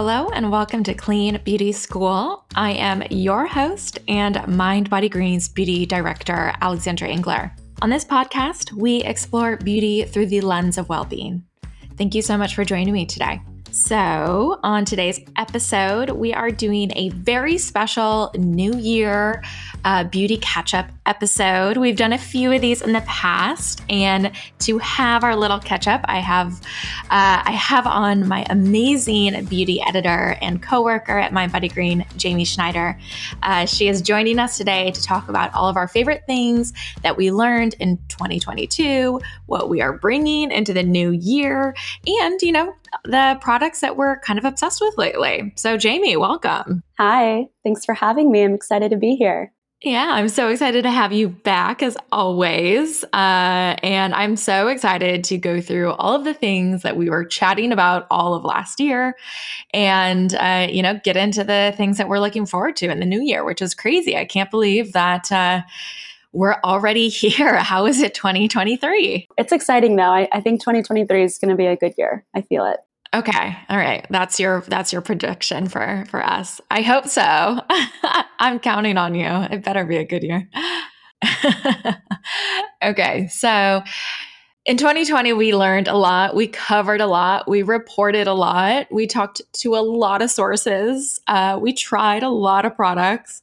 Hello, 0.00 0.28
and 0.28 0.52
welcome 0.52 0.84
to 0.84 0.94
Clean 0.94 1.40
Beauty 1.42 1.72
School. 1.72 2.44
I 2.54 2.70
am 2.70 3.02
your 3.10 3.48
host 3.48 3.98
and 4.06 4.46
Mind 4.46 4.88
Body 4.88 5.08
Green's 5.08 5.48
beauty 5.48 5.86
director, 5.86 6.52
Alexandra 6.60 7.08
Engler. 7.08 7.52
On 7.82 7.90
this 7.90 8.04
podcast, 8.04 8.72
we 8.72 9.02
explore 9.02 9.56
beauty 9.56 10.04
through 10.04 10.26
the 10.26 10.40
lens 10.40 10.78
of 10.78 10.88
well 10.88 11.04
being. 11.04 11.42
Thank 11.96 12.14
you 12.14 12.22
so 12.22 12.38
much 12.38 12.54
for 12.54 12.64
joining 12.64 12.94
me 12.94 13.06
today. 13.06 13.40
So, 13.78 14.58
on 14.64 14.84
today's 14.84 15.20
episode, 15.36 16.10
we 16.10 16.34
are 16.34 16.50
doing 16.50 16.90
a 16.96 17.10
very 17.10 17.58
special 17.58 18.32
New 18.36 18.74
Year 18.74 19.44
uh, 19.84 20.02
beauty 20.04 20.36
catch 20.38 20.74
up 20.74 20.90
episode. 21.06 21.76
We've 21.76 21.96
done 21.96 22.12
a 22.12 22.18
few 22.18 22.50
of 22.50 22.60
these 22.60 22.82
in 22.82 22.92
the 22.92 23.00
past, 23.02 23.82
and 23.88 24.32
to 24.60 24.78
have 24.78 25.22
our 25.22 25.36
little 25.36 25.60
catch 25.60 25.86
up, 25.86 26.00
I 26.04 26.18
have 26.18 26.60
uh, 27.04 27.42
I 27.44 27.52
have 27.52 27.86
on 27.86 28.26
my 28.26 28.44
amazing 28.50 29.44
beauty 29.44 29.80
editor 29.80 30.36
and 30.42 30.60
coworker 30.60 31.16
at 31.16 31.32
Mind 31.32 31.52
Body 31.52 31.68
Green, 31.68 32.04
Jamie 32.16 32.44
Schneider. 32.44 32.98
Uh, 33.44 33.64
she 33.64 33.88
is 33.88 34.02
joining 34.02 34.40
us 34.40 34.58
today 34.58 34.90
to 34.90 35.02
talk 35.02 35.28
about 35.28 35.54
all 35.54 35.68
of 35.68 35.76
our 35.76 35.86
favorite 35.86 36.24
things 36.26 36.72
that 37.02 37.16
we 37.16 37.30
learned 37.30 37.74
in 37.78 37.98
2022, 38.08 39.20
what 39.46 39.68
we 39.68 39.80
are 39.80 39.92
bringing 39.92 40.50
into 40.50 40.74
the 40.74 40.82
new 40.82 41.12
year, 41.12 41.76
and 42.06 42.42
you 42.42 42.50
know 42.50 42.74
the 43.04 43.38
products 43.40 43.80
that 43.80 43.96
we're 43.96 44.18
kind 44.20 44.38
of 44.38 44.44
obsessed 44.44 44.80
with 44.80 44.96
lately. 44.98 45.52
So, 45.56 45.76
Jamie, 45.76 46.16
welcome. 46.16 46.82
Hi, 46.98 47.46
thanks 47.64 47.84
for 47.84 47.94
having 47.94 48.30
me. 48.30 48.42
I'm 48.42 48.54
excited 48.54 48.90
to 48.90 48.96
be 48.96 49.16
here. 49.16 49.52
Yeah, 49.82 50.08
I'm 50.10 50.28
so 50.28 50.48
excited 50.48 50.82
to 50.82 50.90
have 50.90 51.12
you 51.12 51.28
back 51.28 51.84
as 51.84 51.96
always. 52.10 53.04
Uh, 53.04 53.76
and 53.82 54.12
I'm 54.12 54.34
so 54.34 54.66
excited 54.66 55.22
to 55.24 55.38
go 55.38 55.60
through 55.60 55.92
all 55.92 56.16
of 56.16 56.24
the 56.24 56.34
things 56.34 56.82
that 56.82 56.96
we 56.96 57.08
were 57.08 57.24
chatting 57.24 57.70
about 57.70 58.08
all 58.10 58.34
of 58.34 58.44
last 58.44 58.80
year 58.80 59.14
and, 59.72 60.34
uh, 60.34 60.66
you 60.68 60.82
know, 60.82 60.98
get 61.04 61.16
into 61.16 61.44
the 61.44 61.72
things 61.76 61.96
that 61.98 62.08
we're 62.08 62.18
looking 62.18 62.44
forward 62.44 62.74
to 62.76 62.90
in 62.90 62.98
the 62.98 63.06
new 63.06 63.22
year, 63.22 63.44
which 63.44 63.62
is 63.62 63.72
crazy. 63.72 64.16
I 64.16 64.24
can't 64.24 64.50
believe 64.50 64.94
that. 64.94 65.30
Uh, 65.30 65.62
we're 66.32 66.56
already 66.64 67.08
here. 67.08 67.56
How 67.56 67.86
is 67.86 68.00
it 68.00 68.14
2023? 68.14 69.28
It's 69.36 69.52
exciting 69.52 69.96
though. 69.96 70.02
I, 70.02 70.28
I 70.32 70.40
think 70.40 70.60
2023 70.60 71.24
is 71.24 71.38
going 71.38 71.50
to 71.50 71.56
be 71.56 71.66
a 71.66 71.76
good 71.76 71.94
year. 71.98 72.24
I 72.34 72.42
feel 72.42 72.64
it. 72.66 72.78
Okay. 73.14 73.56
All 73.70 73.76
right. 73.78 74.06
That's 74.10 74.38
your 74.38 74.60
that's 74.68 74.92
your 74.92 75.00
prediction 75.00 75.66
for 75.66 76.04
for 76.10 76.22
us. 76.22 76.60
I 76.70 76.82
hope 76.82 77.06
so. 77.06 77.22
I'm 78.38 78.58
counting 78.58 78.98
on 78.98 79.14
you. 79.14 79.26
It 79.26 79.64
better 79.64 79.86
be 79.86 79.96
a 79.96 80.04
good 80.04 80.22
year. 80.22 80.48
okay. 82.84 83.28
So 83.28 83.82
in 84.66 84.76
2020 84.76 85.32
we 85.32 85.54
learned 85.54 85.88
a 85.88 85.96
lot. 85.96 86.36
We 86.36 86.48
covered 86.48 87.00
a 87.00 87.06
lot. 87.06 87.48
We 87.48 87.62
reported 87.62 88.26
a 88.26 88.34
lot. 88.34 88.88
We 88.90 89.06
talked 89.06 89.40
to 89.54 89.74
a 89.74 89.80
lot 89.80 90.20
of 90.20 90.30
sources. 90.30 91.18
Uh, 91.26 91.58
we 91.60 91.72
tried 91.72 92.22
a 92.22 92.28
lot 92.28 92.66
of 92.66 92.76
products. 92.76 93.40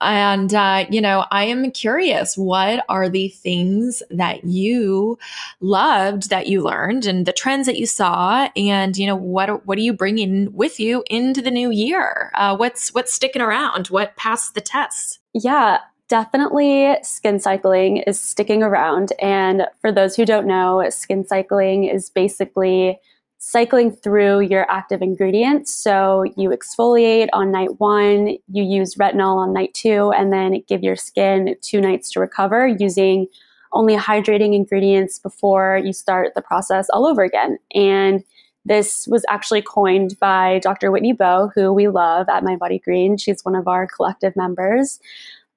And, 0.00 0.52
uh, 0.52 0.86
you 0.90 1.00
know, 1.00 1.24
I 1.30 1.44
am 1.44 1.70
curious 1.70 2.36
what 2.36 2.84
are 2.88 3.08
the 3.08 3.28
things 3.28 4.02
that 4.10 4.44
you 4.44 5.18
loved 5.60 6.30
that 6.30 6.46
you 6.46 6.62
learned 6.62 7.06
and 7.06 7.26
the 7.26 7.32
trends 7.32 7.66
that 7.66 7.78
you 7.78 7.86
saw? 7.86 8.48
And, 8.56 8.96
you 8.96 9.06
know, 9.06 9.16
what, 9.16 9.66
what 9.66 9.78
are 9.78 9.82
you 9.82 9.92
bringing 9.92 10.52
with 10.52 10.78
you 10.78 11.04
into 11.08 11.40
the 11.40 11.50
new 11.50 11.70
year? 11.70 12.30
Uh, 12.34 12.56
what's, 12.56 12.92
what's 12.92 13.14
sticking 13.14 13.42
around? 13.42 13.88
What 13.88 14.16
passed 14.16 14.54
the 14.54 14.60
test? 14.60 15.20
Yeah, 15.32 15.78
definitely 16.08 16.96
skin 17.02 17.40
cycling 17.40 17.98
is 17.98 18.20
sticking 18.20 18.62
around. 18.62 19.12
And 19.20 19.66
for 19.80 19.90
those 19.90 20.16
who 20.16 20.24
don't 20.24 20.46
know, 20.46 20.88
skin 20.90 21.26
cycling 21.26 21.84
is 21.84 22.10
basically 22.10 22.98
cycling 23.46 23.94
through 23.94 24.40
your 24.40 24.68
active 24.70 25.02
ingredients. 25.02 25.70
So 25.70 26.24
you 26.34 26.48
exfoliate 26.48 27.28
on 27.34 27.52
night 27.52 27.78
one, 27.78 28.38
you 28.48 28.64
use 28.64 28.94
retinol 28.94 29.36
on 29.36 29.52
night 29.52 29.74
two, 29.74 30.12
and 30.12 30.32
then 30.32 30.62
give 30.66 30.82
your 30.82 30.96
skin 30.96 31.54
two 31.60 31.78
nights 31.78 32.10
to 32.12 32.20
recover 32.20 32.66
using 32.66 33.26
only 33.74 33.96
hydrating 33.96 34.54
ingredients 34.54 35.18
before 35.18 35.78
you 35.84 35.92
start 35.92 36.32
the 36.34 36.40
process 36.40 36.88
all 36.88 37.06
over 37.06 37.22
again. 37.22 37.58
And 37.74 38.24
this 38.64 39.06
was 39.08 39.26
actually 39.28 39.60
coined 39.60 40.18
by 40.18 40.58
Dr. 40.60 40.90
Whitney 40.90 41.12
Bowe, 41.12 41.52
who 41.54 41.70
we 41.70 41.88
love 41.88 42.30
at 42.30 42.44
Mind 42.44 42.60
Body 42.60 42.78
Green. 42.78 43.18
She's 43.18 43.44
one 43.44 43.54
of 43.54 43.68
our 43.68 43.86
collective 43.86 44.34
members. 44.36 45.00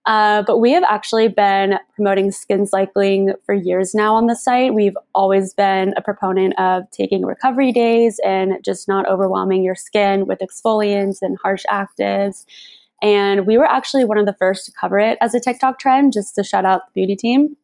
Uh, 0.07 0.41
but 0.44 0.59
we 0.59 0.72
have 0.72 0.85
actually 0.85 1.28
been 1.28 1.78
promoting 1.94 2.31
skin 2.31 2.66
cycling 2.66 3.34
for 3.45 3.53
years 3.53 3.94
now 3.94 4.16
on 4.16 4.28
the 4.28 4.38
site. 4.38 4.73
We've 4.73 4.95
always 5.13 5.53
been 5.53 5.94
a 5.97 6.01
proponent 6.01 6.57
of 6.57 6.90
taking 6.91 7.25
recovery 7.25 7.73
days 7.73 8.17
and 8.25 8.53
just 8.63 8.88
not 8.88 9.06
overwhelming 9.09 9.63
your 9.63 9.75
skin 9.75 10.25
with 10.25 10.40
exfoliants 10.40 11.17
and 11.22 11.38
harsh 11.44 11.66
actives. 11.69 12.46
And 13.01 13.46
we 13.46 13.57
were 13.57 13.66
actually 13.66 14.06
one 14.06 14.17
of 14.17 14.25
the 14.25 14.34
first 14.34 14.66
to 14.67 14.72
cover 14.72 14.97
it 14.97 15.17
as 15.19 15.35
a 15.35 15.41
TikTok 15.41 15.78
trend, 15.78 16.13
just 16.13 16.35
to 16.35 16.44
shout 16.44 16.63
out 16.63 16.88
the 16.88 16.94
beauty 16.94 17.17
team. 17.17 17.57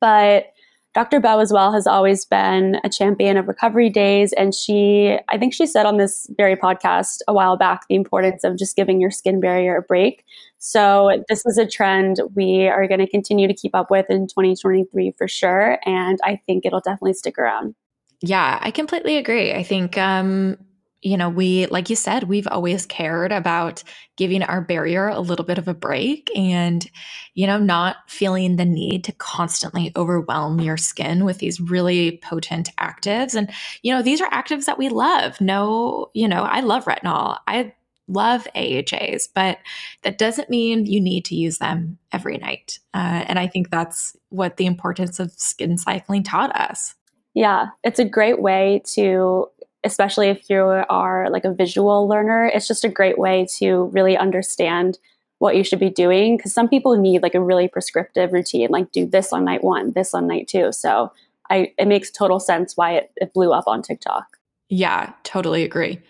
But 0.00 0.54
Dr. 0.94 1.18
Bowe 1.18 1.40
as 1.40 1.52
well 1.52 1.72
has 1.72 1.88
always 1.88 2.24
been 2.24 2.76
a 2.84 2.88
champion 2.88 3.36
of 3.36 3.48
recovery 3.48 3.90
days. 3.90 4.32
And 4.32 4.54
she, 4.54 5.18
I 5.28 5.36
think 5.36 5.52
she 5.52 5.66
said 5.66 5.86
on 5.86 5.96
this 5.96 6.30
very 6.36 6.56
podcast 6.56 7.18
a 7.26 7.34
while 7.34 7.56
back, 7.56 7.88
the 7.88 7.96
importance 7.96 8.44
of 8.44 8.56
just 8.56 8.76
giving 8.76 9.00
your 9.00 9.10
skin 9.10 9.40
barrier 9.40 9.76
a 9.76 9.82
break. 9.82 10.24
So 10.66 11.22
this 11.28 11.44
is 11.44 11.58
a 11.58 11.66
trend 11.66 12.22
we 12.34 12.68
are 12.68 12.88
going 12.88 13.00
to 13.00 13.06
continue 13.06 13.46
to 13.46 13.52
keep 13.52 13.74
up 13.74 13.90
with 13.90 14.06
in 14.08 14.26
2023 14.28 15.12
for 15.18 15.28
sure. 15.28 15.78
And 15.84 16.18
I 16.24 16.40
think 16.46 16.64
it'll 16.64 16.80
definitely 16.80 17.12
stick 17.12 17.38
around. 17.38 17.74
Yeah, 18.22 18.58
I 18.62 18.70
completely 18.70 19.18
agree. 19.18 19.52
I 19.52 19.62
think 19.62 19.98
um, 19.98 20.56
you 21.02 21.18
know, 21.18 21.28
we, 21.28 21.66
like 21.66 21.90
you 21.90 21.96
said, 21.96 22.24
we've 22.24 22.48
always 22.50 22.86
cared 22.86 23.30
about 23.30 23.82
giving 24.16 24.42
our 24.42 24.62
barrier 24.62 25.08
a 25.08 25.20
little 25.20 25.44
bit 25.44 25.58
of 25.58 25.68
a 25.68 25.74
break 25.74 26.30
and, 26.34 26.90
you 27.34 27.46
know, 27.46 27.58
not 27.58 27.96
feeling 28.08 28.56
the 28.56 28.64
need 28.64 29.04
to 29.04 29.12
constantly 29.12 29.92
overwhelm 29.96 30.60
your 30.60 30.78
skin 30.78 31.26
with 31.26 31.40
these 31.40 31.60
really 31.60 32.22
potent 32.24 32.70
actives. 32.80 33.34
And, 33.34 33.52
you 33.82 33.92
know, 33.92 34.00
these 34.00 34.22
are 34.22 34.30
actives 34.30 34.64
that 34.64 34.78
we 34.78 34.88
love. 34.88 35.38
No, 35.42 36.10
you 36.14 36.26
know, 36.26 36.42
I 36.42 36.60
love 36.60 36.86
retinol. 36.86 37.38
I 37.46 37.74
love 38.08 38.46
AHAs, 38.54 39.28
but 39.34 39.58
that 40.02 40.18
doesn't 40.18 40.50
mean 40.50 40.86
you 40.86 41.00
need 41.00 41.24
to 41.26 41.34
use 41.34 41.58
them 41.58 41.98
every 42.12 42.38
night. 42.38 42.78
Uh, 42.92 43.24
and 43.26 43.38
I 43.38 43.46
think 43.46 43.70
that's 43.70 44.16
what 44.28 44.56
the 44.56 44.66
importance 44.66 45.18
of 45.18 45.32
skin 45.32 45.78
cycling 45.78 46.22
taught 46.22 46.54
us. 46.54 46.94
Yeah, 47.34 47.68
it's 47.82 47.98
a 47.98 48.04
great 48.04 48.40
way 48.40 48.82
to 48.94 49.48
especially 49.84 50.28
if 50.28 50.48
you 50.48 50.62
are 50.62 51.28
like 51.30 51.44
a 51.44 51.52
visual 51.52 52.08
learner, 52.08 52.46
it's 52.46 52.66
just 52.66 52.84
a 52.84 52.88
great 52.88 53.18
way 53.18 53.46
to 53.58 53.84
really 53.92 54.16
understand 54.16 54.98
what 55.38 55.56
you 55.56 55.62
should 55.62 55.78
be 55.78 55.90
doing 55.90 56.36
because 56.36 56.54
some 56.54 56.68
people 56.68 56.96
need 56.96 57.22
like 57.22 57.34
a 57.34 57.42
really 57.42 57.68
prescriptive 57.68 58.32
routine, 58.32 58.68
like 58.70 58.90
do 58.92 59.04
this 59.04 59.32
on 59.32 59.44
night 59.44 59.62
one, 59.62 59.92
this 59.92 60.14
on 60.14 60.26
night 60.26 60.48
two. 60.48 60.72
So 60.72 61.12
I 61.50 61.72
it 61.78 61.86
makes 61.86 62.10
total 62.10 62.40
sense 62.40 62.76
why 62.76 62.92
it, 62.94 63.12
it 63.16 63.34
blew 63.34 63.52
up 63.52 63.64
on 63.66 63.82
TikTok. 63.82 64.38
Yeah, 64.70 65.12
totally 65.22 65.62
agree. 65.62 66.00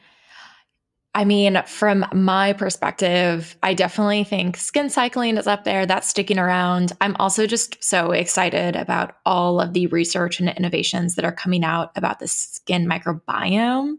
I 1.17 1.25
mean, 1.25 1.63
from 1.67 2.05
my 2.13 2.55
perspective, 2.55 3.57
I 3.63 3.73
definitely 3.73 4.25
think 4.25 4.57
skin 4.57 4.91
cycling 4.91 5.37
is 5.37 5.47
up 5.47 5.63
there. 5.63 5.87
That's 5.87 6.09
sticking 6.09 6.41
around. 6.41 6.93
I'm 7.01 7.15
also 7.21 7.47
just 7.47 7.83
so 7.85 8.11
excited 8.11 8.75
about 8.75 9.17
all 9.25 9.61
of 9.61 9.75
the 9.75 9.87
research 9.87 10.41
and 10.41 10.49
innovations 10.49 11.15
that 11.15 11.25
are 11.25 11.33
coming 11.33 11.63
out 11.63 11.93
about 11.95 12.19
the 12.19 12.27
skin 12.27 12.87
microbiome, 12.87 13.99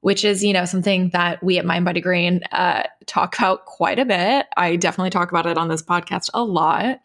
which 0.00 0.24
is, 0.24 0.42
you 0.42 0.54
know, 0.54 0.64
something 0.64 1.10
that 1.10 1.42
we 1.42 1.58
at 1.58 1.66
Mind 1.66 1.84
Body 1.84 2.00
Green 2.00 2.40
uh, 2.50 2.84
talk 3.04 3.38
about 3.38 3.66
quite 3.66 3.98
a 3.98 4.06
bit. 4.06 4.46
I 4.56 4.76
definitely 4.76 5.10
talk 5.10 5.30
about 5.30 5.46
it 5.46 5.58
on 5.58 5.68
this 5.68 5.82
podcast 5.82 6.30
a 6.32 6.42
lot, 6.42 6.98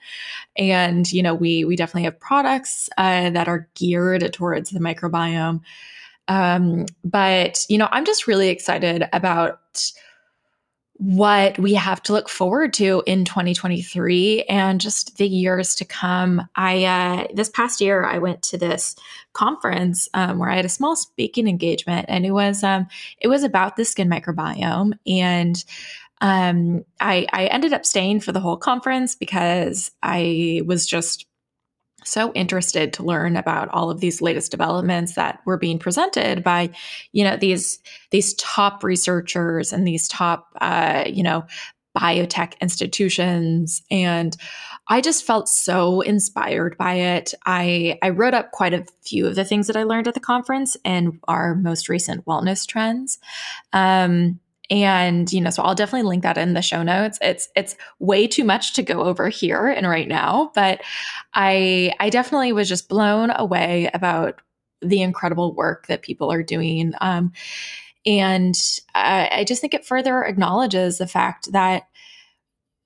and 0.56 1.12
you 1.12 1.22
know, 1.22 1.36
we 1.36 1.66
we 1.66 1.76
definitely 1.76 2.03
have 2.03 2.20
products 2.20 2.90
uh, 2.97 3.30
that 3.31 3.50
are 3.50 3.68
geared 3.76 4.31
towards 4.31 4.70
the 4.70 4.80
microbiome. 4.80 5.59
Um, 6.29 6.85
but, 7.03 7.66
you 7.67 7.78
know, 7.78 7.90
I'm 7.91 8.05
just 8.05 8.28
really 8.28 8.47
excited 8.47 9.09
about 9.11 9.59
what 10.99 11.58
we 11.58 11.73
have 11.73 12.03
to 12.03 12.11
look 12.11 12.28
forward 12.28 12.73
to 12.73 13.02
in 13.05 13.23
2023 13.23 14.43
and 14.43 14.81
just 14.81 15.16
the 15.17 15.28
years 15.28 15.73
to 15.76 15.85
come. 15.85 16.46
I 16.58 16.84
uh, 16.84 17.28
this 17.34 17.49
past 17.49 17.79
year 17.79 18.03
I 18.03 18.17
went 18.17 18.41
to 18.43 18.58
this 18.58 18.97
conference 19.31 20.09
um, 20.14 20.40
where 20.40 20.49
I 20.49 20.58
had 20.58 20.66
a 20.66 20.70
small 20.70 20.97
speaking 20.97 21.47
engagement, 21.47 22.08
and 22.09 22.26
it 22.26 22.32
was 22.32 22.66
um, 22.66 22.85
it 23.22 23.29
was 23.29 23.43
about 23.43 23.78
the 23.78 23.85
skin 23.85 24.09
microbiome, 24.09 24.91
and 25.08 25.64
um, 26.20 26.84
I 26.99 27.25
I 27.32 27.46
ended 27.46 27.72
up 27.72 27.85
staying 27.85 28.20
for 28.20 28.34
the 28.34 28.41
whole 28.41 28.58
conference 28.58 29.16
because 29.16 29.91
I 30.03 30.64
was 30.66 30.85
just 30.85 31.25
so 32.03 32.31
interested 32.34 32.93
to 32.93 33.03
learn 33.03 33.35
about 33.35 33.69
all 33.69 33.90
of 33.90 33.99
these 33.99 34.22
latest 34.22 34.51
developments 34.51 35.16
that 35.16 35.40
were 35.46 35.57
being 35.57 35.79
presented 35.79 36.43
by 36.43 36.69
you 37.11 37.23
know 37.23 37.37
these 37.37 37.79
these 38.11 38.34
top 38.35 38.84
researchers 38.84 39.73
and 39.73 39.87
these 39.87 40.07
top 40.07 40.47
uh, 40.61 41.03
you 41.07 41.23
know 41.23 41.46
biotech 41.97 42.53
institutions. 42.61 43.81
And 43.90 44.35
I 44.87 45.01
just 45.01 45.25
felt 45.25 45.49
so 45.49 46.01
inspired 46.01 46.78
by 46.78 46.93
it. 46.96 47.34
I, 47.46 47.97
I 48.01 48.09
wrote 48.09 48.34
up 48.34 48.51
quite 48.51 48.73
a 48.73 48.85
few 49.01 49.28
of 49.28 49.35
the 49.35 49.43
things 49.43 49.67
that 49.67 49.75
I 49.75 49.84
learned 49.84 50.07
at 50.07 50.13
the 50.13 50.19
conference 50.19 50.78
and 50.85 51.19
our 51.28 51.55
most 51.55 51.90
recent 51.90 52.25
wellness 52.25 52.66
trends. 52.66 53.19
Um, 53.73 54.40
and 54.70 55.32
you 55.34 55.42
know 55.42 55.50
so 55.50 55.64
i'll 55.64 55.76
definitely 55.76 56.08
link 56.08 56.24
that 56.24 56.38
in 56.38 56.54
the 56.54 56.62
show 56.62 56.84
notes. 56.84 57.18
It's 57.22 57.50
it's 57.56 57.76
way 58.00 58.28
too 58.28 58.44
much 58.44 58.74
to 58.74 58.84
go 58.84 59.04
over 59.04 59.30
here 59.30 59.68
and 59.68 59.88
right 59.88 60.08
now 60.08 60.52
but 60.56 60.82
i 61.34 61.94
i 62.00 62.10
definitely 62.10 62.54
was 62.54 62.70
just 62.70 62.90
blown 62.90 63.32
away 63.36 63.90
about 63.94 64.42
the 64.82 65.02
incredible 65.02 65.54
work 65.54 65.88
that 65.88 66.02
people 66.02 66.32
are 66.32 66.44
doing. 66.44 66.94
Um, 67.02 67.32
and 68.06 68.56
I, 68.96 69.30
I 69.32 69.44
just 69.44 69.62
think 69.62 69.74
it 69.74 69.86
further 69.86 70.24
acknowledges 70.24 70.98
the 70.98 71.08
fact 71.08 71.52
that 71.52 71.84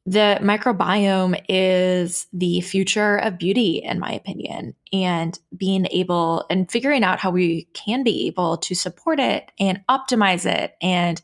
the 0.06 0.38
microbiome 0.42 1.42
is 1.48 2.28
the 2.34 2.60
future 2.60 3.18
of 3.18 3.38
beauty, 3.38 3.78
in 3.78 4.00
my 4.00 4.12
opinion, 4.12 4.76
and 4.92 5.40
being 5.56 5.88
able 5.92 6.46
and 6.50 6.70
figuring 6.70 7.06
out 7.06 7.20
how 7.20 7.32
we 7.32 7.70
can 7.74 8.04
be 8.04 8.28
able 8.28 8.58
to 8.58 8.76
support 8.76 9.20
it 9.20 9.50
and 9.60 9.82
optimize 9.90 10.46
it 10.46 10.76
and 10.82 11.22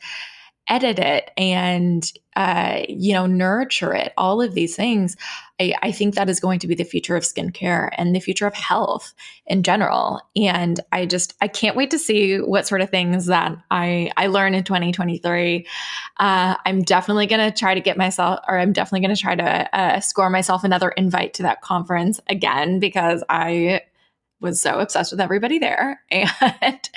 edit 0.70 1.00
it 1.00 1.32
and 1.36 2.12
uh, 2.36 2.84
you 2.88 3.12
know 3.12 3.26
nurture 3.26 3.94
it 3.94 4.14
all 4.16 4.42
of 4.42 4.54
these 4.54 4.76
things 4.76 5.18
I, 5.60 5.74
I, 5.82 5.92
think 5.92 6.16
that 6.16 6.30
is 6.30 6.40
going 6.40 6.60
to 6.60 6.68
be 6.68 6.76
the 6.76 6.86
future 6.86 7.18
of 7.18 7.24
skincare 7.24 7.90
and 7.98 8.16
the 8.16 8.22
future 8.22 8.48
of 8.48 8.54
health 8.54 9.14
in 9.46 9.64
general. 9.64 10.22
And 10.38 10.80
i 10.92 11.06
just 11.06 11.34
i 11.42 11.48
can't 11.48 11.76
wait 11.76 11.92
to 11.92 12.00
see 12.00 12.38
what 12.38 12.68
sort 12.68 12.82
of 12.82 12.90
things 12.90 13.26
that 13.26 13.58
i 13.72 14.12
i 14.16 14.28
learn 14.28 14.54
in 14.54 14.64
2023 14.64 15.68
uh, 16.18 16.56
i'm 16.66 16.82
definitely 16.84 17.28
going 17.28 17.52
to 17.52 17.58
try 17.58 17.74
to 17.74 17.82
get 17.82 17.98
myself 17.98 18.40
or 18.48 18.58
i'm 18.58 18.72
definitely 18.72 19.06
going 19.06 19.16
to 19.16 19.22
try 19.22 19.36
to 19.36 19.78
uh, 19.78 20.00
score 20.00 20.30
myself 20.30 20.64
another 20.64 20.90
invite 20.90 21.34
to 21.34 21.44
that 21.44 21.62
conference 21.62 22.20
again 22.30 22.80
because 22.80 23.24
i 23.28 23.82
was 24.42 24.62
so 24.62 24.80
obsessed 24.80 25.12
with 25.12 25.20
everybody 25.20 25.60
there 25.60 26.02
and 26.12 26.90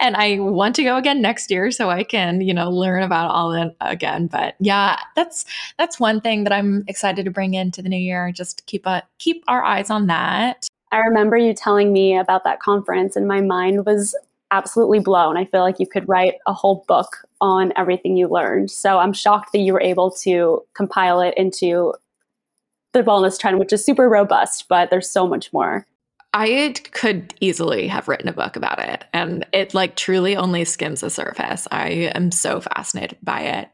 and 0.00 0.16
I 0.16 0.38
want 0.40 0.74
to 0.76 0.84
go 0.84 0.96
again 0.96 1.20
next 1.22 1.50
year 1.50 1.70
so 1.70 1.90
I 1.90 2.02
can, 2.04 2.40
you 2.40 2.54
know, 2.54 2.70
learn 2.70 3.02
about 3.02 3.30
all 3.30 3.50
that 3.52 3.76
again. 3.80 4.26
But 4.26 4.54
yeah, 4.60 4.98
that's 5.14 5.44
that's 5.78 6.00
one 6.00 6.20
thing 6.20 6.44
that 6.44 6.52
I'm 6.52 6.84
excited 6.88 7.24
to 7.24 7.30
bring 7.30 7.54
into 7.54 7.82
the 7.82 7.88
new 7.88 7.96
year. 7.96 8.32
Just 8.32 8.66
keep 8.66 8.86
a 8.86 9.02
keep 9.18 9.44
our 9.46 9.62
eyes 9.62 9.90
on 9.90 10.06
that. 10.06 10.68
I 10.92 10.98
remember 10.98 11.36
you 11.36 11.54
telling 11.54 11.92
me 11.92 12.16
about 12.16 12.44
that 12.44 12.60
conference 12.60 13.14
and 13.14 13.28
my 13.28 13.40
mind 13.40 13.86
was 13.86 14.16
absolutely 14.50 14.98
blown. 14.98 15.36
I 15.36 15.44
feel 15.44 15.60
like 15.60 15.78
you 15.78 15.86
could 15.86 16.08
write 16.08 16.34
a 16.46 16.52
whole 16.52 16.84
book 16.88 17.18
on 17.40 17.72
everything 17.76 18.16
you 18.16 18.28
learned. 18.28 18.70
So 18.70 18.98
I'm 18.98 19.12
shocked 19.12 19.52
that 19.52 19.60
you 19.60 19.72
were 19.72 19.80
able 19.80 20.10
to 20.22 20.62
compile 20.74 21.20
it 21.20 21.34
into 21.36 21.94
the 22.92 23.02
wellness 23.02 23.38
trend, 23.38 23.60
which 23.60 23.72
is 23.72 23.84
super 23.84 24.08
robust, 24.08 24.66
but 24.68 24.90
there's 24.90 25.08
so 25.08 25.28
much 25.28 25.52
more. 25.52 25.86
I 26.32 26.74
could 26.92 27.34
easily 27.40 27.88
have 27.88 28.06
written 28.06 28.28
a 28.28 28.32
book 28.32 28.56
about 28.56 28.78
it, 28.78 29.04
and 29.12 29.44
it 29.52 29.74
like 29.74 29.96
truly 29.96 30.36
only 30.36 30.64
skims 30.64 31.00
the 31.00 31.10
surface. 31.10 31.66
I 31.72 32.10
am 32.14 32.30
so 32.30 32.60
fascinated 32.60 33.18
by 33.22 33.40
it. 33.40 33.68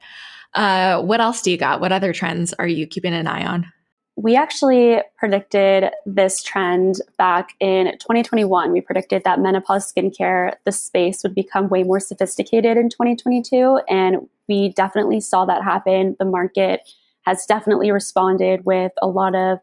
Uh, 0.54 1.02
what 1.02 1.20
else 1.20 1.42
do 1.42 1.50
you 1.50 1.58
got? 1.58 1.80
What 1.80 1.92
other 1.92 2.14
trends 2.14 2.54
are 2.54 2.66
you 2.66 2.86
keeping 2.86 3.12
an 3.12 3.26
eye 3.26 3.44
on? 3.44 3.70
We 4.18 4.34
actually 4.34 5.02
predicted 5.18 5.90
this 6.06 6.42
trend 6.42 7.02
back 7.18 7.50
in 7.60 7.92
2021. 7.98 8.72
We 8.72 8.80
predicted 8.80 9.24
that 9.24 9.40
menopause 9.40 9.92
skincare, 9.92 10.54
the 10.64 10.72
space 10.72 11.22
would 11.22 11.34
become 11.34 11.68
way 11.68 11.82
more 11.82 12.00
sophisticated 12.00 12.78
in 12.78 12.88
2022. 12.88 13.80
And 13.90 14.26
we 14.48 14.70
definitely 14.70 15.20
saw 15.20 15.44
that 15.44 15.62
happen. 15.62 16.16
The 16.18 16.24
market 16.24 16.88
has 17.26 17.44
definitely 17.44 17.90
responded 17.90 18.64
with 18.64 18.92
a 19.02 19.06
lot 19.06 19.34
of 19.34 19.58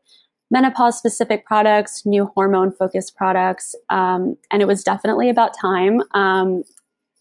menopause 0.54 0.96
specific 0.96 1.48
products, 1.48 2.06
new 2.06 2.28
hormone 2.36 2.72
focused 2.72 3.18
products. 3.18 3.76
Um, 3.90 4.38
and 4.52 4.62
it 4.62 4.68
was 4.68 4.84
definitely 4.84 5.28
about 5.28 5.58
time. 5.60 6.04
Um, 6.14 6.64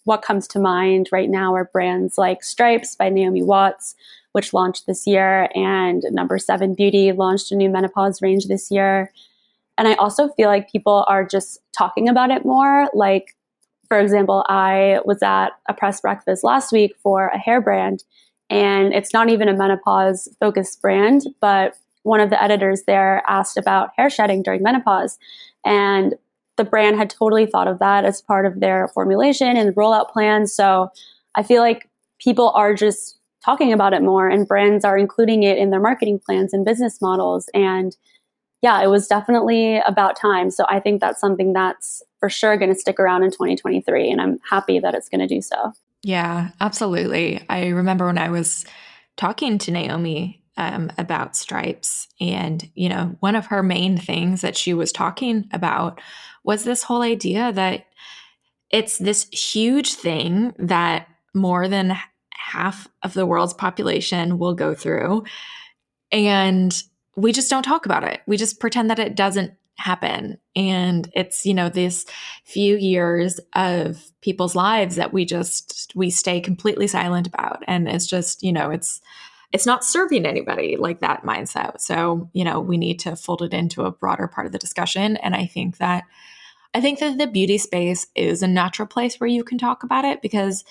what 0.04 0.20
comes 0.20 0.46
to 0.48 0.58
mind 0.58 1.08
right 1.10 1.30
now 1.30 1.54
are 1.54 1.64
brands 1.72 2.18
like 2.18 2.44
Stripes 2.44 2.94
by 2.94 3.08
Naomi 3.08 3.42
Watts, 3.42 3.94
which 4.32 4.52
launched 4.52 4.86
this 4.86 5.06
year, 5.06 5.48
and 5.54 6.04
Number 6.10 6.38
Seven 6.38 6.74
Beauty 6.74 7.10
launched 7.12 7.50
a 7.50 7.56
new 7.56 7.70
menopause 7.70 8.20
range 8.20 8.48
this 8.48 8.70
year. 8.70 9.10
And 9.78 9.88
I 9.88 9.94
also 9.94 10.28
feel 10.36 10.48
like 10.48 10.70
people 10.70 11.06
are 11.08 11.24
just 11.24 11.58
talking 11.76 12.10
about 12.10 12.30
it 12.30 12.44
more. 12.44 12.90
Like, 12.92 13.34
for 13.88 13.98
example, 13.98 14.44
I 14.46 15.00
was 15.06 15.22
at 15.22 15.50
a 15.70 15.72
press 15.72 16.02
breakfast 16.02 16.44
last 16.44 16.70
week 16.70 16.94
for 17.02 17.28
a 17.28 17.38
hair 17.38 17.62
brand, 17.62 18.04
and 18.50 18.92
it's 18.92 19.14
not 19.14 19.30
even 19.30 19.48
a 19.48 19.56
menopause 19.56 20.28
focused 20.38 20.82
brand, 20.82 21.22
but 21.40 21.78
one 22.02 22.20
of 22.20 22.30
the 22.30 22.42
editors 22.42 22.82
there 22.86 23.22
asked 23.28 23.56
about 23.56 23.90
hair 23.96 24.10
shedding 24.10 24.42
during 24.42 24.62
menopause. 24.62 25.18
And 25.64 26.14
the 26.56 26.64
brand 26.64 26.96
had 26.96 27.10
totally 27.10 27.46
thought 27.46 27.68
of 27.68 27.78
that 27.78 28.04
as 28.04 28.20
part 28.20 28.46
of 28.46 28.60
their 28.60 28.88
formulation 28.88 29.56
and 29.56 29.74
rollout 29.74 30.10
plan. 30.10 30.46
So 30.46 30.90
I 31.34 31.42
feel 31.42 31.62
like 31.62 31.88
people 32.18 32.50
are 32.50 32.74
just 32.74 33.18
talking 33.44 33.72
about 33.72 33.92
it 33.92 34.02
more 34.02 34.28
and 34.28 34.46
brands 34.46 34.84
are 34.84 34.96
including 34.98 35.42
it 35.42 35.58
in 35.58 35.70
their 35.70 35.80
marketing 35.80 36.20
plans 36.24 36.52
and 36.52 36.64
business 36.64 37.00
models. 37.00 37.48
And 37.54 37.96
yeah, 38.60 38.82
it 38.82 38.88
was 38.88 39.08
definitely 39.08 39.78
about 39.78 40.16
time. 40.16 40.50
So 40.50 40.64
I 40.68 40.78
think 40.78 41.00
that's 41.00 41.20
something 41.20 41.52
that's 41.52 42.02
for 42.20 42.30
sure 42.30 42.56
going 42.56 42.72
to 42.72 42.78
stick 42.78 43.00
around 43.00 43.24
in 43.24 43.30
2023. 43.30 44.10
And 44.10 44.20
I'm 44.20 44.38
happy 44.48 44.78
that 44.78 44.94
it's 44.94 45.08
going 45.08 45.26
to 45.26 45.26
do 45.26 45.42
so. 45.42 45.72
Yeah, 46.02 46.50
absolutely. 46.60 47.44
I 47.48 47.68
remember 47.68 48.06
when 48.06 48.18
I 48.18 48.28
was 48.28 48.64
talking 49.16 49.58
to 49.58 49.70
Naomi 49.72 50.41
um, 50.56 50.90
about 50.98 51.36
stripes. 51.36 52.08
And, 52.20 52.68
you 52.74 52.88
know, 52.88 53.16
one 53.20 53.36
of 53.36 53.46
her 53.46 53.62
main 53.62 53.96
things 53.96 54.40
that 54.42 54.56
she 54.56 54.74
was 54.74 54.92
talking 54.92 55.48
about 55.52 56.00
was 56.44 56.64
this 56.64 56.82
whole 56.82 57.02
idea 57.02 57.52
that 57.52 57.86
it's 58.70 58.98
this 58.98 59.28
huge 59.30 59.94
thing 59.94 60.54
that 60.58 61.08
more 61.34 61.68
than 61.68 61.96
half 62.34 62.88
of 63.02 63.14
the 63.14 63.26
world's 63.26 63.54
population 63.54 64.38
will 64.38 64.54
go 64.54 64.74
through. 64.74 65.24
And 66.10 66.82
we 67.16 67.32
just 67.32 67.50
don't 67.50 67.62
talk 67.62 67.86
about 67.86 68.04
it. 68.04 68.20
We 68.26 68.36
just 68.36 68.60
pretend 68.60 68.90
that 68.90 68.98
it 68.98 69.14
doesn't 69.14 69.52
happen. 69.76 70.38
And 70.54 71.10
it's, 71.14 71.46
you 71.46 71.54
know, 71.54 71.68
this 71.68 72.04
few 72.44 72.76
years 72.76 73.40
of 73.54 74.02
people's 74.20 74.54
lives 74.54 74.96
that 74.96 75.12
we 75.12 75.24
just, 75.24 75.92
we 75.94 76.10
stay 76.10 76.40
completely 76.40 76.86
silent 76.86 77.26
about. 77.26 77.62
And 77.66 77.88
it's 77.88 78.06
just, 78.06 78.42
you 78.42 78.52
know, 78.52 78.70
it's, 78.70 79.00
it's 79.52 79.66
not 79.66 79.84
serving 79.84 80.26
anybody 80.26 80.76
like 80.76 81.00
that 81.00 81.24
mindset. 81.24 81.80
So, 81.80 82.30
you 82.32 82.44
know, 82.44 82.60
we 82.60 82.78
need 82.78 82.98
to 83.00 83.16
fold 83.16 83.42
it 83.42 83.52
into 83.52 83.82
a 83.84 83.90
broader 83.90 84.26
part 84.26 84.46
of 84.46 84.52
the 84.52 84.58
discussion. 84.58 85.16
And 85.18 85.34
I 85.34 85.46
think 85.46 85.78
that 85.78 86.04
I 86.74 86.80
think 86.80 87.00
that 87.00 87.18
the 87.18 87.26
beauty 87.26 87.58
space 87.58 88.06
is 88.14 88.42
a 88.42 88.48
natural 88.48 88.88
place 88.88 89.20
where 89.20 89.28
you 89.28 89.44
can 89.44 89.58
talk 89.58 89.82
about 89.82 90.06
it 90.06 90.22
because 90.22 90.64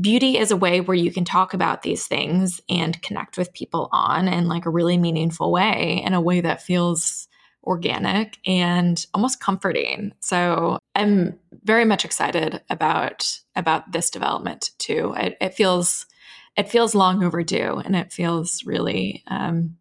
beauty 0.00 0.38
is 0.38 0.50
a 0.50 0.56
way 0.56 0.80
where 0.80 0.96
you 0.96 1.12
can 1.12 1.26
talk 1.26 1.52
about 1.52 1.82
these 1.82 2.06
things 2.06 2.60
and 2.70 3.02
connect 3.02 3.36
with 3.36 3.52
people 3.52 3.90
on 3.92 4.28
in 4.28 4.48
like 4.48 4.64
a 4.64 4.70
really 4.70 4.96
meaningful 4.96 5.52
way 5.52 6.02
in 6.04 6.14
a 6.14 6.20
way 6.20 6.40
that 6.40 6.62
feels 6.62 7.28
organic 7.64 8.38
and 8.46 9.04
almost 9.12 9.40
comforting. 9.40 10.12
So 10.20 10.78
I'm 10.94 11.38
very 11.64 11.84
much 11.84 12.06
excited 12.06 12.62
about 12.70 13.38
about 13.54 13.92
this 13.92 14.08
development 14.08 14.70
too. 14.78 15.14
It, 15.18 15.36
it 15.40 15.54
feels 15.54 16.06
it 16.60 16.68
feels 16.68 16.94
long 16.94 17.24
overdue 17.24 17.80
and 17.84 17.96
it 17.96 18.12
feels 18.12 18.64
really 18.66 19.24
um, 19.28 19.76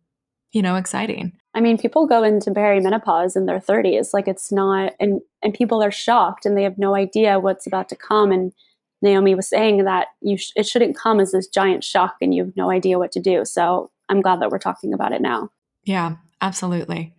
you 0.52 0.62
know 0.62 0.76
exciting. 0.76 1.34
I 1.54 1.62
mean 1.62 1.78
people 1.78 2.08
go 2.08 2.24
into 2.24 2.52
perimenopause 2.52 3.36
in 3.36 3.46
their 3.46 3.60
30s 3.60 4.14
like 4.14 4.28
it's 4.28 4.52
not 4.52 4.94
and 5.00 5.22
and 5.44 5.54
people 5.54 5.84
are 5.84 5.92
shocked 5.92 6.46
and 6.46 6.58
they 6.58 6.64
have 6.64 6.78
no 6.78 6.96
idea 6.96 7.40
what's 7.40 7.68
about 7.68 7.90
to 7.90 7.96
come. 7.96 8.32
And 8.32 8.54
naomi 9.02 9.36
was 9.36 9.50
saying 9.50 9.84
that 9.84 10.08
you 10.22 10.38
sh- 10.38 10.54
it 10.56 10.68
shouldn't 10.68 10.98
come 10.98 11.20
as 11.20 11.34
this 11.34 11.48
giant 11.48 11.84
shock 11.84 12.16
and 12.22 12.34
you 12.34 12.46
have 12.46 12.56
no 12.56 12.72
idea 12.72 12.98
what 12.98 13.12
to 13.14 13.20
do. 13.20 13.44
So 13.46 13.92
i'm 14.08 14.22
glad 14.22 14.42
that 14.42 14.50
we're 14.50 14.58
talking 14.58 14.94
about 14.94 15.12
it 15.12 15.22
now. 15.22 15.50
Yeah 15.84 16.16
absolutely. 16.42 17.14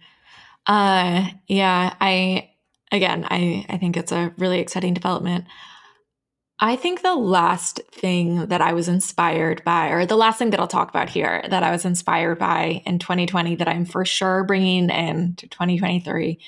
Uh 0.66 1.28
yeah 1.46 1.94
i 2.00 2.48
again 2.90 3.26
i 3.30 3.66
i 3.68 3.76
think 3.76 3.96
it's 3.96 4.12
a 4.12 4.32
really 4.38 4.58
exciting 4.58 4.94
development 4.94 5.44
I 6.62 6.76
think 6.76 7.00
the 7.00 7.14
last 7.14 7.80
thing 7.90 8.46
that 8.48 8.60
I 8.60 8.74
was 8.74 8.86
inspired 8.86 9.64
by, 9.64 9.88
or 9.88 10.04
the 10.04 10.16
last 10.16 10.38
thing 10.38 10.50
that 10.50 10.60
I'll 10.60 10.68
talk 10.68 10.90
about 10.90 11.08
here 11.08 11.42
that 11.48 11.62
I 11.62 11.70
was 11.70 11.86
inspired 11.86 12.38
by 12.38 12.82
in 12.84 12.98
2020 12.98 13.56
that 13.56 13.68
I'm 13.68 13.86
for 13.86 14.04
sure 14.04 14.44
bringing 14.44 14.90
into 14.90 15.48
2023 15.48 16.38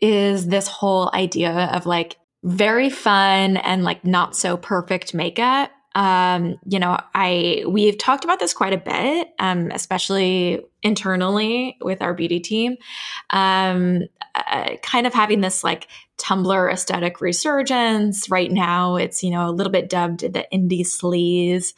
is 0.00 0.46
this 0.46 0.68
whole 0.68 1.10
idea 1.12 1.68
of 1.72 1.84
like 1.84 2.16
very 2.44 2.88
fun 2.90 3.56
and 3.56 3.82
like 3.82 4.04
not 4.04 4.36
so 4.36 4.56
perfect 4.56 5.12
makeup 5.12 5.72
um, 5.98 6.60
you 6.64 6.78
know, 6.78 6.96
I 7.12 7.64
we've 7.66 7.98
talked 7.98 8.22
about 8.22 8.38
this 8.38 8.54
quite 8.54 8.72
a 8.72 8.78
bit, 8.78 9.34
um, 9.40 9.72
especially 9.72 10.62
internally 10.80 11.76
with 11.80 12.02
our 12.02 12.14
beauty 12.14 12.38
team. 12.38 12.76
Um, 13.30 14.02
uh, 14.36 14.76
kind 14.80 15.08
of 15.08 15.12
having 15.12 15.40
this 15.40 15.64
like 15.64 15.88
Tumblr 16.16 16.72
aesthetic 16.72 17.20
resurgence 17.20 18.30
right 18.30 18.52
now. 18.52 18.94
It's 18.94 19.24
you 19.24 19.30
know 19.30 19.48
a 19.48 19.50
little 19.50 19.72
bit 19.72 19.90
dubbed 19.90 20.20
the 20.20 20.46
indie 20.52 20.86
sleaze 20.86 21.74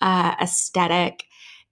uh, 0.00 0.34
aesthetic. 0.42 1.26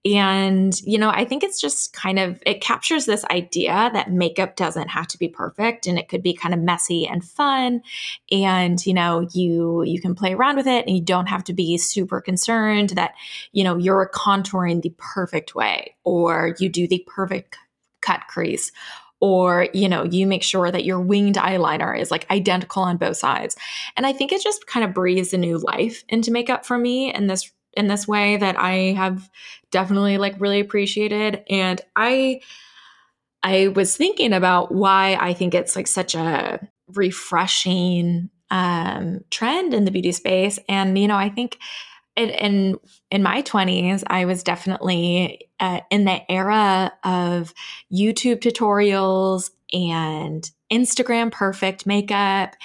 And, 0.05 0.81
you 0.83 0.97
know, 0.97 1.11
I 1.11 1.25
think 1.25 1.43
it's 1.43 1.61
just 1.61 1.93
kind 1.93 2.19
of, 2.19 2.41
it 2.47 2.61
captures 2.61 3.05
this 3.05 3.25
idea 3.27 3.91
that 3.93 4.13
makeup 4.13 4.55
doesn't 4.55 4.89
have 4.89 5.09
to 5.09 5.19
be 5.19 5.29
perfect 5.29 5.87
and 5.87 5.99
it 5.99 6.09
could 6.09 6.23
be 6.23 6.35
kind 6.35 6.55
of 6.55 6.61
messy 6.61 7.07
and 7.07 7.25
fun. 7.25 7.83
And, 8.31 8.85
you 8.87 8.95
know, 8.95 9.29
you, 9.33 9.83
you 9.83 10.01
can 10.01 10.15
play 10.15 10.35
around 10.35 10.57
with 10.57 10.69
it 10.69 10.87
and 10.87 10.97
you 10.97 11.03
don't 11.03 11.27
have 11.27 11.45
to 11.45 11.53
be 11.53 11.77
super 11.79 12.21
concerned 12.21 12.91
that, 12.91 13.15
you 13.53 13.65
know, 13.65 13.77
you're 13.77 14.11
contouring 14.15 14.83
the 14.83 14.95
perfect 14.99 15.55
way 15.55 15.97
or 16.05 16.55
you 16.61 16.69
do 16.69 16.87
the 16.87 17.05
perfect 17.09 17.59
cut 18.01 18.21
crease 18.29 18.71
or 19.21 19.69
you 19.75 19.89
know 19.89 20.05
you 20.05 20.27
make 20.27 20.45
sure 20.45 20.71
that 20.71 20.85
your 20.85 21.01
winged 21.01 21.35
eyeliner 21.35 21.99
is 21.99 22.11
like 22.11 22.31
identical 22.31 22.85
on 22.85 22.97
both 22.97 23.17
sides 23.17 23.57
and 23.97 24.07
i 24.07 24.13
think 24.13 24.31
it 24.31 24.41
just 24.41 24.67
kind 24.69 24.85
of 24.85 24.95
breathes 24.95 25.35
a 25.35 25.39
new 25.39 25.59
life 25.59 26.05
into 26.09 26.31
makeup 26.31 26.65
for 26.65 26.79
me 26.79 27.13
and 27.13 27.29
this 27.29 27.51
in 27.79 27.87
this 27.87 28.07
way 28.07 28.37
that 28.37 28.59
I 28.59 28.93
have 28.93 29.31
definitely 29.71 30.19
like 30.19 30.41
really 30.41 30.61
appreciated. 30.61 31.45
And 31.49 31.81
I 31.97 32.41
I 33.43 33.69
was 33.69 33.97
thinking 33.97 34.33
about 34.33 34.73
why 34.75 35.17
I 35.21 35.33
think 35.33 35.55
it's 35.55 35.77
like 35.77 35.87
such 35.87 36.15
a 36.15 36.67
refreshing 36.89 38.31
um, 38.51 39.21
trend 39.31 39.75
in 39.75 39.85
the 39.85 39.91
beauty 39.91 40.13
space. 40.13 40.59
And 40.69 40.99
you 40.99 41.07
know, 41.07 41.17
I 41.17 41.29
think 41.29 41.59
in 42.17 42.31
in, 42.31 42.79
in 43.11 43.23
my 43.23 43.43
twenties, 43.43 44.03
I 44.09 44.25
was 44.25 44.43
definitely 44.43 45.49
uh, 45.61 45.81
in 45.91 46.05
the 46.05 46.31
era 46.31 46.93
of 47.05 47.55
YouTube 47.93 48.41
tutorials 48.41 49.51
and 49.73 50.51
Instagram 50.73 51.31
perfect 51.31 51.87
makeup 51.87 52.57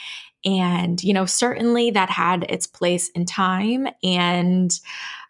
and, 0.46 1.02
you 1.04 1.14
know, 1.14 1.26
certainly 1.26 1.92
that 1.92 2.10
had 2.10 2.46
its 2.50 2.68
place 2.68 3.10
in 3.10 3.26
time. 3.26 3.88
And 4.04 4.72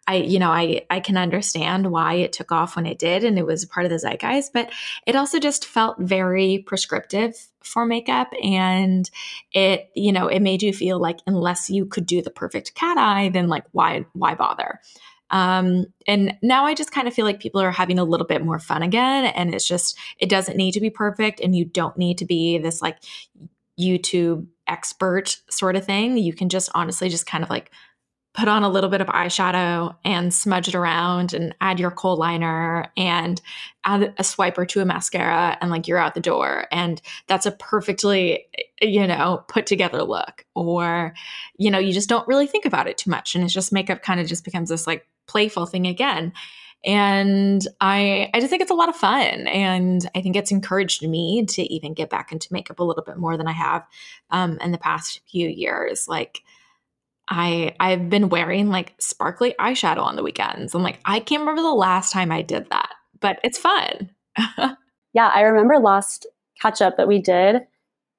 I, 0.05 0.15
you 0.15 0.37
know, 0.37 0.51
I, 0.51 0.85
I 0.89 0.99
can 0.99 1.15
understand 1.15 1.89
why 1.89 2.15
it 2.15 2.33
took 2.33 2.51
off 2.51 2.75
when 2.75 2.85
it 2.85 2.99
did 2.99 3.23
and 3.23 3.39
it 3.39 3.45
was 3.45 3.63
part 3.65 3.85
of 3.85 3.89
the 3.89 3.99
zeitgeist, 3.99 4.51
but 4.51 4.69
it 5.07 5.15
also 5.15 5.39
just 5.39 5.65
felt 5.65 5.97
very 5.99 6.63
prescriptive 6.65 7.47
for 7.63 7.85
makeup. 7.85 8.29
And 8.43 9.09
it, 9.53 9.89
you 9.95 10.11
know, 10.11 10.27
it 10.27 10.41
made 10.41 10.61
you 10.61 10.73
feel 10.73 10.99
like 10.99 11.19
unless 11.25 11.69
you 11.69 11.85
could 11.85 12.05
do 12.05 12.21
the 12.21 12.31
perfect 12.31 12.75
cat 12.75 12.97
eye, 12.97 13.29
then 13.29 13.47
like 13.47 13.63
why, 13.71 14.05
why 14.11 14.35
bother? 14.35 14.81
Um, 15.29 15.85
and 16.05 16.37
now 16.41 16.65
I 16.65 16.73
just 16.75 16.91
kind 16.91 17.07
of 17.07 17.13
feel 17.13 17.25
like 17.25 17.39
people 17.39 17.61
are 17.61 17.71
having 17.71 17.97
a 17.97 18.03
little 18.03 18.27
bit 18.27 18.43
more 18.43 18.59
fun 18.59 18.83
again. 18.83 19.25
And 19.25 19.55
it's 19.55 19.67
just, 19.67 19.97
it 20.19 20.29
doesn't 20.29 20.57
need 20.57 20.73
to 20.73 20.81
be 20.81 20.89
perfect. 20.89 21.39
And 21.39 21.55
you 21.55 21.63
don't 21.63 21.97
need 21.97 22.17
to 22.17 22.25
be 22.25 22.57
this 22.57 22.81
like 22.81 22.97
YouTube 23.79 24.47
expert 24.67 25.37
sort 25.49 25.75
of 25.75 25.85
thing. 25.85 26.17
You 26.17 26.33
can 26.33 26.49
just 26.49 26.69
honestly 26.73 27.09
just 27.09 27.25
kind 27.25 27.43
of 27.43 27.49
like 27.49 27.71
put 28.33 28.47
on 28.47 28.63
a 28.63 28.69
little 28.69 28.89
bit 28.89 29.01
of 29.01 29.07
eyeshadow 29.07 29.95
and 30.03 30.33
smudge 30.33 30.67
it 30.67 30.75
around 30.75 31.33
and 31.33 31.55
add 31.61 31.79
your 31.79 31.91
kohl 31.91 32.17
liner 32.17 32.91
and 32.97 33.39
add 33.85 34.13
a 34.17 34.23
swipe 34.23 34.57
or 34.57 34.65
two 34.65 34.81
of 34.81 34.87
mascara 34.87 35.55
and 35.61 35.69
like 35.69 35.87
you're 35.87 35.99
out 35.99 36.15
the 36.15 36.19
door 36.19 36.65
and 36.71 37.01
that's 37.27 37.45
a 37.45 37.51
perfectly 37.51 38.45
eh, 38.57 38.87
you 38.87 39.05
know 39.05 39.43
put 39.47 39.65
together 39.67 40.01
look 40.03 40.45
or 40.55 41.13
you 41.57 41.69
know 41.69 41.77
you 41.77 41.93
just 41.93 42.09
don't 42.09 42.27
really 42.27 42.47
think 42.47 42.65
about 42.65 42.87
it 42.87 42.97
too 42.97 43.09
much 43.11 43.35
and 43.35 43.43
it's 43.43 43.53
just 43.53 43.71
makeup 43.71 44.01
kind 44.01 44.19
of 44.19 44.27
just 44.27 44.43
becomes 44.43 44.69
this 44.69 44.87
like 44.87 45.07
playful 45.27 45.65
thing 45.65 45.85
again 45.85 46.33
and 46.85 47.65
I, 47.79 48.29
I 48.33 48.39
just 48.39 48.49
think 48.49 48.61
it's 48.61 48.71
a 48.71 48.75
lot 48.75 48.89
of 48.89 48.95
fun. 48.95 49.47
And 49.47 50.09
I 50.15 50.21
think 50.21 50.35
it's 50.35 50.51
encouraged 50.51 51.07
me 51.07 51.45
to 51.45 51.61
even 51.73 51.93
get 51.93 52.09
back 52.09 52.31
into 52.31 52.51
makeup 52.51 52.79
a 52.79 52.83
little 52.83 53.03
bit 53.03 53.17
more 53.17 53.37
than 53.37 53.47
I 53.47 53.53
have 53.53 53.85
um, 54.31 54.57
in 54.59 54.71
the 54.71 54.77
past 54.77 55.21
few 55.29 55.47
years. 55.47 56.07
Like, 56.07 56.41
I 57.29 57.73
I've 57.79 58.09
been 58.09 58.29
wearing 58.29 58.69
like 58.69 58.93
sparkly 58.99 59.55
eyeshadow 59.59 60.03
on 60.03 60.15
the 60.15 60.23
weekends. 60.23 60.75
I'm 60.75 60.83
like, 60.83 60.99
I 61.05 61.19
can't 61.19 61.41
remember 61.41 61.61
the 61.61 61.73
last 61.73 62.11
time 62.11 62.31
I 62.31 62.41
did 62.41 62.69
that, 62.69 62.89
but 63.19 63.39
it's 63.43 63.57
fun. 63.57 64.09
yeah, 65.13 65.31
I 65.33 65.41
remember 65.41 65.77
last 65.77 66.27
catch 66.61 66.81
up 66.81 66.97
that 66.97 67.07
we 67.07 67.19
did 67.19 67.61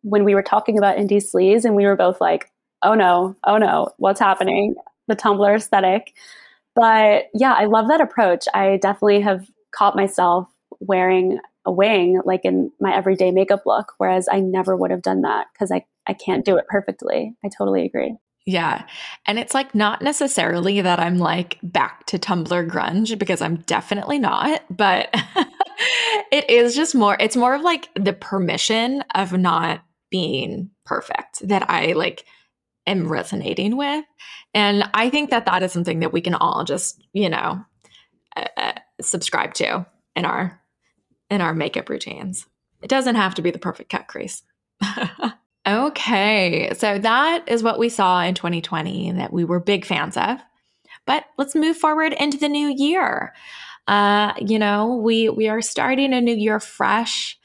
when 0.02 0.24
we 0.24 0.34
were 0.34 0.42
talking 0.42 0.78
about 0.78 0.96
indie 0.96 1.22
sleaze, 1.22 1.64
and 1.64 1.76
we 1.76 1.84
were 1.84 1.96
both 1.96 2.20
like, 2.20 2.50
oh 2.82 2.94
no, 2.94 3.36
oh 3.44 3.58
no, 3.58 3.90
what's 3.98 4.20
happening? 4.20 4.74
The 5.06 5.16
Tumblr 5.16 5.54
aesthetic. 5.54 6.14
But 6.74 7.26
yeah, 7.34 7.54
I 7.54 7.66
love 7.66 7.88
that 7.88 8.00
approach. 8.00 8.46
I 8.52 8.78
definitely 8.78 9.20
have 9.20 9.46
caught 9.74 9.96
myself 9.96 10.48
wearing 10.80 11.38
a 11.66 11.72
wing 11.72 12.20
like 12.24 12.44
in 12.44 12.70
my 12.80 12.94
everyday 12.94 13.30
makeup 13.30 13.62
look, 13.64 13.92
whereas 13.98 14.28
I 14.30 14.40
never 14.40 14.76
would 14.76 14.90
have 14.90 15.02
done 15.02 15.22
that 15.22 15.46
because 15.52 15.70
I, 15.70 15.84
I 16.06 16.12
can't 16.12 16.44
do 16.44 16.56
it 16.56 16.66
perfectly. 16.68 17.34
I 17.44 17.48
totally 17.48 17.84
agree. 17.86 18.16
Yeah. 18.46 18.84
And 19.26 19.38
it's 19.38 19.54
like 19.54 19.74
not 19.74 20.02
necessarily 20.02 20.82
that 20.82 21.00
I'm 21.00 21.18
like 21.18 21.58
back 21.62 22.04
to 22.06 22.18
Tumblr 22.18 22.68
grunge 22.68 23.18
because 23.18 23.40
I'm 23.40 23.56
definitely 23.56 24.18
not, 24.18 24.62
but 24.68 25.08
it 26.30 26.48
is 26.50 26.74
just 26.74 26.94
more, 26.94 27.16
it's 27.18 27.36
more 27.36 27.54
of 27.54 27.62
like 27.62 27.88
the 27.94 28.12
permission 28.12 29.02
of 29.14 29.32
not 29.32 29.82
being 30.10 30.70
perfect 30.84 31.48
that 31.48 31.70
I 31.70 31.92
like 31.92 32.26
am 32.86 33.08
resonating 33.08 33.76
with. 33.76 34.04
And 34.52 34.88
I 34.94 35.10
think 35.10 35.30
that 35.30 35.46
that 35.46 35.62
is 35.62 35.72
something 35.72 36.00
that 36.00 36.12
we 36.12 36.20
can 36.20 36.34
all 36.34 36.64
just, 36.64 37.02
you 37.12 37.28
know, 37.28 37.64
uh, 38.36 38.46
uh, 38.56 38.72
subscribe 39.00 39.54
to 39.54 39.86
in 40.16 40.24
our 40.24 40.60
in 41.30 41.40
our 41.40 41.54
makeup 41.54 41.88
routines. 41.88 42.46
It 42.82 42.88
doesn't 42.88 43.14
have 43.14 43.34
to 43.36 43.42
be 43.42 43.50
the 43.50 43.58
perfect 43.58 43.90
cut 43.90 44.08
crease. 44.08 44.42
okay, 45.66 46.72
so 46.76 46.98
that 46.98 47.48
is 47.48 47.62
what 47.62 47.78
we 47.78 47.88
saw 47.88 48.20
in 48.22 48.34
2020 48.34 49.12
that 49.12 49.32
we 49.32 49.44
were 49.44 49.60
big 49.60 49.84
fans 49.84 50.16
of. 50.16 50.38
But 51.06 51.24
let's 51.38 51.54
move 51.54 51.76
forward 51.76 52.12
into 52.12 52.38
the 52.38 52.48
new 52.48 52.68
year. 52.68 53.34
Uh, 53.86 54.32
you 54.38 54.58
know, 54.58 54.96
we 54.96 55.28
we 55.28 55.48
are 55.48 55.60
starting 55.60 56.12
a 56.12 56.20
new 56.20 56.34
year 56.34 56.60
fresh 56.60 57.38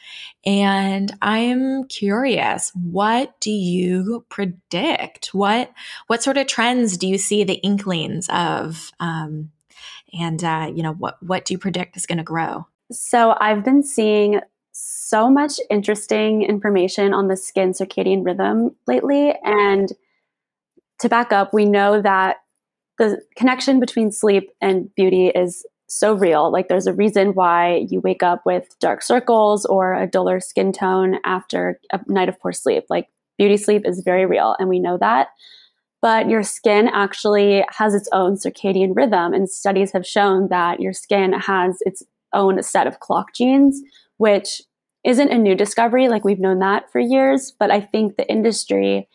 and 0.46 1.12
I'm 1.22 1.86
curious, 1.86 2.72
what 2.74 3.40
do 3.42 3.52
you 3.52 4.26
predict? 4.30 5.28
What 5.34 5.72
what 6.08 6.24
sort 6.24 6.38
of 6.38 6.48
trends 6.48 6.98
do 6.98 7.08
you 7.08 7.18
see 7.18 7.44
the 7.44 7.56
inklings 7.56 8.30
of? 8.30 8.92
Um, 9.00 9.52
and 10.18 10.44
uh, 10.44 10.72
you 10.74 10.82
know, 10.82 10.94
what 10.94 11.22
what 11.22 11.46
do 11.46 11.54
you 11.54 11.58
predict 11.58 11.98
is 11.98 12.06
going 12.06 12.20
to 12.20 12.24
grow? 12.24 12.66
So 12.92 13.36
I've 13.40 13.64
been 13.64 13.84
seeing 13.84 14.40
so 14.72 15.30
much 15.30 15.60
interesting 15.70 16.44
information 16.44 17.14
on 17.14 17.28
the 17.28 17.36
skin 17.36 17.74
circadian 17.74 18.26
rhythm 18.26 18.76
lately, 18.88 19.34
and 19.44 19.92
to 21.00 21.10
back 21.10 21.34
up, 21.34 21.54
we 21.54 21.66
know 21.66 22.02
that 22.02 22.38
the 22.98 23.22
connection 23.36 23.80
between 23.80 24.12
sleep 24.12 24.52
and 24.62 24.94
beauty 24.96 25.28
is 25.28 25.66
so 25.90 26.14
real. 26.14 26.52
Like 26.52 26.68
there's 26.68 26.88
a 26.88 26.94
reason 26.94 27.34
why 27.34 27.88
you 27.90 28.00
wake 28.00 28.24
up 28.24 28.46
with 28.46 28.78
dark 28.80 29.02
circles 29.02 29.66
or 29.66 29.94
a 29.94 30.08
duller 30.08 30.40
skin 30.40 30.72
tone 30.72 31.18
after 31.26 31.80
a 31.92 32.00
night 32.08 32.30
of 32.30 32.40
poor 32.40 32.52
sleep. 32.52 32.86
Like 32.90 33.08
beauty 33.38 33.58
sleep 33.58 33.84
is 33.86 34.02
very 34.06 34.26
real, 34.26 34.56
and 34.60 34.70
we 34.70 34.80
know 34.80 34.98
that. 35.00 35.30
But 36.02 36.30
your 36.30 36.44
skin 36.44 36.88
actually 36.88 37.66
has 37.72 37.94
its 37.94 38.08
own 38.14 38.36
circadian 38.36 38.96
rhythm, 38.96 39.34
and 39.34 39.50
studies 39.50 39.92
have 39.92 40.06
shown 40.06 40.48
that 40.50 40.80
your 40.80 40.94
skin 40.94 41.34
has 41.34 41.80
its 41.82 42.04
own 42.34 42.62
set 42.64 42.88
of 42.88 43.00
clock 43.00 43.34
genes, 43.34 43.82
which 44.18 44.62
isn't 45.04 45.32
a 45.32 45.38
new 45.38 45.56
discovery. 45.56 46.08
Like 46.08 46.24
we've 46.24 46.40
known 46.40 46.60
that 46.60 46.92
for 46.92 47.00
years, 47.00 47.52
but 47.60 47.72
I 47.72 47.82
think 47.82 48.16
the 48.16 48.30
industry 48.30 49.10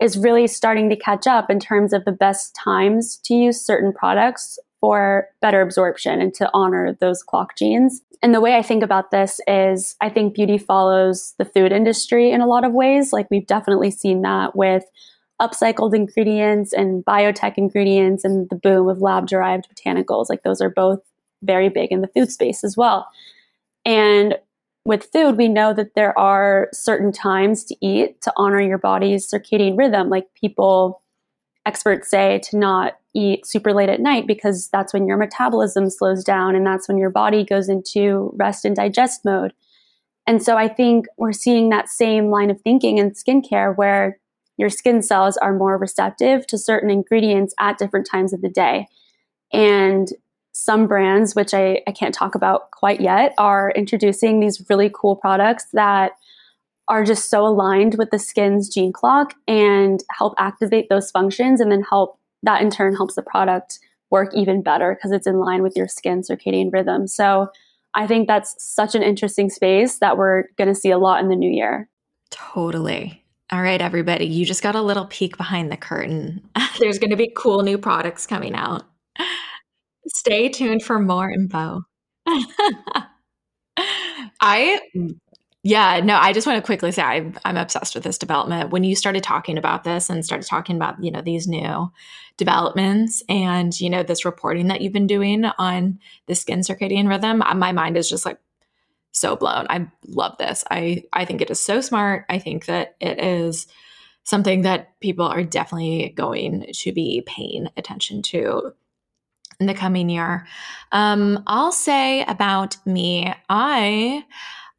is 0.00 0.18
really 0.18 0.46
starting 0.46 0.88
to 0.90 0.96
catch 0.96 1.26
up 1.26 1.50
in 1.50 1.60
terms 1.60 1.92
of 1.92 2.04
the 2.04 2.12
best 2.12 2.54
times 2.54 3.18
to 3.24 3.34
use 3.34 3.60
certain 3.60 3.92
products 3.92 4.58
for 4.82 5.28
better 5.40 5.62
absorption 5.62 6.20
and 6.20 6.34
to 6.34 6.50
honor 6.52 6.98
those 7.00 7.22
clock 7.22 7.56
genes. 7.56 8.02
And 8.20 8.34
the 8.34 8.40
way 8.40 8.56
I 8.56 8.62
think 8.62 8.82
about 8.82 9.12
this 9.12 9.40
is 9.46 9.94
I 10.00 10.08
think 10.08 10.34
beauty 10.34 10.58
follows 10.58 11.34
the 11.38 11.44
food 11.44 11.70
industry 11.70 12.32
in 12.32 12.40
a 12.40 12.46
lot 12.48 12.64
of 12.64 12.72
ways. 12.72 13.12
Like 13.12 13.28
we've 13.30 13.46
definitely 13.46 13.92
seen 13.92 14.22
that 14.22 14.56
with 14.56 14.84
upcycled 15.40 15.94
ingredients 15.94 16.72
and 16.72 17.04
biotech 17.04 17.54
ingredients 17.56 18.24
and 18.24 18.50
the 18.50 18.56
boom 18.56 18.88
of 18.88 19.00
lab 19.00 19.28
derived 19.28 19.68
botanicals. 19.72 20.26
Like 20.28 20.42
those 20.42 20.60
are 20.60 20.70
both 20.70 21.00
very 21.42 21.68
big 21.68 21.92
in 21.92 22.00
the 22.00 22.08
food 22.08 22.30
space 22.30 22.64
as 22.64 22.76
well. 22.76 23.08
And 23.84 24.36
with 24.84 25.10
food, 25.12 25.36
we 25.36 25.48
know 25.48 25.72
that 25.74 25.94
there 25.94 26.16
are 26.18 26.68
certain 26.72 27.12
times 27.12 27.64
to 27.64 27.76
eat 27.80 28.20
to 28.22 28.32
honor 28.36 28.60
your 28.60 28.78
body's 28.78 29.30
circadian 29.30 29.78
rhythm. 29.78 30.08
Like 30.08 30.26
people, 30.34 31.01
experts 31.66 32.10
say 32.10 32.40
to 32.50 32.56
not 32.56 32.94
eat 33.14 33.46
super 33.46 33.72
late 33.72 33.88
at 33.88 34.00
night 34.00 34.26
because 34.26 34.68
that's 34.68 34.92
when 34.92 35.06
your 35.06 35.16
metabolism 35.16 35.90
slows 35.90 36.24
down 36.24 36.54
and 36.54 36.66
that's 36.66 36.88
when 36.88 36.98
your 36.98 37.10
body 37.10 37.44
goes 37.44 37.68
into 37.68 38.32
rest 38.36 38.64
and 38.64 38.74
digest 38.74 39.24
mode. 39.24 39.52
And 40.26 40.42
so 40.42 40.56
I 40.56 40.68
think 40.68 41.06
we're 41.16 41.32
seeing 41.32 41.68
that 41.70 41.88
same 41.88 42.30
line 42.30 42.50
of 42.50 42.60
thinking 42.60 42.98
in 42.98 43.10
skincare 43.10 43.76
where 43.76 44.18
your 44.56 44.70
skin 44.70 45.02
cells 45.02 45.36
are 45.38 45.52
more 45.52 45.76
receptive 45.76 46.46
to 46.46 46.58
certain 46.58 46.90
ingredients 46.90 47.54
at 47.58 47.78
different 47.78 48.06
times 48.06 48.32
of 48.32 48.40
the 48.40 48.48
day. 48.48 48.86
And 49.52 50.08
some 50.52 50.86
brands, 50.86 51.34
which 51.34 51.54
I, 51.54 51.82
I 51.86 51.92
can't 51.92 52.14
talk 52.14 52.34
about 52.34 52.70
quite 52.70 53.00
yet, 53.00 53.34
are 53.38 53.72
introducing 53.72 54.40
these 54.40 54.64
really 54.68 54.90
cool 54.92 55.16
products 55.16 55.66
that 55.72 56.12
are 56.92 57.04
just 57.04 57.30
so 57.30 57.46
aligned 57.46 57.94
with 57.94 58.10
the 58.10 58.18
skin's 58.18 58.68
gene 58.68 58.92
clock 58.92 59.32
and 59.48 60.04
help 60.10 60.34
activate 60.36 60.90
those 60.90 61.10
functions 61.10 61.58
and 61.58 61.72
then 61.72 61.82
help 61.88 62.18
that 62.42 62.60
in 62.60 62.68
turn 62.68 62.94
helps 62.94 63.14
the 63.14 63.22
product 63.22 63.78
work 64.10 64.30
even 64.34 64.62
better 64.62 64.94
because 64.94 65.10
it's 65.10 65.26
in 65.26 65.38
line 65.38 65.62
with 65.62 65.74
your 65.74 65.88
skin 65.88 66.20
circadian 66.20 66.70
rhythm. 66.70 67.06
So 67.06 67.48
I 67.94 68.06
think 68.06 68.28
that's 68.28 68.54
such 68.58 68.94
an 68.94 69.02
interesting 69.02 69.48
space 69.48 70.00
that 70.00 70.18
we're 70.18 70.44
going 70.58 70.68
to 70.68 70.74
see 70.74 70.90
a 70.90 70.98
lot 70.98 71.22
in 71.22 71.30
the 71.30 71.34
new 71.34 71.50
year. 71.50 71.88
Totally. 72.30 73.24
All 73.50 73.62
right, 73.62 73.80
everybody, 73.80 74.26
you 74.26 74.44
just 74.44 74.62
got 74.62 74.74
a 74.74 74.82
little 74.82 75.06
peek 75.06 75.38
behind 75.38 75.72
the 75.72 75.78
curtain. 75.78 76.42
There's 76.78 76.98
going 76.98 77.08
to 77.08 77.16
be 77.16 77.32
cool 77.34 77.62
new 77.62 77.78
products 77.78 78.26
coming 78.26 78.54
out. 78.54 78.82
Stay 80.08 80.50
tuned 80.50 80.82
for 80.82 80.98
more 80.98 81.30
info. 81.30 81.84
I 84.42 84.78
yeah, 85.64 86.00
no, 86.00 86.16
I 86.16 86.32
just 86.32 86.46
want 86.46 86.56
to 86.56 86.66
quickly 86.66 86.90
say 86.90 87.02
I, 87.02 87.32
I'm 87.44 87.56
obsessed 87.56 87.94
with 87.94 88.02
this 88.02 88.18
development. 88.18 88.70
When 88.70 88.82
you 88.82 88.96
started 88.96 89.22
talking 89.22 89.56
about 89.56 89.84
this 89.84 90.10
and 90.10 90.24
started 90.24 90.48
talking 90.48 90.74
about, 90.74 91.02
you 91.02 91.10
know, 91.12 91.22
these 91.22 91.46
new 91.46 91.92
developments 92.36 93.22
and, 93.28 93.78
you 93.80 93.88
know, 93.88 94.02
this 94.02 94.24
reporting 94.24 94.66
that 94.68 94.80
you've 94.80 94.92
been 94.92 95.06
doing 95.06 95.44
on 95.44 96.00
the 96.26 96.34
skin 96.34 96.60
circadian 96.60 97.08
rhythm, 97.08 97.42
uh, 97.42 97.54
my 97.54 97.70
mind 97.70 97.96
is 97.96 98.10
just 98.10 98.26
like 98.26 98.38
so 99.12 99.36
blown. 99.36 99.66
I 99.70 99.86
love 100.08 100.36
this. 100.38 100.64
I, 100.68 101.04
I 101.12 101.24
think 101.24 101.40
it 101.40 101.50
is 101.50 101.62
so 101.62 101.80
smart. 101.80 102.24
I 102.28 102.40
think 102.40 102.66
that 102.66 102.96
it 103.00 103.22
is 103.22 103.68
something 104.24 104.62
that 104.62 104.98
people 105.00 105.26
are 105.26 105.44
definitely 105.44 106.12
going 106.16 106.66
to 106.72 106.92
be 106.92 107.22
paying 107.24 107.68
attention 107.76 108.22
to 108.22 108.72
in 109.60 109.66
the 109.66 109.74
coming 109.74 110.10
year. 110.10 110.46
Um, 110.90 111.44
I'll 111.46 111.72
say 111.72 112.24
about 112.24 112.76
me, 112.84 113.32
I 113.48 114.24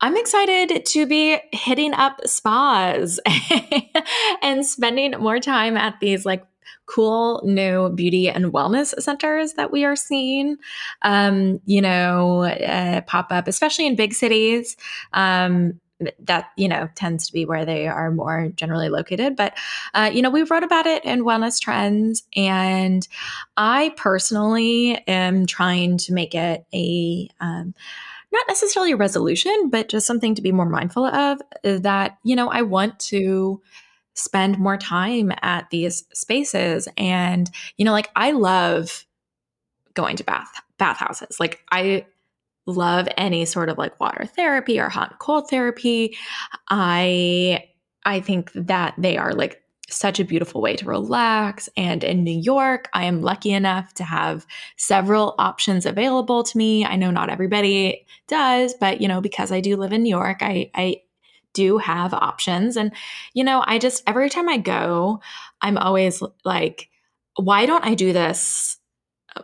I'm 0.03 0.17
excited 0.17 0.85
to 0.85 1.05
be 1.05 1.39
hitting 1.53 1.93
up 1.93 2.19
spas 2.25 3.21
and 4.41 4.65
spending 4.65 5.11
more 5.11 5.39
time 5.39 5.77
at 5.77 6.01
these 6.01 6.25
like 6.25 6.45
cool 6.87 7.41
new 7.45 7.87
beauty 7.87 8.27
and 8.27 8.51
wellness 8.51 8.93
centers 9.01 9.53
that 9.53 9.71
we 9.71 9.85
are 9.85 9.95
seeing, 9.95 10.57
um, 11.03 11.61
you 11.65 11.81
know, 11.81 12.41
uh, 12.41 12.99
pop 13.03 13.31
up, 13.31 13.47
especially 13.47 13.87
in 13.87 13.95
big 13.95 14.13
cities. 14.13 14.75
Um, 15.13 15.79
that 16.19 16.49
you 16.57 16.67
know 16.67 16.89
tends 16.95 17.27
to 17.27 17.31
be 17.31 17.45
where 17.45 17.63
they 17.63 17.87
are 17.87 18.11
more 18.11 18.49
generally 18.55 18.89
located 18.89 19.37
but 19.37 19.53
uh, 19.93 20.09
you 20.11 20.21
know 20.21 20.29
we 20.29 20.43
wrote 20.43 20.63
about 20.63 20.85
it 20.85 21.05
in 21.05 21.23
wellness 21.23 21.61
trends 21.61 22.23
and 22.35 23.07
i 23.55 23.93
personally 23.95 25.01
am 25.07 25.45
trying 25.45 25.97
to 25.97 26.11
make 26.11 26.35
it 26.35 26.65
a 26.73 27.29
um, 27.39 27.73
not 28.33 28.45
necessarily 28.47 28.91
a 28.91 28.97
resolution, 28.97 29.69
but 29.69 29.87
just 29.89 30.07
something 30.07 30.35
to 30.35 30.41
be 30.41 30.51
more 30.51 30.67
mindful 30.67 31.05
of 31.05 31.39
uh, 31.63 31.77
that, 31.79 32.17
you 32.23 32.35
know, 32.35 32.49
I 32.49 32.63
want 32.63 32.99
to 33.01 33.61
spend 34.15 34.59
more 34.59 34.77
time 34.77 35.31
at 35.41 35.69
these 35.69 36.03
spaces. 36.13 36.87
And, 36.97 37.49
you 37.77 37.85
know, 37.85 37.91
like 37.91 38.09
I 38.15 38.31
love 38.31 39.05
going 39.93 40.17
to 40.17 40.23
bath 40.23 40.61
bathhouses. 40.77 41.39
Like 41.39 41.61
I 41.71 42.05
love 42.65 43.07
any 43.17 43.45
sort 43.45 43.69
of 43.69 43.77
like 43.77 43.99
water 43.99 44.25
therapy 44.25 44.79
or 44.79 44.89
hot 44.89 45.11
and 45.11 45.19
cold 45.19 45.49
therapy. 45.49 46.17
I 46.69 47.65
I 48.05 48.19
think 48.19 48.51
that 48.53 48.95
they 48.97 49.17
are 49.17 49.33
like 49.33 49.62
such 49.93 50.19
a 50.19 50.25
beautiful 50.25 50.61
way 50.61 50.75
to 50.75 50.85
relax. 50.85 51.69
And 51.77 52.03
in 52.03 52.23
New 52.23 52.39
York, 52.39 52.89
I 52.93 53.05
am 53.05 53.21
lucky 53.21 53.51
enough 53.51 53.93
to 53.95 54.03
have 54.03 54.45
several 54.77 55.35
options 55.37 55.85
available 55.85 56.43
to 56.43 56.57
me. 56.57 56.85
I 56.85 56.95
know 56.95 57.11
not 57.11 57.29
everybody 57.29 58.05
does, 58.27 58.73
but 58.73 59.01
you 59.01 59.07
know, 59.07 59.21
because 59.21 59.51
I 59.51 59.61
do 59.61 59.77
live 59.77 59.93
in 59.93 60.03
New 60.03 60.09
York, 60.09 60.37
I, 60.41 60.71
I 60.75 61.01
do 61.53 61.77
have 61.77 62.13
options. 62.13 62.75
And, 62.77 62.91
you 63.33 63.43
know, 63.43 63.63
I 63.65 63.77
just, 63.77 64.03
every 64.07 64.29
time 64.29 64.49
I 64.49 64.57
go, 64.57 65.21
I'm 65.61 65.77
always 65.77 66.21
like, 66.43 66.89
why 67.35 67.65
don't 67.65 67.85
I 67.85 67.93
do 67.93 68.13
this 68.13 68.77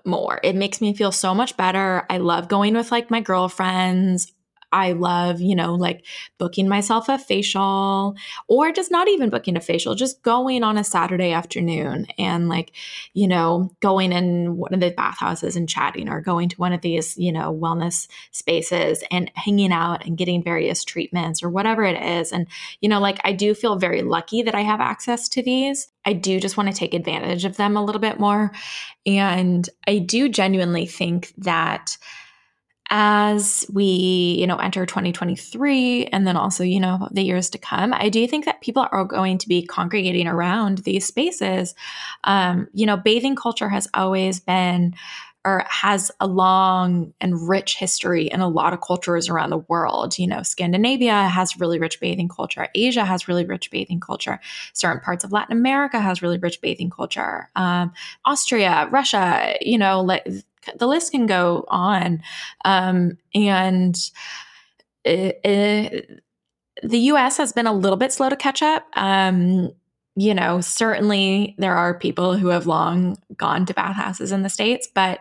more? 0.05 0.39
It 0.43 0.55
makes 0.55 0.81
me 0.81 0.93
feel 0.93 1.11
so 1.11 1.33
much 1.33 1.55
better. 1.57 2.05
I 2.09 2.17
love 2.17 2.47
going 2.47 2.75
with 2.75 2.91
like 2.91 3.11
my 3.11 3.21
girlfriends. 3.21 4.31
I 4.71 4.91
love, 4.91 5.41
you 5.41 5.55
know, 5.55 5.75
like 5.75 6.05
booking 6.37 6.67
myself 6.67 7.09
a 7.09 7.17
facial 7.17 8.15
or 8.47 8.71
just 8.71 8.91
not 8.91 9.07
even 9.07 9.29
booking 9.29 9.57
a 9.57 9.61
facial, 9.61 9.95
just 9.95 10.21
going 10.21 10.63
on 10.63 10.77
a 10.77 10.83
Saturday 10.83 11.31
afternoon 11.31 12.07
and 12.17 12.49
like, 12.49 12.71
you 13.13 13.27
know, 13.27 13.71
going 13.79 14.11
in 14.11 14.57
one 14.57 14.73
of 14.73 14.79
the 14.79 14.91
bathhouses 14.91 15.55
and 15.55 15.67
chatting 15.67 16.09
or 16.09 16.21
going 16.21 16.49
to 16.49 16.57
one 16.57 16.73
of 16.73 16.81
these, 16.81 17.17
you 17.17 17.31
know, 17.31 17.53
wellness 17.53 18.07
spaces 18.31 19.03
and 19.09 19.31
hanging 19.35 19.71
out 19.71 20.05
and 20.05 20.17
getting 20.17 20.43
various 20.43 20.83
treatments 20.83 21.41
or 21.41 21.49
whatever 21.49 21.83
it 21.83 22.01
is. 22.01 22.31
And, 22.31 22.47
you 22.81 22.89
know, 22.89 22.99
like 22.99 23.19
I 23.23 23.33
do 23.33 23.55
feel 23.55 23.77
very 23.77 24.01
lucky 24.01 24.43
that 24.43 24.55
I 24.55 24.61
have 24.61 24.81
access 24.81 25.27
to 25.29 25.41
these. 25.41 25.87
I 26.05 26.13
do 26.13 26.39
just 26.39 26.57
want 26.57 26.69
to 26.69 26.75
take 26.75 26.93
advantage 26.93 27.45
of 27.45 27.57
them 27.57 27.75
a 27.75 27.83
little 27.83 28.01
bit 28.01 28.19
more. 28.19 28.51
And 29.05 29.67
I 29.87 29.97
do 29.99 30.29
genuinely 30.29 30.85
think 30.85 31.33
that 31.37 31.97
as 32.89 33.65
we 33.71 33.83
you 34.39 34.47
know 34.47 34.57
enter 34.57 34.85
2023 34.85 36.05
and 36.07 36.25
then 36.25 36.35
also 36.35 36.63
you 36.63 36.79
know 36.79 37.07
the 37.11 37.21
years 37.21 37.49
to 37.49 37.57
come 37.57 37.93
i 37.93 38.09
do 38.09 38.25
think 38.27 38.45
that 38.45 38.61
people 38.61 38.87
are 38.91 39.05
going 39.05 39.37
to 39.37 39.47
be 39.47 39.65
congregating 39.65 40.27
around 40.27 40.79
these 40.79 41.05
spaces 41.05 41.75
um, 42.23 42.67
you 42.73 42.85
know 42.85 42.97
bathing 42.97 43.35
culture 43.35 43.69
has 43.69 43.87
always 43.93 44.39
been 44.39 44.95
or 45.45 45.63
has 45.69 46.11
a 46.19 46.27
long 46.27 47.13
and 47.21 47.47
rich 47.47 47.77
history 47.77 48.27
in 48.27 48.41
a 48.41 48.47
lot 48.47 48.73
of 48.73 48.81
cultures 48.81 49.29
around 49.29 49.49
the 49.49 49.57
world. 49.57 50.19
You 50.19 50.27
know, 50.27 50.43
Scandinavia 50.43 51.27
has 51.27 51.59
really 51.59 51.79
rich 51.79 51.99
bathing 51.99 52.27
culture. 52.27 52.67
Asia 52.75 53.05
has 53.05 53.27
really 53.27 53.45
rich 53.45 53.71
bathing 53.71 54.01
culture. 54.01 54.39
Certain 54.73 54.99
parts 54.99 55.23
of 55.23 55.31
Latin 55.31 55.57
America 55.57 55.99
has 55.99 56.21
really 56.21 56.37
rich 56.37 56.59
bathing 56.61 56.89
culture. 56.89 57.49
Um, 57.55 57.93
Austria, 58.25 58.89
Russia, 58.91 59.55
you 59.61 59.77
know, 59.77 60.01
like 60.01 60.27
the 60.77 60.87
list 60.87 61.11
can 61.11 61.25
go 61.25 61.65
on. 61.67 62.21
Um, 62.65 63.17
and 63.33 63.95
it, 65.03 65.39
it, 65.43 66.23
the 66.83 66.99
US 66.99 67.37
has 67.37 67.53
been 67.53 67.67
a 67.67 67.73
little 67.73 67.97
bit 67.97 68.11
slow 68.13 68.29
to 68.29 68.35
catch 68.35 68.61
up. 68.61 68.85
Um, 68.93 69.71
you 70.15 70.33
know, 70.33 70.59
certainly 70.59 71.55
there 71.57 71.75
are 71.75 71.97
people 71.97 72.35
who 72.35 72.47
have 72.47 72.67
long 72.67 73.17
gone 73.37 73.65
to 73.65 73.73
bathhouses 73.73 74.31
in 74.31 74.43
the 74.43 74.49
States, 74.49 74.87
but 74.93 75.19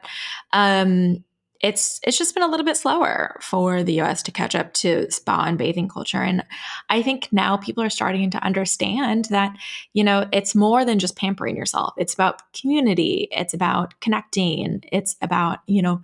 um, 0.52 1.24
it's 1.60 1.98
it's 2.04 2.16
just 2.16 2.34
been 2.34 2.44
a 2.44 2.48
little 2.48 2.64
bit 2.64 2.76
slower 2.76 3.36
for 3.40 3.82
the 3.82 4.00
US 4.00 4.22
to 4.24 4.32
catch 4.32 4.54
up 4.54 4.72
to 4.74 5.10
spa 5.10 5.44
and 5.44 5.58
bathing 5.58 5.88
culture. 5.88 6.22
And 6.22 6.44
I 6.88 7.02
think 7.02 7.28
now 7.32 7.56
people 7.56 7.82
are 7.82 7.90
starting 7.90 8.30
to 8.30 8.44
understand 8.44 9.26
that 9.26 9.56
you 9.92 10.04
know 10.04 10.28
it's 10.32 10.54
more 10.54 10.84
than 10.84 10.98
just 10.98 11.16
pampering 11.16 11.56
yourself. 11.56 11.94
It's 11.96 12.14
about 12.14 12.52
community. 12.52 13.28
It's 13.32 13.54
about 13.54 13.98
connecting. 14.00 14.84
It's 14.92 15.16
about 15.20 15.58
you 15.66 15.82
know 15.82 16.02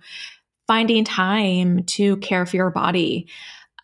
finding 0.67 1.05
time 1.05 1.83
to 1.83 2.17
care 2.17 2.45
for 2.45 2.55
your 2.55 2.71
body 2.71 3.27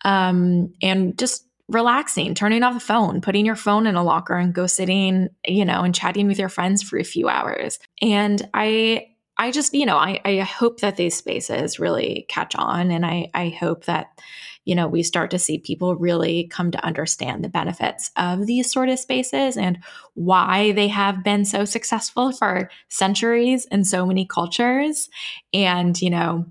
um, 0.04 0.74
and 0.82 1.16
just 1.18 1.46
relaxing 1.68 2.34
turning 2.34 2.62
off 2.64 2.74
the 2.74 2.80
phone 2.80 3.20
putting 3.20 3.46
your 3.46 3.56
phone 3.56 3.86
in 3.86 3.94
a 3.94 4.02
locker 4.02 4.34
and 4.34 4.52
go 4.52 4.66
sitting 4.66 5.28
you 5.46 5.64
know 5.64 5.82
and 5.82 5.94
chatting 5.94 6.26
with 6.26 6.38
your 6.38 6.50
friends 6.50 6.82
for 6.82 6.98
a 6.98 7.04
few 7.04 7.28
hours. 7.28 7.78
And 8.02 8.46
I 8.52 9.06
I 9.42 9.50
just, 9.50 9.74
you 9.74 9.86
know, 9.86 9.96
I, 9.96 10.20
I 10.24 10.38
hope 10.38 10.78
that 10.80 10.94
these 10.94 11.16
spaces 11.16 11.80
really 11.80 12.26
catch 12.28 12.54
on. 12.54 12.92
And 12.92 13.04
I, 13.04 13.28
I 13.34 13.48
hope 13.48 13.86
that, 13.86 14.20
you 14.64 14.76
know, 14.76 14.86
we 14.86 15.02
start 15.02 15.32
to 15.32 15.38
see 15.40 15.58
people 15.58 15.96
really 15.96 16.46
come 16.46 16.70
to 16.70 16.84
understand 16.84 17.42
the 17.42 17.48
benefits 17.48 18.12
of 18.16 18.46
these 18.46 18.70
sort 18.70 18.88
of 18.88 19.00
spaces 19.00 19.56
and 19.56 19.82
why 20.14 20.70
they 20.70 20.86
have 20.86 21.24
been 21.24 21.44
so 21.44 21.64
successful 21.64 22.30
for 22.30 22.70
centuries 22.88 23.64
in 23.64 23.82
so 23.82 24.06
many 24.06 24.26
cultures. 24.26 25.10
And, 25.52 26.00
you 26.00 26.10
know, 26.10 26.46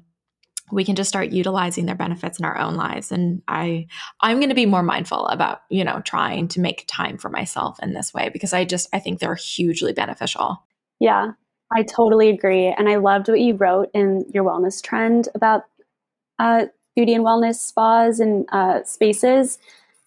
we 0.69 0.84
can 0.84 0.97
just 0.97 1.08
start 1.08 1.32
utilizing 1.32 1.86
their 1.86 1.95
benefits 1.95 2.39
in 2.39 2.45
our 2.45 2.58
own 2.58 2.75
lives 2.75 3.12
and 3.12 3.41
i 3.49 3.86
i'm 4.21 4.38
going 4.38 4.47
to 4.47 4.56
be 4.56 4.65
more 4.65 4.82
mindful 4.82 5.27
about 5.27 5.63
you 5.69 5.84
know 5.84 5.99
trying 6.06 6.47
to 6.47 6.62
make 6.62 6.86
time 6.88 7.17
for 7.17 7.27
myself 7.27 7.77
in 7.84 7.91
this 7.91 8.13
way 8.13 8.30
because 8.30 8.54
i 8.54 8.63
just 8.63 8.88
i 8.93 8.99
think 8.99 9.19
they're 9.19 9.36
hugely 9.36 9.91
beneficial 9.91 10.63
yeah 11.01 11.32
I 11.73 11.84
totally 11.84 12.29
agree. 12.29 12.67
And 12.67 12.89
I 12.89 12.97
loved 12.97 13.29
what 13.29 13.39
you 13.39 13.55
wrote 13.55 13.89
in 13.93 14.25
your 14.34 14.43
wellness 14.43 14.84
trend 14.84 15.29
about 15.36 15.63
uh, 16.39 16.67
beauty 16.95 17.13
and 17.13 17.25
wellness 17.25 17.55
spas 17.57 18.19
and 18.19 18.47
uh, 18.51 18.84
spaces 18.84 19.60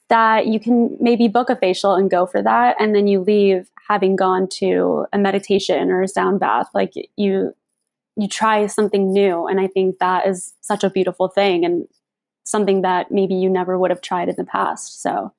that 0.08 0.46
you 0.48 0.60
can 0.60 0.96
maybe 1.00 1.28
book 1.28 1.50
a 1.50 1.56
facial 1.56 1.94
and 1.94 2.10
go 2.10 2.26
for 2.26 2.42
that. 2.42 2.76
And 2.80 2.94
then 2.94 3.06
you 3.08 3.20
leave 3.20 3.70
having 3.88 4.16
gone 4.16 4.48
to 4.48 5.06
a 5.12 5.18
meditation 5.18 5.90
or 5.90 6.02
a 6.02 6.08
sound 6.08 6.40
bath. 6.40 6.68
Like 6.74 6.94
you, 7.16 7.54
you 8.16 8.28
try 8.28 8.66
something 8.66 9.12
new. 9.12 9.46
And 9.46 9.60
I 9.60 9.68
think 9.68 9.98
that 10.00 10.26
is 10.26 10.54
such 10.60 10.84
a 10.84 10.90
beautiful 10.90 11.28
thing 11.28 11.64
and 11.64 11.88
something 12.44 12.82
that 12.82 13.10
maybe 13.12 13.34
you 13.34 13.50
never 13.50 13.78
would 13.78 13.90
have 13.90 14.02
tried 14.02 14.28
in 14.30 14.36
the 14.36 14.44
past. 14.44 15.02
So 15.02 15.32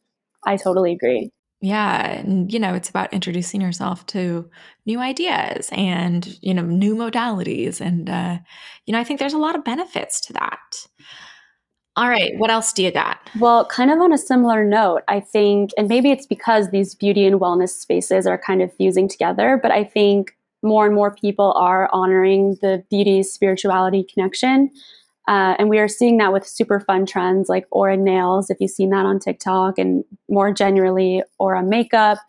I 0.45 0.57
totally 0.57 0.93
agree. 0.93 1.31
Yeah. 1.61 2.05
And, 2.07 2.51
you 2.51 2.59
know, 2.59 2.73
it's 2.73 2.89
about 2.89 3.13
introducing 3.13 3.61
yourself 3.61 4.05
to 4.07 4.49
new 4.85 4.99
ideas 4.99 5.69
and, 5.71 6.37
you 6.41 6.53
know, 6.53 6.63
new 6.63 6.95
modalities. 6.95 7.81
And, 7.81 8.09
uh, 8.09 8.37
you 8.85 8.91
know, 8.91 8.99
I 8.99 9.03
think 9.03 9.19
there's 9.19 9.33
a 9.33 9.39
lot 9.39 9.55
of 9.55 9.63
benefits 9.63 10.19
to 10.21 10.33
that. 10.33 10.87
All 11.97 12.09
right. 12.09 12.33
What 12.37 12.51
else 12.51 12.73
do 12.73 12.83
you 12.83 12.91
got? 12.91 13.19
Well, 13.39 13.65
kind 13.65 13.89
of 13.89 13.99
on 13.99 14.11
a 14.11 14.17
similar 14.17 14.65
note, 14.65 15.03
I 15.07 15.21
think, 15.21 15.71
and 15.77 15.87
maybe 15.87 16.11
it's 16.11 16.25
because 16.25 16.69
these 16.69 16.93
beauty 16.93 17.25
and 17.25 17.39
wellness 17.39 17.69
spaces 17.69 18.27
are 18.27 18.37
kind 18.37 18.61
of 18.61 18.73
fusing 18.75 19.07
together, 19.07 19.57
but 19.61 19.71
I 19.71 19.85
think 19.85 20.35
more 20.61 20.85
and 20.85 20.93
more 20.93 21.15
people 21.15 21.53
are 21.53 21.89
honoring 21.93 22.57
the 22.61 22.83
beauty 22.89 23.23
spirituality 23.23 24.05
connection. 24.13 24.71
Uh, 25.27 25.55
and 25.57 25.69
we 25.69 25.79
are 25.79 25.87
seeing 25.87 26.17
that 26.17 26.31
with 26.31 26.47
super 26.47 26.79
fun 26.79 27.05
trends 27.05 27.49
like 27.49 27.65
aura 27.71 27.97
nails, 27.97 28.49
if 28.49 28.57
you've 28.59 28.71
seen 28.71 28.91
that 28.91 29.05
on 29.05 29.19
TikTok, 29.19 29.79
and 29.79 30.03
more 30.29 30.53
generally, 30.53 31.23
aura 31.39 31.63
makeup 31.63 32.19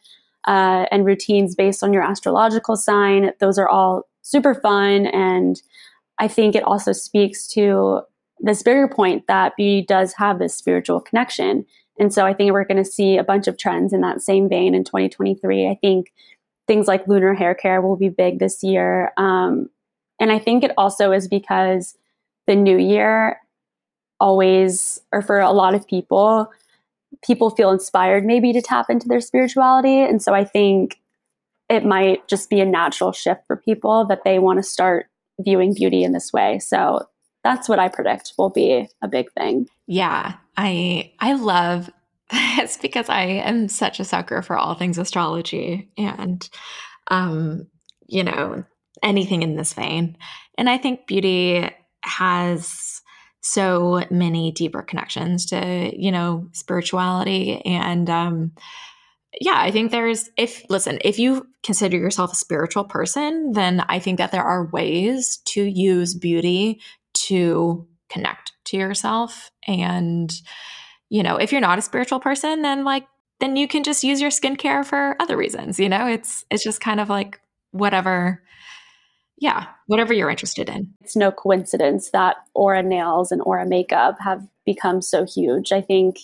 uh, 0.47 0.87
and 0.91 1.05
routines 1.05 1.55
based 1.55 1.83
on 1.83 1.93
your 1.93 2.03
astrological 2.03 2.77
sign. 2.77 3.33
Those 3.41 3.59
are 3.59 3.69
all 3.69 4.09
super 4.23 4.55
fun. 4.55 5.07
And 5.07 5.61
I 6.19 6.29
think 6.29 6.55
it 6.55 6.65
also 6.65 6.93
speaks 6.93 7.47
to 7.49 8.01
this 8.41 8.63
bigger 8.63 8.89
point 8.89 9.27
that 9.27 9.57
beauty 9.57 9.85
does 9.87 10.15
have 10.15 10.39
this 10.39 10.55
spiritual 10.55 11.01
connection. 11.01 11.67
And 11.99 12.13
so 12.13 12.27
I 12.27 12.35
think 12.35 12.53
we're 12.53 12.65
going 12.65 12.83
to 12.83 12.91
see 12.91 13.17
a 13.17 13.25
bunch 13.25 13.47
of 13.47 13.59
trends 13.59 13.93
in 13.93 14.01
that 14.03 14.23
same 14.23 14.49
vein 14.49 14.75
in 14.75 14.85
2023. 14.85 15.69
I 15.69 15.79
think 15.81 16.13
things 16.67 16.87
like 16.87 17.07
lunar 17.09 17.35
hair 17.35 17.55
care 17.55 17.81
will 17.81 17.97
be 17.97 18.09
big 18.09 18.39
this 18.39 18.63
year. 18.63 19.13
Um, 19.17 19.69
and 20.21 20.33
I 20.33 20.39
think 20.39 20.65
it 20.65 20.73
also 20.77 21.13
is 21.13 21.29
because 21.29 21.97
the 22.47 22.55
new 22.55 22.79
year 22.79 23.41
always, 24.21 25.01
or 25.13 25.23
for 25.23 25.41
a 25.41 25.53
lot 25.53 25.75
of 25.75 25.87
people, 25.87 26.51
people 27.25 27.51
feel 27.51 27.71
inspired 27.71 28.25
maybe 28.25 28.53
to 28.53 28.63
tap 28.63 28.87
into 28.89 29.09
their 29.09 29.21
spirituality. 29.21 30.01
And 30.01 30.23
so 30.23 30.35
I 30.35 30.45
think 30.45 31.01
it 31.69 31.85
might 31.85 32.27
just 32.29 32.49
be 32.49 32.61
a 32.61 32.65
natural 32.65 33.13
shift 33.13 33.47
for 33.47 33.57
people 33.57 34.05
that 34.07 34.23
they 34.25 34.39
want 34.39 34.59
to 34.59 34.63
start 34.63 35.07
viewing 35.41 35.75
beauty 35.75 36.05
in 36.05 36.13
this 36.13 36.33
way. 36.33 36.59
So 36.59 37.07
that's 37.43 37.69
what 37.69 37.79
I 37.79 37.89
predict 37.89 38.33
will 38.39 38.51
be 38.51 38.89
a 39.03 39.09
big 39.09 39.31
thing. 39.33 39.69
Yeah. 39.87 40.35
I 40.57 41.13
I 41.21 41.35
love 41.35 41.91
it's 42.33 42.77
because 42.77 43.09
I 43.09 43.23
am 43.23 43.69
such 43.69 44.01
a 44.01 44.05
sucker 44.05 44.43
for 44.43 44.57
all 44.57 44.75
things 44.75 44.99
astrology 44.99 45.89
and 45.97 46.49
um 47.09 47.67
you 48.09 48.25
know 48.25 48.65
anything 49.03 49.43
in 49.43 49.57
this 49.57 49.75
vein. 49.75 50.17
And 50.59 50.71
I 50.71 50.79
think 50.79 51.07
beauty 51.07 51.71
has 52.07 53.03
so 53.41 54.05
many 54.11 54.51
deeper 54.51 54.83
connections 54.83 55.47
to, 55.47 55.93
you 55.97 56.11
know, 56.11 56.49
spirituality 56.53 57.61
and 57.65 58.11
um 58.11 58.53
yeah, 59.41 59.57
I 59.59 59.71
think 59.71 59.91
there's 59.91 60.31
if 60.37 60.65
listen, 60.71 60.99
if 61.03 61.19
you 61.19 61.47
consider 61.63 61.97
yourself 61.97 62.33
a 62.33 62.37
spiritual 62.37 62.85
person, 62.85 63.53
then 63.53 63.85
I 63.89 63.99
think 63.99 64.19
that 64.19 64.33
there 64.33 64.43
are 64.43 64.71
ways 64.71 65.39
to 65.47 65.63
use 65.63 66.15
beauty 66.15 66.81
to 67.15 67.87
connect 68.09 68.53
to 68.67 68.77
yourself 68.77 69.51
and 69.67 70.33
you 71.09 71.23
know, 71.23 71.37
if 71.37 71.53
you're 71.53 71.61
not 71.61 71.79
a 71.79 71.83
spiritual 71.83 72.19
person, 72.19 72.63
then 72.63 72.85
like 72.85 73.07
then 73.39 73.57
you 73.57 73.69
can 73.69 73.85
just 73.85 74.03
use 74.03 74.21
your 74.21 74.31
skincare 74.31 74.85
for 74.85 75.15
other 75.21 75.37
reasons, 75.37 75.79
you 75.79 75.89
know? 75.89 76.07
It's 76.07 76.45
it's 76.51 76.65
just 76.65 76.81
kind 76.81 77.01
of 77.01 77.09
like 77.09 77.41
whatever 77.71 78.43
yeah, 79.39 79.67
whatever 79.87 80.13
you're 80.13 80.31
interested 80.31 80.69
in. 80.69 80.93
It's 81.01 81.17
no 81.17 81.31
coincidence 81.31 82.11
that 82.11 82.37
aura 82.55 82.83
nails 82.83 83.31
and 83.33 83.43
aura 83.43 83.67
makeup 83.67 84.17
have 84.21 84.47
become 84.65 85.03
so 85.03 85.25
huge. 85.25 85.73
I 85.73 85.81
think 85.81 86.19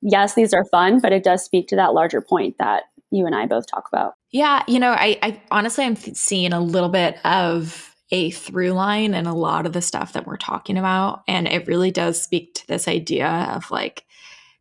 yes, 0.00 0.34
these 0.34 0.52
are 0.54 0.64
fun, 0.66 1.00
but 1.00 1.12
it 1.12 1.24
does 1.24 1.44
speak 1.44 1.68
to 1.68 1.76
that 1.76 1.94
larger 1.94 2.20
point 2.20 2.56
that 2.58 2.84
you 3.10 3.26
and 3.26 3.34
I 3.34 3.46
both 3.46 3.66
talk 3.66 3.88
about. 3.92 4.14
Yeah, 4.30 4.62
you 4.68 4.78
know, 4.78 4.92
I, 4.92 5.18
I 5.22 5.40
honestly 5.50 5.84
I'm 5.84 5.96
seeing 5.96 6.52
a 6.52 6.60
little 6.60 6.88
bit 6.88 7.24
of 7.24 7.94
a 8.10 8.30
through 8.30 8.72
line 8.72 9.14
in 9.14 9.26
a 9.26 9.34
lot 9.34 9.66
of 9.66 9.72
the 9.72 9.82
stuff 9.82 10.12
that 10.12 10.26
we're 10.26 10.36
talking 10.36 10.76
about. 10.76 11.22
And 11.26 11.48
it 11.48 11.66
really 11.66 11.90
does 11.90 12.22
speak 12.22 12.54
to 12.54 12.66
this 12.66 12.86
idea 12.86 13.28
of 13.28 13.70
like 13.70 14.04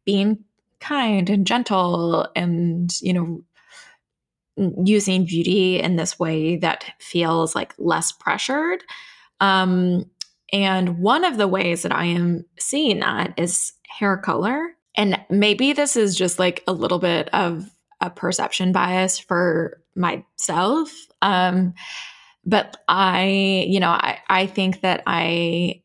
being 0.06 0.44
kind 0.80 1.30
and 1.30 1.46
gentle 1.46 2.28
and, 2.36 2.92
you 3.02 3.14
know, 3.14 3.44
using 4.58 5.26
beauty 5.26 5.80
in 5.80 5.96
this 5.96 6.20
way 6.20 6.58
that 6.58 6.86
feels 7.00 7.56
like 7.56 7.74
less 7.78 8.12
pressured. 8.12 8.84
Um, 9.40 10.10
and 10.52 11.00
one 11.00 11.24
of 11.24 11.38
the 11.38 11.48
ways 11.48 11.82
that 11.82 11.92
I 11.92 12.06
am 12.06 12.46
seeing 12.60 13.00
that 13.00 13.34
is 13.38 13.74
hair 13.88 14.18
color. 14.18 14.76
And 14.96 15.20
maybe 15.30 15.74
this 15.74 15.96
is 15.96 16.16
just 16.16 16.38
like 16.38 16.64
a 16.68 16.74
little 16.74 17.00
bit 17.00 17.30
of 17.34 17.70
a 18.00 18.10
perception 18.10 18.72
bias 18.72 19.18
for 19.18 19.82
myself. 19.96 20.94
Um, 21.22 21.74
but 22.46 22.78
I, 22.88 23.66
you 23.68 23.80
know, 23.80 23.90
I, 23.90 24.20
I 24.30 24.46
think 24.46 24.82
that 24.82 25.02
I, 25.08 25.82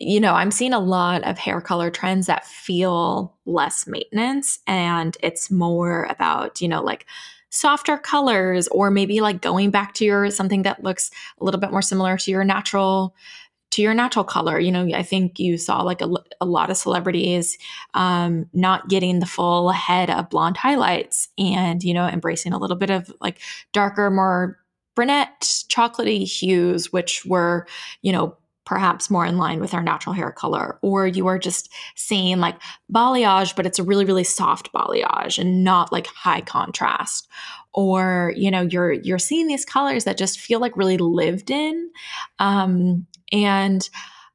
you 0.00 0.20
know, 0.20 0.34
I'm 0.34 0.50
seeing 0.50 0.72
a 0.72 0.78
lot 0.78 1.24
of 1.24 1.38
hair 1.38 1.60
color 1.60 1.90
trends 1.90 2.26
that 2.26 2.46
feel 2.46 3.36
less 3.46 3.86
maintenance 3.86 4.60
and 4.66 5.16
it's 5.20 5.50
more 5.50 6.04
about, 6.04 6.60
you 6.60 6.68
know, 6.68 6.82
like 6.82 7.06
softer 7.50 7.96
colors 7.96 8.68
or 8.68 8.90
maybe 8.90 9.20
like 9.20 9.40
going 9.40 9.70
back 9.70 9.94
to 9.94 10.04
your 10.04 10.30
something 10.30 10.62
that 10.62 10.82
looks 10.82 11.10
a 11.40 11.44
little 11.44 11.60
bit 11.60 11.70
more 11.70 11.82
similar 11.82 12.16
to 12.18 12.30
your 12.30 12.44
natural 12.44 13.14
to 13.70 13.82
your 13.82 13.92
natural 13.92 14.24
color. 14.24 14.58
You 14.58 14.72
know, 14.72 14.88
I 14.94 15.02
think 15.02 15.38
you 15.38 15.58
saw 15.58 15.82
like 15.82 16.00
a, 16.00 16.08
a 16.40 16.46
lot 16.46 16.70
of 16.70 16.78
celebrities 16.78 17.58
um, 17.92 18.46
not 18.54 18.88
getting 18.88 19.18
the 19.18 19.26
full 19.26 19.70
head 19.70 20.08
of 20.08 20.30
blonde 20.30 20.56
highlights 20.56 21.28
and, 21.36 21.82
you 21.82 21.92
know, 21.92 22.06
embracing 22.06 22.54
a 22.54 22.58
little 22.58 22.76
bit 22.76 22.88
of 22.88 23.12
like 23.20 23.40
darker, 23.74 24.10
more 24.10 24.58
brunette, 24.94 25.42
chocolatey 25.42 26.26
hues, 26.26 26.92
which 26.94 27.26
were, 27.26 27.66
you 28.00 28.10
know, 28.10 28.37
perhaps 28.68 29.08
more 29.08 29.24
in 29.24 29.38
line 29.38 29.60
with 29.60 29.72
our 29.72 29.82
natural 29.82 30.12
hair 30.12 30.30
color, 30.30 30.78
or 30.82 31.06
you 31.06 31.26
are 31.26 31.38
just 31.38 31.72
seeing 31.96 32.38
like 32.38 32.54
balayage, 32.92 33.56
but 33.56 33.64
it's 33.64 33.78
a 33.78 33.82
really, 33.82 34.04
really 34.04 34.24
soft 34.24 34.70
balayage 34.74 35.38
and 35.38 35.64
not 35.64 35.90
like 35.90 36.06
high 36.06 36.42
contrast. 36.42 37.26
Or, 37.72 38.34
you 38.36 38.50
know, 38.50 38.60
you're 38.60 38.92
you're 38.92 39.18
seeing 39.18 39.46
these 39.46 39.64
colors 39.64 40.04
that 40.04 40.18
just 40.18 40.38
feel 40.38 40.60
like 40.60 40.76
really 40.76 40.98
lived 40.98 41.50
in. 41.50 41.90
Um, 42.38 43.06
and 43.32 43.88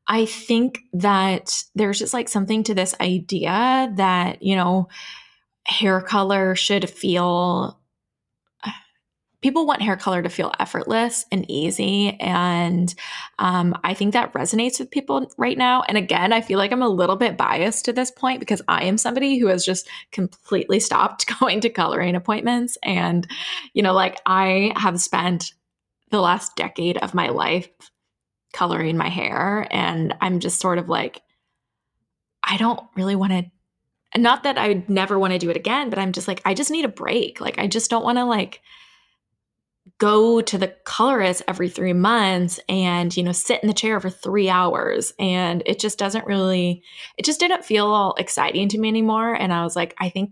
I 0.07 0.25
think 0.25 0.79
that 0.93 1.63
there's 1.75 1.99
just 1.99 2.15
like 2.15 2.27
something 2.27 2.63
to 2.63 2.73
this 2.73 2.95
idea 2.99 3.93
that, 3.97 4.41
you 4.41 4.55
know, 4.55 4.87
hair 5.65 6.01
color 6.01 6.55
should 6.55 6.89
feel 6.89 7.79
people 9.43 9.67
want 9.67 9.81
hair 9.81 9.97
color 9.97 10.23
to 10.23 10.29
feel 10.29 10.53
effortless 10.57 11.25
and 11.31 11.45
easy. 11.51 12.17
And 12.19 12.93
um, 13.37 13.77
I 13.83 13.93
think 13.93 14.13
that 14.13 14.33
resonates 14.33 14.79
with 14.79 14.89
people 14.89 15.29
right 15.37 15.57
now. 15.57 15.83
And 15.83 15.97
again, 15.97 16.31
I 16.31 16.39
feel 16.41 16.57
like 16.57 16.71
I'm 16.71 16.81
a 16.81 16.87
little 16.87 17.17
bit 17.17 17.37
biased 17.37 17.85
to 17.85 17.93
this 17.93 18.09
point 18.09 18.39
because 18.39 18.61
I 18.69 18.85
am 18.85 18.97
somebody 18.97 19.37
who 19.37 19.47
has 19.47 19.65
just 19.65 19.87
completely 20.11 20.79
stopped 20.79 21.27
going 21.39 21.59
to 21.61 21.69
coloring 21.69 22.15
appointments. 22.15 22.77
And, 22.81 23.27
you 23.73 23.83
know, 23.83 23.93
like 23.93 24.19
I 24.25 24.71
have 24.77 24.99
spent 24.99 25.51
the 26.09 26.21
last 26.21 26.55
decade 26.55 26.97
of 26.97 27.13
my 27.13 27.27
life 27.27 27.69
coloring 28.53 28.95
my 28.97 29.09
hair. 29.09 29.67
And 29.69 30.15
I'm 30.21 30.39
just 30.39 30.61
sort 30.61 30.77
of 30.77 30.87
like, 30.87 31.21
I 32.43 32.55
don't 32.57 32.81
really 32.95 33.15
want 33.15 33.33
to 33.33 33.45
not 34.15 34.43
that 34.43 34.59
I 34.59 34.67
would 34.67 34.89
never 34.89 35.17
want 35.17 35.33
to 35.33 35.39
do 35.39 35.49
it 35.49 35.57
again, 35.57 35.89
but 35.89 35.97
I'm 35.97 36.11
just 36.11 36.27
like, 36.27 36.39
I 36.45 36.53
just 36.53 36.69
need 36.69 36.85
a 36.85 36.89
break. 36.89 37.41
Like, 37.41 37.57
I 37.57 37.65
just 37.65 37.89
don't 37.89 38.03
want 38.03 38.19
to 38.19 38.25
like 38.25 38.61
go 39.97 40.41
to 40.41 40.57
the 40.57 40.73
colorist 40.85 41.43
every 41.47 41.69
three 41.69 41.93
months 41.93 42.59
and 42.69 43.15
you 43.15 43.23
know 43.23 43.31
sit 43.31 43.61
in 43.61 43.67
the 43.67 43.73
chair 43.73 43.99
for 43.99 44.09
three 44.09 44.49
hours. 44.49 45.13
And 45.19 45.63
it 45.65 45.79
just 45.79 45.97
doesn't 45.97 46.25
really 46.25 46.83
it 47.17 47.25
just 47.25 47.39
didn't 47.39 47.65
feel 47.65 48.13
exciting 48.17 48.69
to 48.69 48.77
me 48.77 48.87
anymore. 48.87 49.33
And 49.33 49.53
i 49.53 49.63
was 49.63 49.75
like 49.75 49.95
i 49.99 50.09
think 50.09 50.31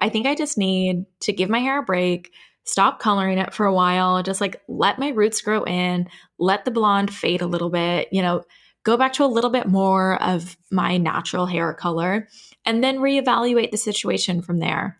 i 0.00 0.08
think 0.08 0.26
i 0.26 0.34
just 0.34 0.58
need 0.58 1.04
to 1.20 1.32
give 1.32 1.50
my 1.50 1.58
hair 1.58 1.80
a 1.80 1.82
break 1.82 2.32
stop 2.64 3.00
coloring 3.00 3.38
it 3.38 3.52
for 3.52 3.66
a 3.66 3.74
while 3.74 4.22
just 4.22 4.40
like 4.40 4.62
let 4.68 4.96
my 4.96 5.08
roots 5.08 5.40
grow 5.40 5.64
in 5.64 6.08
let 6.38 6.64
the 6.64 6.70
blonde 6.70 7.12
fade 7.12 7.42
a 7.42 7.46
little 7.46 7.70
bit 7.70 8.06
you 8.12 8.22
know 8.22 8.44
go 8.84 8.96
back 8.96 9.12
to 9.14 9.24
a 9.24 9.26
little 9.26 9.50
bit 9.50 9.66
more 9.66 10.20
of 10.22 10.56
my 10.70 10.96
natural 10.96 11.46
hair 11.46 11.72
color 11.74 12.28
and 12.64 12.82
then 12.82 12.98
reevaluate 12.98 13.70
the 13.70 13.76
situation 13.76 14.42
from 14.42 14.58
there. 14.58 14.98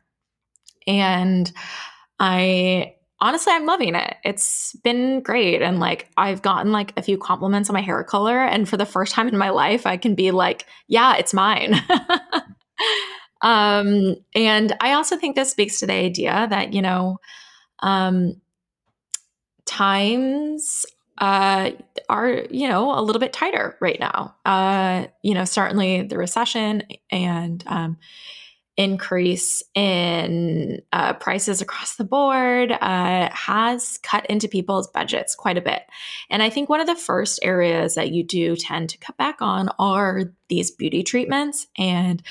And 0.86 1.50
i 2.18 2.94
honestly, 3.22 3.52
I'm 3.52 3.66
loving 3.66 3.94
it. 3.94 4.16
It's 4.24 4.74
been 4.82 5.20
great. 5.20 5.62
And 5.62 5.78
like, 5.78 6.08
I've 6.16 6.42
gotten 6.42 6.72
like 6.72 6.92
a 6.96 7.02
few 7.02 7.16
compliments 7.16 7.70
on 7.70 7.74
my 7.74 7.80
hair 7.80 8.02
color. 8.02 8.42
And 8.42 8.68
for 8.68 8.76
the 8.76 8.84
first 8.84 9.14
time 9.14 9.28
in 9.28 9.38
my 9.38 9.50
life, 9.50 9.86
I 9.86 9.96
can 9.96 10.16
be 10.16 10.32
like, 10.32 10.66
yeah, 10.88 11.14
it's 11.16 11.32
mine. 11.32 11.80
um, 13.42 14.16
and 14.34 14.76
I 14.80 14.94
also 14.94 15.16
think 15.16 15.36
this 15.36 15.52
speaks 15.52 15.78
to 15.78 15.86
the 15.86 15.94
idea 15.94 16.48
that, 16.50 16.74
you 16.74 16.82
know, 16.82 17.18
um, 17.78 18.40
times 19.66 20.84
uh, 21.18 21.70
are, 22.08 22.42
you 22.50 22.66
know, 22.66 22.98
a 22.98 23.02
little 23.02 23.20
bit 23.20 23.32
tighter 23.32 23.76
right 23.80 24.00
now. 24.00 24.34
Uh, 24.44 25.06
you 25.22 25.34
know, 25.34 25.44
certainly 25.44 26.02
the 26.02 26.18
recession 26.18 26.82
and, 27.12 27.62
um, 27.68 27.98
increase 28.76 29.62
in 29.74 30.80
uh, 30.92 31.12
prices 31.14 31.60
across 31.60 31.96
the 31.96 32.04
board 32.04 32.72
uh, 32.72 33.28
has 33.32 33.98
cut 34.02 34.24
into 34.26 34.48
people's 34.48 34.88
budgets 34.88 35.34
quite 35.34 35.58
a 35.58 35.62
bit. 35.62 35.82
And 36.30 36.42
I 36.42 36.48
think 36.48 36.68
one 36.68 36.80
of 36.80 36.86
the 36.86 36.96
first 36.96 37.40
areas 37.42 37.96
that 37.96 38.12
you 38.12 38.24
do 38.24 38.56
tend 38.56 38.88
to 38.90 38.98
cut 38.98 39.16
back 39.16 39.42
on 39.42 39.68
are 39.78 40.32
these 40.48 40.70
beauty 40.70 41.02
treatments. 41.02 41.66
And 41.76 42.22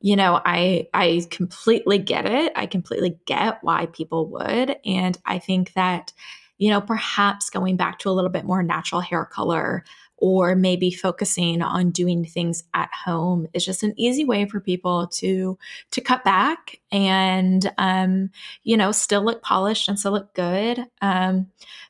you 0.00 0.16
know, 0.16 0.40
I 0.44 0.88
I 0.92 1.26
completely 1.30 1.98
get 1.98 2.26
it. 2.26 2.52
I 2.56 2.66
completely 2.66 3.20
get 3.24 3.58
why 3.62 3.86
people 3.86 4.30
would, 4.30 4.76
and 4.84 5.16
I 5.24 5.38
think 5.38 5.74
that 5.74 6.12
you 6.58 6.70
know, 6.70 6.80
perhaps 6.80 7.50
going 7.50 7.76
back 7.76 7.98
to 7.98 8.08
a 8.08 8.12
little 8.12 8.30
bit 8.30 8.44
more 8.44 8.62
natural 8.62 9.00
hair 9.00 9.24
color 9.24 9.82
or 10.22 10.54
maybe 10.54 10.92
focusing 10.92 11.62
on 11.62 11.90
doing 11.90 12.24
things 12.24 12.62
at 12.74 12.88
home 12.94 13.48
is 13.52 13.64
just 13.64 13.82
an 13.82 13.92
easy 13.96 14.24
way 14.24 14.46
for 14.46 14.60
people 14.60 15.08
to 15.08 15.58
to 15.90 16.00
cut 16.00 16.22
back 16.22 16.80
and 16.92 17.72
um, 17.76 18.30
you 18.62 18.76
know 18.76 18.92
still 18.92 19.24
look 19.24 19.42
polished 19.42 19.88
and 19.88 19.98
still 19.98 20.12
look 20.12 20.32
good. 20.32 20.86
Um, 21.02 21.48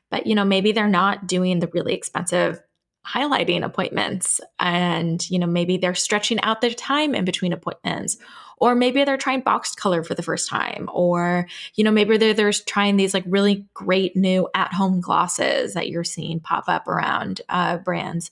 but 0.09 0.25
you 0.25 0.33
know 0.33 0.43
maybe 0.43 0.71
they're 0.71 0.87
not 0.87 1.27
doing 1.27 1.59
the 1.59 1.69
really 1.73 1.93
expensive 1.93 2.59
highlighting 3.05 3.63
appointments 3.63 4.41
and 4.59 5.29
you 5.29 5.37
know 5.37 5.45
maybe 5.45 5.77
they're 5.77 5.93
stretching 5.93 6.39
out 6.41 6.61
their 6.61 6.71
time 6.71 7.13
in 7.13 7.25
between 7.25 7.53
appointments 7.53 8.17
or 8.63 8.75
maybe 8.75 9.03
they're 9.03 9.17
trying 9.17 9.41
boxed 9.41 9.75
color 9.75 10.03
for 10.03 10.13
the 10.15 10.23
first 10.23 10.47
time 10.47 10.89
or 10.93 11.45
you 11.75 11.83
know 11.83 11.91
maybe 11.91 12.15
they're, 12.15 12.33
they're 12.33 12.53
trying 12.53 12.95
these 12.95 13.13
like 13.13 13.25
really 13.27 13.65
great 13.73 14.15
new 14.15 14.47
at 14.55 14.73
home 14.73 15.01
glosses 15.01 15.73
that 15.73 15.89
you're 15.89 16.05
seeing 16.05 16.39
pop 16.39 16.63
up 16.69 16.87
around 16.87 17.41
uh, 17.49 17.75
brands 17.77 18.31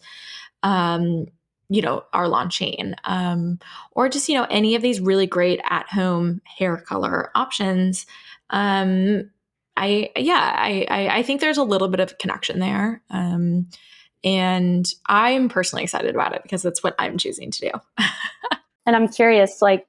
um, 0.64 1.26
you 1.68 1.82
know 1.82 2.06
are 2.14 2.30
launching 2.30 2.94
um, 3.04 3.60
or 3.92 4.08
just 4.08 4.30
you 4.30 4.36
know 4.36 4.48
any 4.50 4.76
of 4.76 4.82
these 4.82 5.02
really 5.02 5.28
great 5.28 5.60
at 5.70 5.90
home 5.90 6.42
hair 6.46 6.78
color 6.78 7.30
options 7.36 8.06
um, 8.52 9.30
I 9.76 10.12
yeah 10.16 10.56
I, 10.58 10.88
I, 10.90 11.18
I 11.18 11.24
think 11.24 11.42
there's 11.42 11.58
a 11.58 11.64
little 11.64 11.90
bit 11.90 12.00
of 12.00 12.18
connection 12.18 12.60
there 12.60 13.02
um, 13.10 13.68
and 14.24 14.88
I'm 15.08 15.50
personally 15.50 15.84
excited 15.84 16.16
about 16.16 16.34
it 16.36 16.44
because 16.44 16.62
that's 16.62 16.84
what 16.84 16.96
I'm 17.00 17.18
choosing 17.18 17.52
to 17.52 17.60
do. 17.60 17.72
and 18.86 18.96
I'm 18.96 19.08
curious, 19.08 19.62
like 19.62 19.88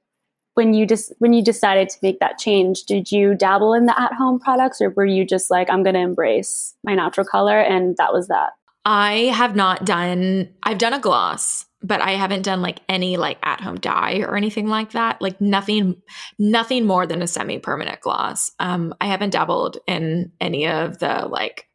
when 0.55 0.73
you 0.73 0.85
just 0.85 1.13
when 1.19 1.33
you 1.33 1.43
decided 1.43 1.89
to 1.89 1.97
make 2.01 2.19
that 2.19 2.37
change, 2.37 2.83
did 2.83 3.11
you 3.11 3.35
dabble 3.35 3.73
in 3.73 3.85
the 3.85 3.99
at-home 3.99 4.39
products 4.39 4.81
or 4.81 4.91
were 4.91 5.05
you 5.05 5.25
just 5.25 5.49
like, 5.49 5.69
I'm 5.69 5.83
gonna 5.83 5.99
embrace 5.99 6.75
my 6.83 6.95
natural 6.95 7.25
color 7.25 7.59
and 7.59 7.95
that 7.97 8.13
was 8.13 8.27
that? 8.27 8.51
I 8.85 9.31
have 9.33 9.55
not 9.55 9.85
done 9.85 10.49
I've 10.63 10.77
done 10.77 10.93
a 10.93 10.99
gloss, 10.99 11.65
but 11.81 12.01
I 12.01 12.11
haven't 12.11 12.43
done 12.43 12.61
like 12.61 12.81
any 12.89 13.17
like 13.17 13.39
at-home 13.43 13.79
dye 13.79 14.19
or 14.19 14.35
anything 14.35 14.67
like 14.67 14.91
that. 14.91 15.21
Like 15.21 15.39
nothing 15.41 16.01
nothing 16.37 16.85
more 16.85 17.07
than 17.07 17.21
a 17.21 17.27
semi-permanent 17.27 18.01
gloss. 18.01 18.51
Um 18.59 18.93
I 19.01 19.07
haven't 19.07 19.31
dabbled 19.31 19.77
in 19.87 20.31
any 20.39 20.67
of 20.67 20.99
the 20.99 21.27
like 21.27 21.67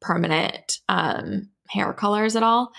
permanent 0.00 0.78
um 0.88 1.48
hair 1.68 1.92
colors 1.92 2.36
at 2.36 2.42
all. 2.42 2.72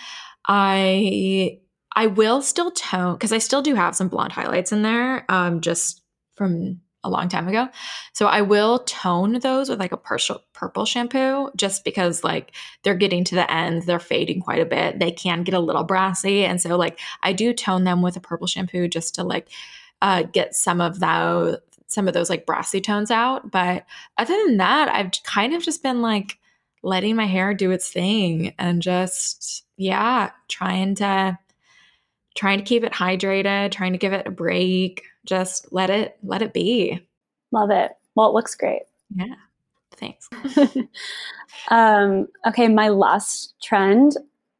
I 0.47 1.59
I 1.95 2.07
will 2.07 2.41
still 2.41 2.71
tone 2.71 3.13
because 3.13 3.31
I 3.31 3.37
still 3.37 3.61
do 3.61 3.75
have 3.75 3.95
some 3.95 4.07
blonde 4.07 4.31
highlights 4.31 4.71
in 4.71 4.81
there, 4.81 5.25
um, 5.29 5.61
just 5.61 6.01
from 6.35 6.81
a 7.03 7.09
long 7.09 7.29
time 7.29 7.47
ago. 7.47 7.67
So 8.13 8.27
I 8.27 8.41
will 8.41 8.79
tone 8.79 9.39
those 9.39 9.69
with 9.69 9.79
like 9.79 9.91
a 9.91 9.97
purple 9.97 10.41
purple 10.53 10.85
shampoo, 10.85 11.49
just 11.55 11.83
because 11.83 12.23
like 12.23 12.51
they're 12.83 12.95
getting 12.95 13.23
to 13.25 13.35
the 13.35 13.51
end, 13.51 13.83
they're 13.83 13.99
fading 13.99 14.41
quite 14.41 14.61
a 14.61 14.65
bit. 14.65 14.99
They 14.99 15.11
can 15.11 15.43
get 15.43 15.55
a 15.55 15.59
little 15.59 15.83
brassy, 15.83 16.45
and 16.45 16.61
so 16.61 16.77
like 16.77 16.99
I 17.23 17.33
do 17.33 17.53
tone 17.53 17.83
them 17.83 18.01
with 18.01 18.15
a 18.17 18.21
purple 18.21 18.47
shampoo 18.47 18.87
just 18.87 19.15
to 19.15 19.23
like 19.23 19.49
uh, 20.01 20.23
get 20.23 20.55
some 20.55 20.81
of 20.81 20.99
that 20.99 21.61
some 21.87 22.07
of 22.07 22.13
those 22.13 22.29
like 22.29 22.45
brassy 22.45 22.79
tones 22.79 23.11
out. 23.11 23.51
But 23.51 23.85
other 24.17 24.35
than 24.45 24.57
that, 24.57 24.87
I've 24.89 25.11
kind 25.23 25.53
of 25.53 25.61
just 25.61 25.83
been 25.83 26.01
like 26.01 26.37
letting 26.83 27.15
my 27.15 27.25
hair 27.25 27.53
do 27.53 27.71
its 27.71 27.89
thing 27.91 28.53
and 28.57 28.81
just 28.81 29.65
yeah 29.77 30.31
trying 30.47 30.95
to 30.95 31.37
trying 32.35 32.57
to 32.57 32.63
keep 32.63 32.83
it 32.83 32.93
hydrated 32.93 33.71
trying 33.71 33.91
to 33.91 33.97
give 33.97 34.13
it 34.13 34.27
a 34.27 34.31
break 34.31 35.03
just 35.25 35.71
let 35.71 35.89
it 35.89 36.17
let 36.23 36.41
it 36.41 36.53
be. 36.53 36.99
Love 37.51 37.69
it. 37.69 37.91
Well 38.15 38.29
it 38.29 38.33
looks 38.33 38.55
great. 38.55 38.83
Yeah. 39.15 39.35
Thanks. 39.95 40.29
Um, 41.69 42.27
okay 42.47 42.69
my 42.69 42.89
last 42.89 43.53
trend 43.61 44.13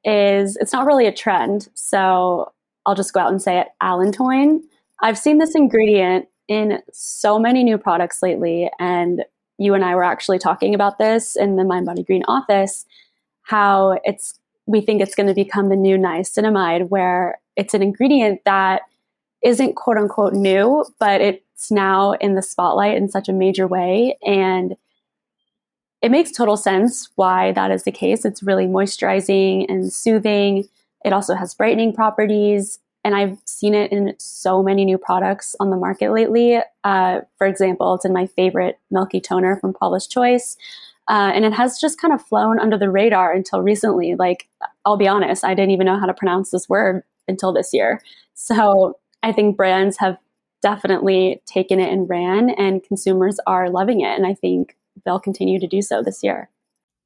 is 0.04 0.56
it's 0.58 0.74
not 0.74 0.86
really 0.86 1.08
a 1.08 1.12
trend 1.12 1.70
so 1.74 2.52
i'll 2.86 2.96
just 2.96 3.14
go 3.14 3.22
out 3.22 3.32
and 3.32 3.42
say 3.42 3.60
it 3.60 3.68
allantoin 3.82 4.60
i've 5.02 5.18
seen 5.18 5.38
this 5.38 5.56
ingredient 5.56 6.28
in 6.48 6.80
so 6.92 7.40
many 7.40 7.64
new 7.64 7.78
products 7.78 8.22
lately 8.22 8.70
and 8.78 9.24
you 9.62 9.76
and 9.76 9.86
I 9.86 9.94
were 9.96 10.04
actually 10.04 10.40
talking 10.40 10.74
about 10.74 10.98
this 10.98 11.36
in 11.36 11.56
the 11.56 11.64
Mind 11.64 11.86
Body 11.86 12.04
Green 12.04 12.24
office, 12.28 12.86
how 13.44 14.00
it's 14.04 14.40
we 14.66 14.82
think 14.82 15.02
it's 15.02 15.16
going 15.16 15.28
to 15.28 15.36
become 15.36 15.70
the 15.70 15.76
new 15.76 15.98
niacinamide, 15.98 16.90
where 16.90 17.40
it's 17.62 17.76
an 17.76 17.84
ingredient 17.84 18.42
that 18.44 18.82
isn't 19.44 19.76
quote 19.76 19.98
unquote 19.98 20.34
new, 20.34 20.84
but 21.00 21.22
it's 21.22 21.70
now 21.70 22.14
in 22.14 22.34
the 22.34 22.42
spotlight 22.42 22.98
in 22.98 23.08
such 23.08 23.30
a 23.30 23.34
major 23.34 23.68
way. 23.68 24.18
And 24.26 24.76
it 26.02 26.10
makes 26.10 26.32
total 26.32 26.58
sense 26.58 27.10
why 27.16 27.52
that 27.52 27.70
is 27.70 27.84
the 27.84 27.92
case. 27.92 28.26
It's 28.26 28.42
really 28.42 28.66
moisturizing 28.66 29.68
and 29.70 29.94
soothing. 29.94 30.68
It 31.06 31.14
also 31.14 31.36
has 31.36 31.54
brightening 31.54 31.94
properties 31.94 32.80
and 33.04 33.16
I've 33.16 33.38
seen 33.46 33.76
it 33.76 33.92
in 33.92 34.16
so 34.18 34.64
many 34.64 34.84
new 34.84 34.98
products 34.98 35.56
on 35.60 35.70
the 35.70 35.78
market 35.78 36.12
lately. 36.12 36.60
Uh, 36.84 37.22
for 37.38 37.46
example, 37.46 37.96
it's 37.96 38.06
in 38.06 38.14
my 38.14 38.26
favorite 38.26 38.80
Milky 38.90 39.20
Toner 39.20 39.56
from 39.58 39.74
Paula's 39.74 40.08
Choice. 40.08 40.58
Uh, 41.08 41.32
and 41.34 41.44
it 41.44 41.54
has 41.54 41.80
just 41.80 42.00
kind 42.00 42.14
of 42.14 42.22
flown 42.22 42.60
under 42.60 42.78
the 42.78 42.90
radar 42.90 43.34
until 43.34 43.62
recently. 43.62 44.16
Like, 44.16 44.48
I'll 44.86 44.98
be 44.98 45.08
honest, 45.08 45.44
I 45.44 45.56
didn't 45.56 45.72
even 45.72 45.86
know 45.86 46.00
how 46.00 46.06
to 46.06 46.14
pronounce 46.14 46.52
this 46.52 46.70
word 46.70 47.04
until 47.32 47.52
this 47.52 47.74
year. 47.74 48.00
So 48.36 49.00
I 49.24 49.32
think 49.32 49.58
brands 49.58 49.98
have 49.98 50.18
definitely 50.62 51.42
taken 51.48 51.80
it 51.80 51.92
and 51.92 52.08
ran, 52.08 52.52
and 52.52 52.84
consumers 52.84 53.40
are 53.48 53.70
loving 53.70 54.02
it. 54.02 54.16
And 54.16 54.28
I 54.28 54.36
think 54.36 54.78
they'll 55.04 55.20
continue 55.20 55.60
to 55.60 55.68
do 55.68 55.82
so 55.82 56.04
this 56.04 56.24
year. 56.24 56.50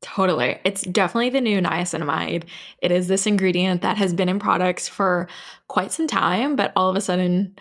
Totally. 0.02 0.60
It's 0.64 0.82
definitely 0.84 1.30
the 1.30 1.42
new 1.42 1.62
niacinamide. 1.62 2.44
It 2.82 2.92
is 2.92 3.08
this 3.08 3.26
ingredient 3.26 3.82
that 3.82 3.98
has 3.98 4.14
been 4.14 4.30
in 4.30 4.40
products 4.40 4.88
for 4.88 5.28
quite 5.68 5.92
some 5.92 6.06
time, 6.06 6.56
but 6.56 6.74
all 6.76 6.90
of 6.90 6.96
a 6.96 7.02
sudden, 7.02 7.56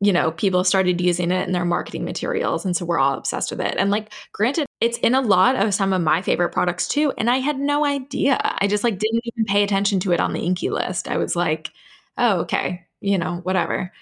you 0.00 0.12
know, 0.12 0.30
people 0.32 0.64
started 0.64 1.00
using 1.00 1.30
it 1.30 1.46
in 1.46 1.52
their 1.52 1.64
marketing 1.64 2.04
materials. 2.04 2.64
And 2.64 2.76
so 2.76 2.84
we're 2.84 2.98
all 2.98 3.18
obsessed 3.18 3.50
with 3.50 3.60
it. 3.60 3.74
And 3.76 3.90
like, 3.90 4.12
granted, 4.32 4.66
it's 4.80 4.98
in 4.98 5.14
a 5.14 5.20
lot 5.20 5.54
of 5.56 5.74
some 5.74 5.92
of 5.92 6.00
my 6.02 6.22
favorite 6.22 6.50
products 6.50 6.88
too. 6.88 7.12
And 7.18 7.28
I 7.28 7.38
had 7.38 7.58
no 7.58 7.84
idea. 7.84 8.38
I 8.42 8.66
just 8.68 8.84
like 8.84 8.98
didn't 8.98 9.22
even 9.24 9.44
pay 9.44 9.62
attention 9.62 10.00
to 10.00 10.12
it 10.12 10.20
on 10.20 10.32
the 10.32 10.40
INCI 10.40 10.70
list. 10.70 11.08
I 11.08 11.18
was 11.18 11.36
like, 11.36 11.70
oh, 12.18 12.40
okay, 12.40 12.86
you 13.00 13.18
know, 13.18 13.40
whatever. 13.42 13.92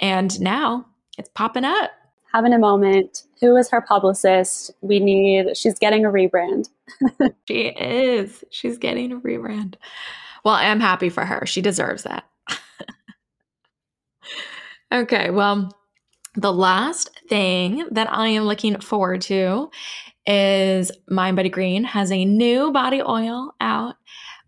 And 0.00 0.38
now 0.40 0.86
it's 1.16 1.30
popping 1.34 1.64
up 1.64 1.90
having 2.32 2.52
a 2.52 2.58
moment. 2.58 3.24
Who 3.40 3.56
is 3.56 3.70
her 3.70 3.80
publicist? 3.80 4.70
We 4.80 5.00
need, 5.00 5.56
she's 5.56 5.78
getting 5.78 6.04
a 6.04 6.10
rebrand. 6.10 6.68
she 7.48 7.68
is. 7.68 8.44
She's 8.50 8.78
getting 8.78 9.12
a 9.12 9.20
rebrand. 9.20 9.74
Well, 10.44 10.54
I'm 10.54 10.80
happy 10.80 11.08
for 11.08 11.24
her. 11.24 11.46
She 11.46 11.62
deserves 11.62 12.04
that. 12.04 12.24
okay, 14.92 15.30
well, 15.30 15.76
the 16.34 16.52
last 16.52 17.10
thing 17.28 17.86
that 17.90 18.12
I 18.12 18.28
am 18.28 18.44
looking 18.44 18.80
forward 18.80 19.22
to 19.22 19.70
is 20.26 20.92
Mind 21.08 21.36
Body 21.36 21.48
Green 21.48 21.84
has 21.84 22.12
a 22.12 22.24
new 22.24 22.72
body 22.72 23.02
oil 23.02 23.54
out. 23.60 23.96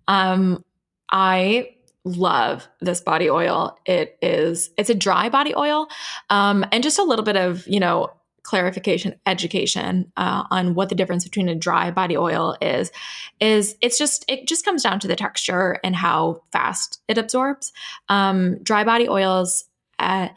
Um, 0.06 0.64
I 1.10 1.70
love 2.04 2.68
this 2.80 3.00
body 3.00 3.28
oil. 3.28 3.78
It 3.86 4.18
is 4.22 4.70
it's 4.76 4.90
a 4.90 4.94
dry 4.94 5.28
body 5.28 5.54
oil, 5.54 5.88
um, 6.30 6.64
and 6.72 6.82
just 6.82 6.98
a 6.98 7.04
little 7.04 7.24
bit 7.24 7.36
of 7.36 7.66
you 7.66 7.80
know 7.80 8.10
clarification, 8.42 9.14
education 9.26 10.10
uh, 10.16 10.44
on 10.50 10.74
what 10.74 10.88
the 10.88 10.94
difference 10.94 11.24
between 11.24 11.48
a 11.48 11.54
dry 11.54 11.90
body 11.90 12.16
oil 12.16 12.56
is. 12.60 12.90
Is 13.40 13.76
it's 13.80 13.98
just 13.98 14.24
it 14.28 14.48
just 14.48 14.64
comes 14.64 14.82
down 14.82 15.00
to 15.00 15.08
the 15.08 15.16
texture 15.16 15.78
and 15.84 15.94
how 15.94 16.42
fast 16.52 17.00
it 17.08 17.18
absorbs. 17.18 17.72
Um, 18.08 18.62
dry 18.62 18.84
body 18.84 19.08
oils. 19.08 19.64
Uh, 19.98 20.28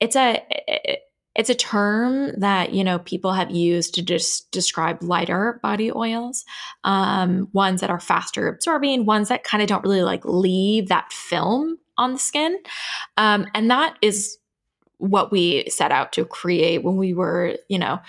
it's 0.00 0.16
a 0.16 0.44
it, 0.50 1.00
it's 1.34 1.50
a 1.50 1.54
term 1.54 2.32
that 2.38 2.72
you 2.72 2.84
know 2.84 2.98
people 2.98 3.32
have 3.32 3.50
used 3.50 3.94
to 3.94 4.02
just 4.02 4.50
describe 4.50 5.02
lighter 5.02 5.60
body 5.62 5.90
oils 5.90 6.44
um, 6.84 7.48
ones 7.52 7.80
that 7.80 7.90
are 7.90 8.00
faster 8.00 8.48
absorbing 8.48 9.06
ones 9.06 9.28
that 9.28 9.44
kind 9.44 9.62
of 9.62 9.68
don't 9.68 9.84
really 9.84 10.02
like 10.02 10.24
leave 10.24 10.88
that 10.88 11.12
film 11.12 11.78
on 11.98 12.14
the 12.14 12.18
skin. 12.18 12.58
Um, 13.16 13.46
and 13.54 13.70
that 13.70 13.96
is 14.02 14.38
what 14.98 15.32
we 15.32 15.68
set 15.68 15.90
out 15.90 16.12
to 16.12 16.24
create 16.24 16.84
when 16.84 16.96
we 16.96 17.12
were 17.12 17.56
you 17.68 17.78
know 17.78 18.00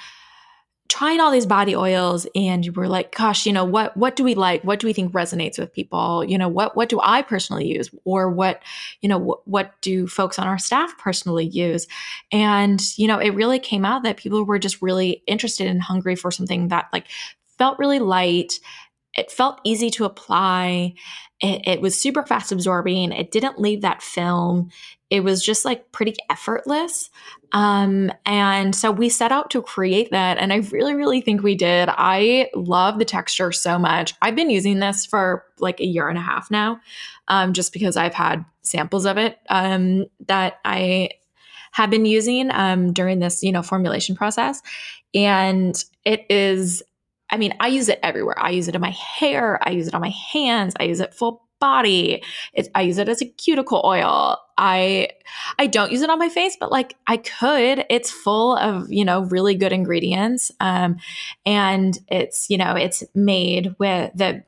trying 0.94 1.20
all 1.20 1.32
these 1.32 1.48
body 1.48 1.76
oils 1.76 2.28
and 2.36 2.64
you 2.64 2.72
were 2.72 2.88
like 2.88 3.16
gosh 3.16 3.48
you 3.48 3.52
know 3.52 3.66
what 3.66 3.98
what 3.98 4.16
do 4.16 4.24
we 4.24 4.36
like 4.36 4.64
what 4.64 4.80
do 4.80 4.86
we 4.86 4.94
think 4.94 5.12
resonates 5.12 5.58
with 5.58 5.74
people 5.74 6.24
you 6.24 6.38
know 6.38 6.48
what 6.48 6.78
what 6.78 6.88
do 6.88 7.00
i 7.02 7.24
personally 7.24 7.66
use 7.66 7.90
or 8.04 8.30
what 8.30 8.62
you 9.02 9.10
know 9.10 9.18
what, 9.18 9.48
what 9.48 9.74
do 9.82 10.06
folks 10.06 10.38
on 10.38 10.46
our 10.46 10.60
staff 10.60 10.96
personally 11.00 11.48
use 11.48 11.88
and 12.32 12.96
you 12.96 13.08
know 13.08 13.18
it 13.18 13.32
really 13.32 13.58
came 13.58 13.86
out 13.86 14.04
that 14.04 14.18
people 14.18 14.46
were 14.46 14.60
just 14.60 14.84
really 14.84 15.24
interested 15.26 15.66
and 15.66 15.82
hungry 15.82 16.16
for 16.16 16.30
something 16.30 16.68
that 16.68 16.88
like 16.94 17.08
felt 17.58 17.80
really 17.80 18.00
light 18.00 18.60
it 19.16 19.32
felt 19.32 19.60
easy 19.64 19.90
to 19.92 20.06
apply 20.06 20.94
It, 21.42 21.68
it 21.68 21.82
was 21.82 21.98
super 21.98 22.24
fast 22.24 22.52
absorbing. 22.52 23.12
It 23.12 23.32
didn't 23.32 23.60
leave 23.60 23.82
that 23.82 24.02
film. 24.02 24.70
It 25.10 25.24
was 25.24 25.44
just 25.44 25.66
like 25.66 25.92
pretty 25.92 26.16
effortless. 26.30 27.10
Um, 27.54 28.12
and 28.26 28.76
so 28.76 28.92
we 28.92 29.10
set 29.10 29.32
out 29.32 29.52
to 29.52 29.62
create 29.62 30.10
that. 30.12 30.38
And 30.38 30.52
I 30.52 30.58
really, 30.72 30.96
really 30.96 31.22
think 31.22 31.44
we 31.44 31.56
did. 31.56 31.88
I 31.90 32.50
love 32.56 33.00
the 33.00 33.06
texture 33.06 33.52
so 33.52 33.78
much. 33.78 34.16
I've 34.22 34.36
been 34.36 34.50
using 34.50 34.80
this 34.80 35.06
for 35.06 35.46
like 35.60 35.80
a 35.80 35.86
year 35.86 36.10
and 36.10 36.18
a 36.18 36.22
half 36.22 36.50
now, 36.50 36.82
um, 37.28 37.54
just 37.54 37.72
because 37.72 37.96
I've 37.96 38.16
had 38.16 38.44
samples 38.64 39.06
of 39.06 39.18
it 39.18 39.38
um, 39.50 40.06
that 40.28 40.60
I 40.66 41.12
have 41.72 41.90
been 41.90 42.06
using 42.06 42.52
um, 42.52 42.92
during 42.92 43.20
this, 43.20 43.44
you 43.44 43.52
know, 43.52 43.62
formulation 43.62 44.16
process. 44.16 44.62
And 45.14 45.82
it 46.06 46.26
is 46.30 46.84
I 47.30 47.38
mean, 47.38 47.56
I 47.60 47.70
use 47.70 47.90
it 47.90 48.00
everywhere. 48.04 48.38
I 48.38 48.52
use 48.52 48.68
it 48.68 48.76
in 48.76 48.82
my 48.82 48.92
hair, 48.92 49.58
I 49.68 49.72
use 49.72 49.88
it 49.88 49.96
on 49.96 50.02
my 50.02 50.14
hands, 50.32 50.76
I 50.80 50.84
use 50.84 51.00
it 51.00 51.16
full 51.16 51.43
body. 51.64 52.22
It, 52.52 52.68
I 52.76 52.82
use 52.82 52.98
it 52.98 53.08
as 53.08 53.22
a 53.22 53.26
cuticle 53.26 53.82
oil. 53.86 54.38
I 54.58 55.08
I 55.58 55.68
don't 55.68 55.94
use 55.94 56.02
it 56.02 56.10
on 56.10 56.20
my 56.20 56.28
face, 56.28 56.58
but 56.60 56.74
like 56.74 56.98
I 57.08 57.16
could. 57.16 57.86
It's 57.90 58.12
full 58.12 58.58
of 58.58 58.92
you 58.92 59.06
know 59.06 59.22
really 59.22 59.56
good 59.56 59.72
ingredients, 59.72 60.52
um, 60.60 60.98
and 61.46 61.98
it's 62.10 62.50
you 62.50 62.58
know 62.58 62.76
it's 62.76 63.02
made 63.16 63.76
with 63.80 64.12
the 64.14 64.44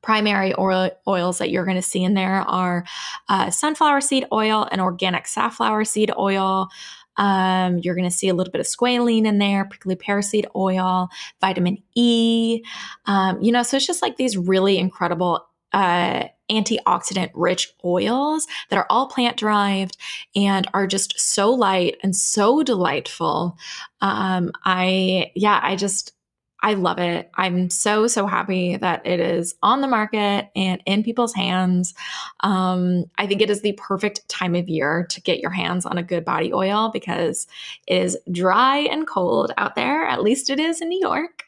primary 0.00 0.54
oil, 0.58 0.90
oils 1.06 1.36
that 1.38 1.50
you're 1.50 1.66
going 1.66 1.76
to 1.76 1.82
see 1.82 2.02
in 2.02 2.14
there 2.14 2.40
are 2.40 2.86
uh, 3.28 3.50
sunflower 3.50 4.00
seed 4.00 4.24
oil 4.32 4.66
and 4.72 4.80
organic 4.80 5.26
safflower 5.26 5.84
seed 5.84 6.10
oil. 6.18 6.70
Um, 7.18 7.78
you're 7.78 7.94
going 7.94 8.08
to 8.08 8.16
see 8.16 8.28
a 8.28 8.34
little 8.34 8.50
bit 8.50 8.60
of 8.60 8.66
squalene 8.66 9.26
in 9.26 9.38
there, 9.38 9.66
prickly 9.66 9.94
pear 9.94 10.22
seed 10.22 10.46
oil, 10.56 11.10
vitamin 11.42 11.82
E. 11.94 12.62
Um, 13.04 13.42
you 13.42 13.52
know, 13.52 13.62
so 13.62 13.76
it's 13.76 13.86
just 13.86 14.00
like 14.00 14.16
these 14.16 14.38
really 14.38 14.78
incredible 14.78 15.44
uh, 15.72 16.24
antioxidant 16.50 17.30
rich 17.34 17.72
oils 17.84 18.46
that 18.68 18.76
are 18.76 18.86
all 18.90 19.06
plant 19.06 19.36
derived 19.36 19.96
and 20.34 20.66
are 20.74 20.86
just 20.86 21.18
so 21.18 21.50
light 21.52 21.96
and 22.02 22.14
so 22.16 22.62
delightful. 22.62 23.56
Um, 24.00 24.50
I, 24.64 25.30
yeah, 25.34 25.60
I 25.62 25.76
just, 25.76 26.12
I 26.62 26.74
love 26.74 26.98
it. 26.98 27.30
I'm 27.36 27.70
so, 27.70 28.06
so 28.06 28.26
happy 28.26 28.76
that 28.76 29.06
it 29.06 29.18
is 29.18 29.54
on 29.62 29.80
the 29.80 29.88
market 29.88 30.50
and 30.54 30.82
in 30.84 31.02
people's 31.02 31.34
hands. 31.34 31.94
Um, 32.40 33.04
I 33.16 33.26
think 33.26 33.40
it 33.40 33.48
is 33.48 33.62
the 33.62 33.72
perfect 33.78 34.28
time 34.28 34.54
of 34.54 34.68
year 34.68 35.06
to 35.08 35.22
get 35.22 35.40
your 35.40 35.52
hands 35.52 35.86
on 35.86 35.96
a 35.96 36.02
good 36.02 36.24
body 36.24 36.52
oil 36.52 36.90
because 36.92 37.46
it 37.86 38.02
is 38.02 38.18
dry 38.30 38.78
and 38.78 39.06
cold 39.06 39.52
out 39.56 39.74
there. 39.74 40.04
At 40.04 40.22
least 40.22 40.50
it 40.50 40.60
is 40.60 40.82
in 40.82 40.90
New 40.90 41.00
York. 41.00 41.44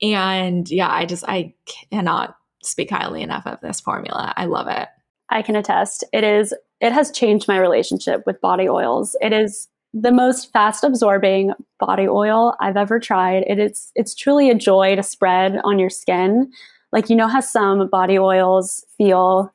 And 0.00 0.70
yeah, 0.70 0.90
I 0.90 1.04
just, 1.04 1.24
I 1.28 1.54
cannot 1.90 2.36
speak 2.64 2.90
highly 2.90 3.22
enough 3.22 3.46
of 3.46 3.60
this 3.60 3.80
formula. 3.80 4.32
I 4.36 4.46
love 4.46 4.68
it. 4.68 4.88
I 5.30 5.42
can 5.42 5.56
attest. 5.56 6.04
It 6.12 6.24
is 6.24 6.54
it 6.80 6.92
has 6.92 7.10
changed 7.10 7.48
my 7.48 7.58
relationship 7.58 8.24
with 8.26 8.40
body 8.40 8.68
oils. 8.68 9.16
It 9.20 9.32
is 9.32 9.68
the 9.92 10.12
most 10.12 10.52
fast 10.52 10.84
absorbing 10.84 11.52
body 11.78 12.08
oil 12.08 12.56
I've 12.60 12.76
ever 12.76 12.98
tried. 12.98 13.44
It 13.46 13.58
is 13.58 13.92
it's 13.94 14.14
truly 14.14 14.50
a 14.50 14.54
joy 14.54 14.96
to 14.96 15.02
spread 15.02 15.60
on 15.64 15.78
your 15.78 15.90
skin. 15.90 16.52
Like 16.92 17.10
you 17.10 17.16
know 17.16 17.28
how 17.28 17.40
some 17.40 17.88
body 17.88 18.18
oils 18.18 18.84
feel 18.98 19.52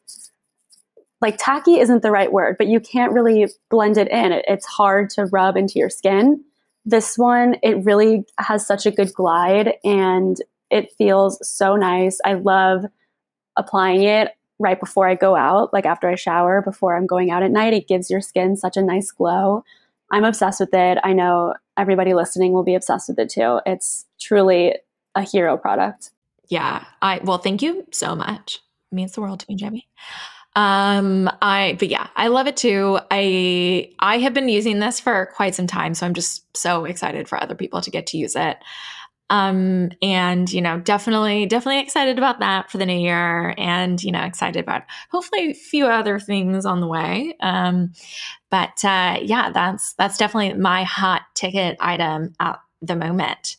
like 1.22 1.36
tacky 1.38 1.80
isn't 1.80 2.02
the 2.02 2.12
right 2.12 2.32
word, 2.32 2.56
but 2.58 2.68
you 2.68 2.80
can't 2.80 3.12
really 3.12 3.48
blend 3.70 3.98
it 3.98 4.10
in. 4.10 4.32
It, 4.32 4.46
it's 4.48 4.66
hard 4.66 5.10
to 5.12 5.26
rub 5.26 5.58
into 5.58 5.78
your 5.78 5.90
skin. 5.90 6.44
This 6.86 7.18
one, 7.18 7.58
it 7.62 7.84
really 7.84 8.24
has 8.40 8.66
such 8.66 8.86
a 8.86 8.92
good 8.92 9.14
glide 9.14 9.74
and 9.84 10.38
it 10.72 10.92
feels 10.98 11.46
so 11.48 11.76
nice. 11.76 12.20
I 12.26 12.34
love 12.34 12.86
applying 13.60 14.04
it 14.04 14.32
right 14.58 14.80
before 14.80 15.08
I 15.08 15.16
go 15.16 15.36
out, 15.36 15.72
like 15.74 15.86
after 15.86 16.10
I 16.10 16.16
shower, 16.16 16.62
before 16.62 16.96
I'm 16.96 17.06
going 17.06 17.32
out 17.32 17.44
at 17.44 17.52
night. 17.52 17.74
It 17.74 17.88
gives 17.88 18.10
your 18.10 18.22
skin 18.22 18.58
such 18.58 18.78
a 18.78 18.82
nice 18.82 19.12
glow. 19.12 19.64
I'm 20.12 20.26
obsessed 20.26 20.60
with 20.60 20.74
it. 20.74 20.98
I 21.04 21.14
know 21.14 21.54
everybody 21.78 22.14
listening 22.14 22.52
will 22.52 22.64
be 22.64 22.76
obsessed 22.76 23.10
with 23.10 23.20
it 23.20 23.30
too. 23.30 23.60
It's 23.66 24.06
truly 24.20 24.76
a 25.16 25.22
hero 25.22 25.58
product. 25.58 26.12
Yeah. 26.48 26.84
I 27.02 27.20
well, 27.24 27.38
thank 27.38 27.62
you 27.62 27.86
so 27.92 28.16
much. 28.16 28.60
It 28.92 28.96
means 28.96 29.14
the 29.14 29.22
world 29.22 29.42
to 29.42 29.46
me, 29.50 29.56
Jamie. 29.56 29.88
Um, 30.56 31.30
I 31.42 31.76
but 31.80 31.90
yeah, 31.90 32.08
I 32.16 32.28
love 32.28 32.48
it 32.48 32.58
too. 32.58 33.00
I 33.12 33.92
I 34.00 34.18
have 34.18 34.34
been 34.34 34.50
using 34.50 34.80
this 34.80 35.00
for 35.00 35.28
quite 35.36 35.54
some 35.54 35.68
time, 35.68 35.94
so 35.94 36.06
I'm 36.06 36.16
just 36.16 36.58
so 36.58 36.86
excited 36.86 37.30
for 37.30 37.42
other 37.42 37.56
people 37.56 37.82
to 37.82 37.92
get 37.92 38.08
to 38.08 38.18
use 38.18 38.36
it. 38.36 38.58
Um, 39.30 39.92
and 40.02 40.52
you 40.52 40.62
know, 40.62 40.80
definitely, 40.80 41.46
definitely 41.46 41.82
excited 41.82 42.18
about 42.18 42.40
that 42.40 42.72
for 42.72 42.78
the 42.78 42.86
new 42.86 43.00
year, 43.00 43.54
and 43.58 44.02
you 44.04 44.12
know, 44.12 44.22
excited 44.22 44.60
about 44.60 44.84
hopefully 45.12 45.52
a 45.52 45.54
few 45.54 45.86
other 45.86 46.20
things 46.20 46.66
on 46.66 46.82
the 46.82 46.88
way. 46.88 47.36
Um, 47.42 47.94
but 48.50 48.84
uh, 48.84 49.20
yeah, 49.22 49.52
that's 49.52 49.94
that's 49.94 50.18
definitely 50.18 50.60
my 50.60 50.84
hot 50.84 51.24
ticket 51.36 51.78
item 51.80 52.34
at 52.40 52.60
the 52.82 52.96
moment. 52.96 53.58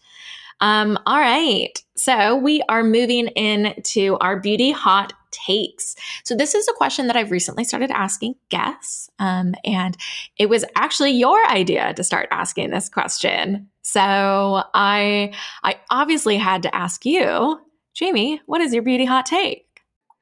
Um, 0.61 0.99
all 1.07 1.19
right. 1.19 1.73
So 1.97 2.37
we 2.37 2.63
are 2.69 2.83
moving 2.83 3.29
into 3.29 4.17
our 4.21 4.39
beauty 4.39 4.73
hot 4.73 5.13
takes. 5.31 5.95
So 6.25 6.35
this 6.35 6.55
is 6.55 6.69
a 6.69 6.73
question 6.73 7.07
that 7.07 7.17
I've 7.17 7.31
recently 7.31 7.65
started 7.65 7.91
asking 7.91 8.35
guests. 8.49 9.09
Um, 9.19 9.55
and 9.65 9.97
it 10.39 10.49
was 10.49 10.65
actually 10.77 11.13
your 11.13 11.49
idea 11.49 11.95
to 11.95 12.05
start 12.05 12.29
asking 12.31 12.71
this 12.71 12.89
question. 12.89 13.69
So 13.93 14.63
I 14.73 15.33
I 15.65 15.77
obviously 15.91 16.37
had 16.37 16.63
to 16.63 16.73
ask 16.75 17.05
you, 17.05 17.61
Jamie, 17.93 18.41
what 18.47 18.61
is 18.61 18.73
your 18.73 18.85
beauty 18.85 19.05
hot 19.05 19.27
take? 19.27 19.67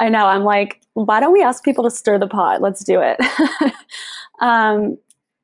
I 0.01 0.09
know. 0.09 0.25
I'm 0.25 0.45
like, 0.45 0.81
why 0.95 1.21
don't 1.21 1.35
we 1.35 1.43
ask 1.43 1.63
people 1.63 1.85
to 1.85 1.91
stir 1.91 2.19
the 2.19 2.27
pot? 2.27 2.63
Let's 2.63 2.83
do 2.83 3.03
it. 3.03 3.21
um, 4.41 4.97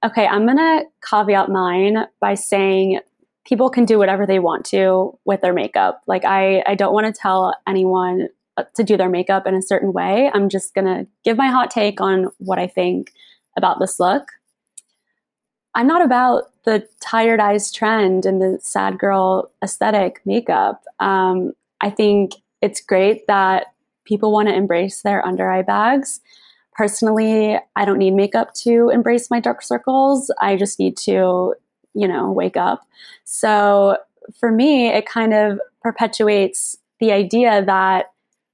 okay, 0.03 0.27
I'm 0.27 0.47
gonna 0.47 0.85
caveat 1.07 1.51
mine 1.51 2.07
by 2.21 2.33
saying 2.33 3.01
people 3.45 3.69
can 3.69 3.85
do 3.85 3.99
whatever 3.99 4.27
they 4.27 4.39
want 4.39 4.65
to 4.67 5.19
with 5.27 5.43
their 5.43 5.53
makeup. 5.53 6.01
Like 6.07 6.25
I, 6.25 6.63
I 6.67 6.77
don't 6.77 6.95
want 6.95 7.07
to 7.07 7.13
tell 7.13 7.55
anyone 7.67 8.29
uh, 8.57 8.65
to 8.77 8.85
do 8.85 8.97
their 8.97 9.11
makeup 9.11 9.47
in 9.47 9.55
a 9.55 9.61
certain 9.61 9.93
way. 9.93 10.31
I'm 10.33 10.49
just 10.49 10.75
to 10.75 11.07
give 11.25 11.37
my 11.37 11.49
hot 11.49 11.71
take 11.71 12.01
on 12.01 12.29
what 12.39 12.59
I 12.59 12.69
think 12.69 13.13
about 13.55 13.81
this 13.81 14.01
look. 14.01 14.29
I'm 15.75 15.87
not 15.87 16.03
about 16.03 16.51
the 16.65 16.87
tired 17.01 17.41
eyes 17.41 17.73
trend 17.73 18.25
and 18.27 18.41
the 18.41 18.59
sad 18.63 18.99
girl 18.99 19.51
aesthetic 19.63 20.21
makeup. 20.25 20.85
Um, 21.01 21.53
I 21.81 21.91
think 21.91 22.35
it's 22.63 22.81
great 22.81 23.27
that 23.27 23.67
people 24.05 24.33
want 24.33 24.49
to 24.49 24.55
embrace 24.55 25.03
their 25.03 25.25
under 25.27 25.51
eye 25.51 25.63
bags. 25.63 26.21
Personally, 26.73 27.59
I 27.77 27.85
don't 27.85 27.99
need 27.99 28.13
makeup 28.13 28.55
to 28.55 28.91
embrace 28.91 29.31
my 29.31 29.41
dark 29.41 29.63
circles. 29.63 30.33
I 30.41 30.57
just 30.57 30.79
need 30.79 30.97
to 30.99 31.55
you 31.95 32.09
know, 32.09 32.31
wake 32.31 32.57
up. 32.57 32.87
So 33.25 33.97
for 34.39 34.51
me, 34.51 34.89
it 34.89 35.07
kind 35.07 35.33
of 35.33 35.61
perpetuates 35.81 36.77
the 37.01 37.13
idea 37.13 37.65
that 37.65 38.07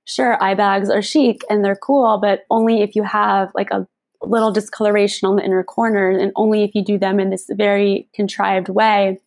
sure, 0.05 0.43
eye 0.43 0.55
bags 0.55 0.91
are 0.91 1.03
chic 1.03 1.43
and 1.49 1.65
they're 1.65 1.77
cool, 1.77 2.19
but 2.21 2.45
only 2.51 2.83
if 2.83 2.95
you 2.95 3.03
have 3.03 3.51
like 3.55 3.71
a 3.71 3.87
little 4.23 4.53
discoloration 4.53 5.29
on 5.29 5.37
the 5.37 5.45
inner 5.45 5.63
corner 5.63 6.11
and 6.11 6.33
only 6.37 6.63
if 6.63 6.75
you 6.75 6.85
do 6.85 6.99
them 6.99 7.19
in 7.19 7.31
this 7.31 7.49
very 7.51 8.09
contrived 8.15 8.69
way. 8.69 9.19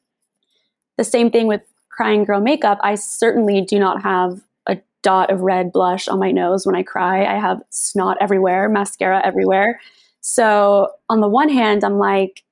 The 0.98 1.04
same 1.04 1.32
thing 1.32 1.48
with 1.48 1.62
crying 1.90 2.24
girl 2.24 2.42
makeup. 2.42 2.80
I 2.84 2.96
certainly 2.96 3.62
do 3.62 3.80
not 3.80 4.02
have 4.02 4.42
a 4.68 4.78
dot 5.02 5.32
of 5.32 5.42
red 5.42 5.72
blush 5.72 6.08
on 6.08 6.20
my 6.20 6.32
nose 6.32 6.66
when 6.66 6.76
I 6.76 6.84
cry. 6.84 7.26
I 7.26 7.40
have 7.40 7.62
snot 7.70 8.18
everywhere, 8.22 8.70
mascara 8.70 9.22
everywhere. 9.26 9.80
So, 10.22 10.92
on 11.10 11.20
the 11.20 11.28
one 11.28 11.50
hand, 11.50 11.84
I'm 11.84 11.98
like, 11.98 12.44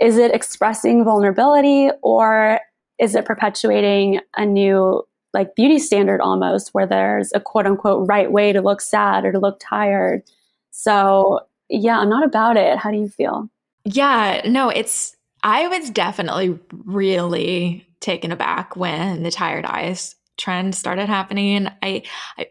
is 0.00 0.18
it 0.18 0.34
expressing 0.34 1.04
vulnerability 1.04 1.90
or 2.02 2.60
is 2.98 3.14
it 3.14 3.24
perpetuating 3.24 4.20
a 4.36 4.44
new 4.44 5.02
like 5.32 5.54
beauty 5.54 5.78
standard 5.78 6.20
almost 6.20 6.70
where 6.72 6.86
there's 6.86 7.30
a 7.34 7.40
quote 7.40 7.66
unquote 7.66 8.08
right 8.08 8.32
way 8.32 8.52
to 8.52 8.60
look 8.60 8.80
sad 8.80 9.24
or 9.24 9.32
to 9.32 9.38
look 9.38 9.58
tired 9.60 10.22
so 10.70 11.40
yeah 11.68 11.98
i'm 11.98 12.08
not 12.08 12.24
about 12.24 12.56
it. 12.56 12.78
How 12.78 12.90
do 12.90 12.98
you 12.98 13.08
feel? 13.08 13.48
Yeah 13.84 14.42
no 14.44 14.68
it's 14.68 15.16
i 15.42 15.68
was 15.68 15.90
definitely 15.90 16.58
really 16.72 17.86
taken 18.00 18.32
aback 18.32 18.76
when 18.76 19.22
the 19.22 19.30
tired 19.30 19.64
eyes 19.64 20.14
trend 20.36 20.74
started 20.74 21.08
happening. 21.08 21.68
I 21.82 22.02
i 22.38 22.46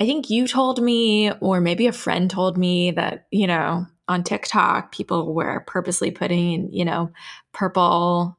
I 0.00 0.06
think 0.06 0.28
you 0.28 0.48
told 0.48 0.82
me, 0.82 1.30
or 1.40 1.60
maybe 1.60 1.86
a 1.86 1.92
friend 1.92 2.28
told 2.28 2.58
me 2.58 2.90
that, 2.90 3.26
you 3.30 3.46
know, 3.46 3.86
on 4.08 4.24
TikTok, 4.24 4.90
people 4.90 5.32
were 5.32 5.62
purposely 5.68 6.10
putting, 6.10 6.72
you 6.72 6.84
know, 6.84 7.12
purple 7.52 8.36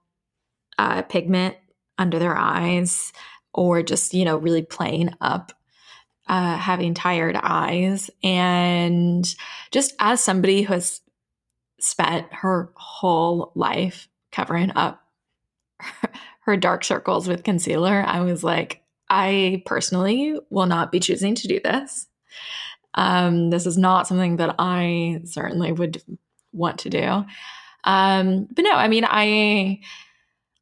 uh, 0.78 1.03
pigment 1.03 1.56
under 1.97 2.20
their 2.20 2.36
eyes 2.36 3.14
or 3.53 3.82
just, 3.84 4.14
you 4.14 4.26
know, 4.26 4.36
really 4.36 4.64
playing 4.64 5.12
up 5.22 5.53
uh, 6.28 6.58
having 6.58 6.94
tired 6.94 7.38
eyes. 7.42 8.10
And 8.24 9.26
just 9.72 9.94
as 10.00 10.24
somebody 10.24 10.64
who 10.64 10.74
has 10.74 11.02
spent 11.80 12.28
her 12.32 12.72
whole 12.76 13.52
life 13.56 14.08
covering 14.32 14.72
up 14.76 15.04
her 16.42 16.58
dark 16.58 16.84
circles 16.84 17.28
with 17.28 17.44
concealer, 17.44 18.04
I 18.06 18.22
was 18.22 18.44
like, 18.44 18.82
I 19.10 19.64
personally 19.66 20.40
will 20.50 20.66
not 20.66 20.92
be 20.92 21.00
choosing 21.00 21.36
to 21.36 21.48
do 21.48 21.60
this. 21.64 22.08
Um, 22.96 23.50
this 23.50 23.66
is 23.66 23.78
not 23.78 24.08
something 24.08 24.38
that 24.38 24.56
I 24.58 25.22
certainly 25.26 25.72
would 25.72 26.02
want 26.54 26.80
to 26.80 26.90
do. 26.90 27.26
Um, 27.84 28.48
but 28.52 28.64
no, 28.64 28.72
I 28.72 28.88
mean, 28.88 29.06
I 29.08 29.82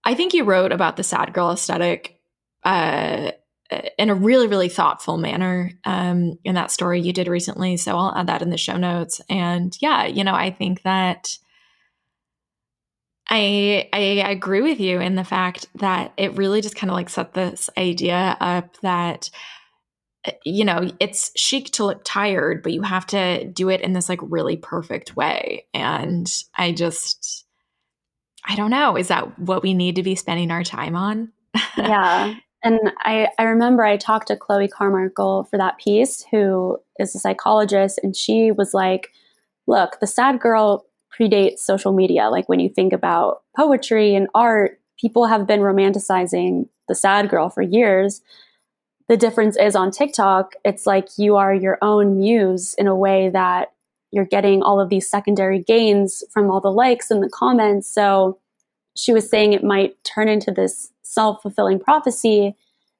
I 0.03 0.15
think 0.15 0.33
you 0.33 0.43
wrote 0.43 0.73
about 0.73 0.97
the 0.97 1.03
sad 1.03 1.33
girl 1.33 1.51
aesthetic 1.51 2.19
uh, 2.63 3.31
in 3.97 4.09
a 4.09 4.15
really, 4.15 4.47
really 4.47 4.69
thoughtful 4.69 5.17
manner 5.17 5.71
um, 5.85 6.37
in 6.43 6.55
that 6.55 6.71
story 6.71 7.01
you 7.01 7.13
did 7.13 7.27
recently. 7.27 7.77
So 7.77 7.97
I'll 7.97 8.15
add 8.15 8.27
that 8.27 8.41
in 8.41 8.49
the 8.49 8.57
show 8.57 8.77
notes. 8.77 9.21
And 9.29 9.75
yeah, 9.81 10.05
you 10.05 10.23
know, 10.23 10.33
I 10.33 10.51
think 10.51 10.83
that 10.83 11.37
I 13.29 13.89
I 13.93 13.99
agree 14.29 14.61
with 14.61 14.79
you 14.79 14.99
in 14.99 15.15
the 15.15 15.23
fact 15.23 15.67
that 15.75 16.13
it 16.17 16.37
really 16.37 16.61
just 16.61 16.75
kind 16.75 16.91
of 16.91 16.95
like 16.95 17.09
set 17.09 17.33
this 17.33 17.69
idea 17.77 18.37
up 18.39 18.77
that 18.81 19.29
you 20.45 20.63
know, 20.63 20.89
it's 21.01 21.31
chic 21.35 21.65
to 21.71 21.83
look 21.85 22.01
tired, 22.05 22.63
but 22.63 22.71
you 22.71 22.81
have 22.81 23.05
to 23.07 23.43
do 23.43 23.69
it 23.69 23.81
in 23.81 23.91
this 23.91 24.07
like 24.07 24.19
really 24.21 24.55
perfect 24.55 25.17
way. 25.17 25.65
And 25.73 26.31
I 26.55 26.71
just 26.71 27.45
I 28.45 28.55
don't 28.55 28.71
know, 28.71 28.97
is 28.97 29.07
that 29.07 29.39
what 29.39 29.63
we 29.63 29.73
need 29.73 29.95
to 29.95 30.03
be 30.03 30.15
spending 30.15 30.51
our 30.51 30.63
time 30.63 30.95
on? 30.95 31.31
yeah. 31.77 32.35
And 32.63 32.79
I, 32.99 33.27
I 33.37 33.43
remember 33.43 33.83
I 33.83 33.97
talked 33.97 34.27
to 34.29 34.37
Chloe 34.37 34.69
Carmichael 34.69 35.43
for 35.43 35.57
that 35.57 35.77
piece, 35.77 36.25
who 36.31 36.77
is 36.97 37.13
a 37.13 37.19
psychologist, 37.19 37.99
and 38.01 38.15
she 38.15 38.51
was 38.51 38.73
like, 38.73 39.09
look, 39.67 39.99
the 39.99 40.07
sad 40.07 40.39
girl 40.39 40.85
predates 41.17 41.59
social 41.59 41.91
media. 41.91 42.29
Like 42.29 42.47
when 42.47 42.59
you 42.59 42.69
think 42.69 42.93
about 42.93 43.41
poetry 43.55 44.15
and 44.15 44.27
art, 44.33 44.79
people 44.99 45.25
have 45.25 45.45
been 45.45 45.59
romanticizing 45.59 46.67
the 46.87 46.95
sad 46.95 47.29
girl 47.29 47.49
for 47.49 47.61
years. 47.61 48.21
The 49.09 49.17
difference 49.17 49.57
is 49.57 49.75
on 49.75 49.91
TikTok, 49.91 50.53
it's 50.63 50.85
like 50.85 51.09
you 51.17 51.35
are 51.35 51.53
your 51.53 51.77
own 51.81 52.19
muse 52.19 52.73
in 52.75 52.87
a 52.87 52.95
way 52.95 53.29
that 53.29 53.73
you're 54.11 54.25
getting 54.25 54.63
all 54.63 54.79
of 54.79 54.89
these 54.89 55.09
secondary 55.09 55.59
gains 55.59 56.23
from 56.31 56.49
all 56.49 56.61
the 56.61 56.71
likes 56.71 57.11
and 57.11 57.21
the 57.21 57.29
comments. 57.29 57.93
So 57.93 58.39
she 58.95 59.13
was 59.13 59.29
saying 59.29 59.53
it 59.53 59.63
might 59.63 60.01
turn 60.03 60.27
into 60.27 60.51
this 60.51 60.91
self 61.01 61.41
fulfilling 61.41 61.79
prophecy 61.79 62.55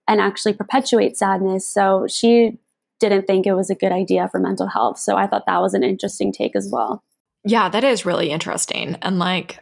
and 0.07 0.19
actually 0.19 0.53
perpetuate 0.53 1.17
sadness. 1.17 1.67
So 1.67 2.07
she 2.07 2.57
didn't 2.99 3.27
think 3.27 3.45
it 3.45 3.53
was 3.53 3.69
a 3.69 3.75
good 3.75 3.91
idea 3.91 4.27
for 4.29 4.39
mental 4.39 4.67
health. 4.67 4.99
So 4.99 5.15
I 5.15 5.27
thought 5.27 5.45
that 5.45 5.61
was 5.61 5.73
an 5.73 5.83
interesting 5.83 6.31
take 6.31 6.55
as 6.55 6.69
well. 6.71 7.03
Yeah, 7.45 7.69
that 7.69 7.83
is 7.83 8.05
really 8.05 8.29
interesting. 8.29 8.95
And 9.01 9.19
like, 9.19 9.59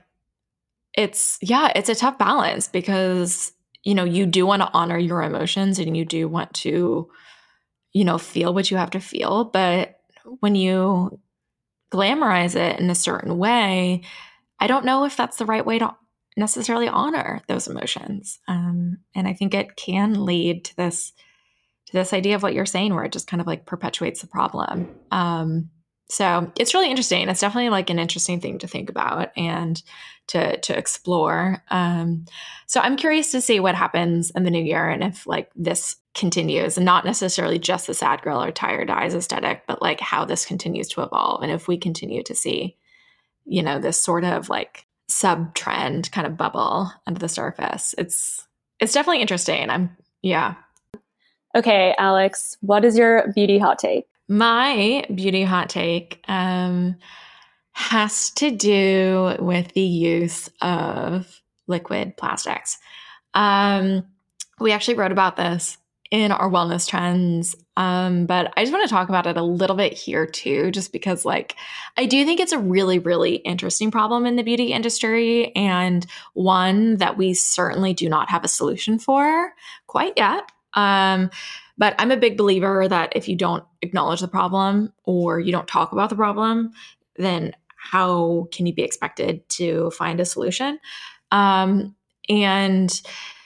it's, 0.94 1.38
yeah, 1.42 1.72
it's 1.76 1.90
a 1.90 1.96
tough 1.96 2.18
balance 2.18 2.68
because, 2.68 3.54
you 3.84 3.96
know, 3.96 4.04
you 4.04 4.26
do 4.26 4.46
want 4.46 4.62
to 4.62 4.70
honor 4.74 4.98
your 4.98 5.24
emotions 5.24 5.80
and 5.80 5.96
you 5.96 6.06
do 6.06 6.28
want 6.28 6.54
to, 6.56 7.10
you 7.94 8.06
know, 8.06 8.18
feel 8.18 8.54
what 8.54 8.70
you 8.70 8.78
have 8.78 8.92
to 8.92 9.00
feel. 9.00 9.46
But 9.46 10.00
when 10.40 10.56
you 10.56 11.20
glamorize 11.92 12.56
it 12.56 12.80
in 12.80 12.90
a 12.90 12.96
certain 12.96 13.38
way, 13.38 14.02
I 14.60 14.68
don't 14.68 14.86
know 14.86 15.06
if 15.06 15.18
that's 15.18 15.38
the 15.38 15.46
right 15.46 15.66
way 15.66 15.80
to 15.80 15.96
necessarily 16.38 16.88
honor 16.88 17.42
those 17.48 17.68
emotions. 17.68 18.40
Um, 18.48 19.00
and 19.16 19.28
I 19.28 19.34
think 19.34 19.54
it 19.54 19.76
can 19.76 20.26
lead 20.26 20.66
to 20.66 20.76
this 20.76 21.14
to 21.88 21.94
this 21.94 22.14
idea 22.14 22.36
of 22.36 22.44
what 22.44 22.54
you're 22.54 22.66
saying, 22.66 22.94
where 22.94 23.04
it 23.04 23.12
just 23.12 23.28
kind 23.28 23.42
of 23.42 23.48
like 23.48 23.66
perpetuates 23.66 24.22
the 24.22 24.28
problem. 24.28 24.96
Um, 25.12 25.70
so 26.10 26.52
it's 26.58 26.74
really 26.74 26.90
interesting. 26.90 27.28
It's 27.30 27.40
definitely 27.40 27.70
like 27.70 27.90
an 27.90 28.00
interesting 28.00 28.42
thing 28.42 28.60
to 28.60 28.68
think 28.68 28.90
about 28.90 29.32
and 29.38 29.82
to 30.28 30.58
to 30.58 30.78
explore. 30.78 31.64
Um, 31.70 32.26
so 32.68 32.80
I'm 32.82 32.98
curious 32.98 33.32
to 33.32 33.42
see 33.42 33.60
what 33.60 33.76
happens 33.76 34.30
in 34.32 34.44
the 34.44 34.52
new 34.52 34.64
year 34.64 34.90
and 34.90 35.04
if 35.04 35.26
like 35.26 35.50
this 35.56 35.98
continues, 36.14 36.78
and 36.78 36.86
not 36.86 37.06
necessarily 37.06 37.60
just 37.60 37.88
the 37.88 37.94
sad 37.94 38.22
girl 38.22 38.44
or 38.44 38.52
tired 38.52 38.90
eyes 38.90 39.16
aesthetic, 39.16 39.64
but 39.68 39.82
like 39.82 40.02
how 40.02 40.26
this 40.26 40.46
continues 40.46 40.90
to 40.90 41.02
evolve 41.02 41.44
and 41.44 41.52
if 41.52 41.68
we 41.68 41.78
continue 41.78 42.24
to 42.24 42.36
see, 42.36 42.76
you 43.46 43.64
know, 43.64 43.80
this 43.80 44.00
sort 44.00 44.26
of 44.26 44.50
like 44.50 44.86
sub 45.12 45.54
trend 45.54 46.12
kind 46.12 46.26
of 46.26 46.38
bubble 46.38 46.92
under 47.06 47.20
the 47.20 47.30
surface. 47.30 47.94
It's 47.98 48.48
it's 48.80 48.94
definitely 48.94 49.22
interesting. 49.22 49.70
I'm 49.70 49.96
yeah. 50.22 50.56
Okay, 51.56 51.94
Alex, 51.98 52.58
what 52.62 52.86
is 52.86 52.98
your 52.98 53.32
beauty 53.34 53.58
hot 53.58 53.78
take? 53.78 54.06
My 54.30 55.04
beauty 55.14 55.44
hot 55.44 55.70
take 55.70 56.24
um, 56.30 56.96
has 57.74 58.30
to 58.32 58.52
do 58.52 59.36
with 59.40 59.74
the 59.74 59.82
use 59.82 60.50
of 60.62 61.42
liquid 61.68 62.16
plastics. 62.16 62.78
Um, 63.34 64.06
we 64.60 64.72
actually 64.72 64.96
wrote 64.96 65.12
about 65.12 65.36
this 65.36 65.78
in 66.12 66.34
our 66.34 66.50
wellness 66.50 66.88
trends. 66.88 67.56
Um, 67.78 68.26
but 68.26 68.54
I 68.58 68.64
just 68.64 68.74
want 68.74 68.88
to 68.88 68.94
talk 68.94 69.08
about 69.08 69.28
it 69.28 69.38
a 69.38 69.44
little 69.44 69.78
bit 69.78 69.94
here 69.94 70.28
too, 70.28 70.70
just 70.72 70.92
because 70.92 71.24
like 71.24 71.56
I 71.98 72.06
do 72.06 72.26
think 72.26 72.42
it's 72.42 72.52
a 72.52 72.60
really, 72.60 73.00
really 73.00 73.36
interesting 73.36 73.92
problem 73.92 74.26
in 74.26 74.36
the 74.36 74.44
beauty 74.44 74.74
industry 74.74 75.56
and 75.56 76.06
one 76.34 76.98
that 76.98 77.18
we 77.18 77.34
certainly 77.34 77.94
do 77.94 78.10
not 78.10 78.30
have 78.30 78.44
a 78.44 78.50
solution 78.50 79.00
for 79.00 79.54
quite 79.88 80.14
yet. 80.18 80.52
Um, 80.74 81.32
but 81.78 81.96
I'm 81.98 82.12
a 82.12 82.18
big 82.18 82.38
believer 82.38 82.88
that 82.88 83.14
if 83.16 83.30
you 83.30 83.38
don't 83.38 83.64
acknowledge 83.82 84.20
the 84.20 84.28
problem 84.28 84.94
or 85.06 85.40
you 85.40 85.54
don't 85.54 85.68
talk 85.68 85.94
about 85.94 86.10
the 86.10 86.16
problem, 86.16 86.72
then 87.16 87.54
how 87.76 88.48
can 88.52 88.66
you 88.66 88.74
be 88.74 88.84
expected 88.84 89.48
to 89.50 89.90
find 89.92 90.20
a 90.20 90.26
solution? 90.26 90.78
Um, 91.32 91.96
and 92.30 93.02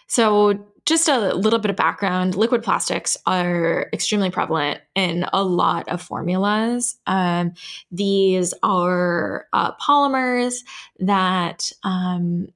so 0.08 0.66
just 0.86 1.08
a 1.08 1.34
little 1.34 1.60
bit 1.60 1.72
of 1.72 1.76
background 1.76 2.36
liquid 2.36 2.62
plastics 2.62 3.18
are 3.26 3.90
extremely 3.92 4.30
prevalent 4.30 4.82
in 4.94 5.26
a 5.34 5.44
lot 5.44 5.90
of 5.90 6.02
formulas. 6.02 6.98
Um, 7.08 7.54
these 7.92 8.54
are 8.62 9.48
uh, 9.52 9.72
polymers 9.78 10.60
that 11.00 11.72
um, 11.84 12.50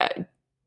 uh, 0.00 0.08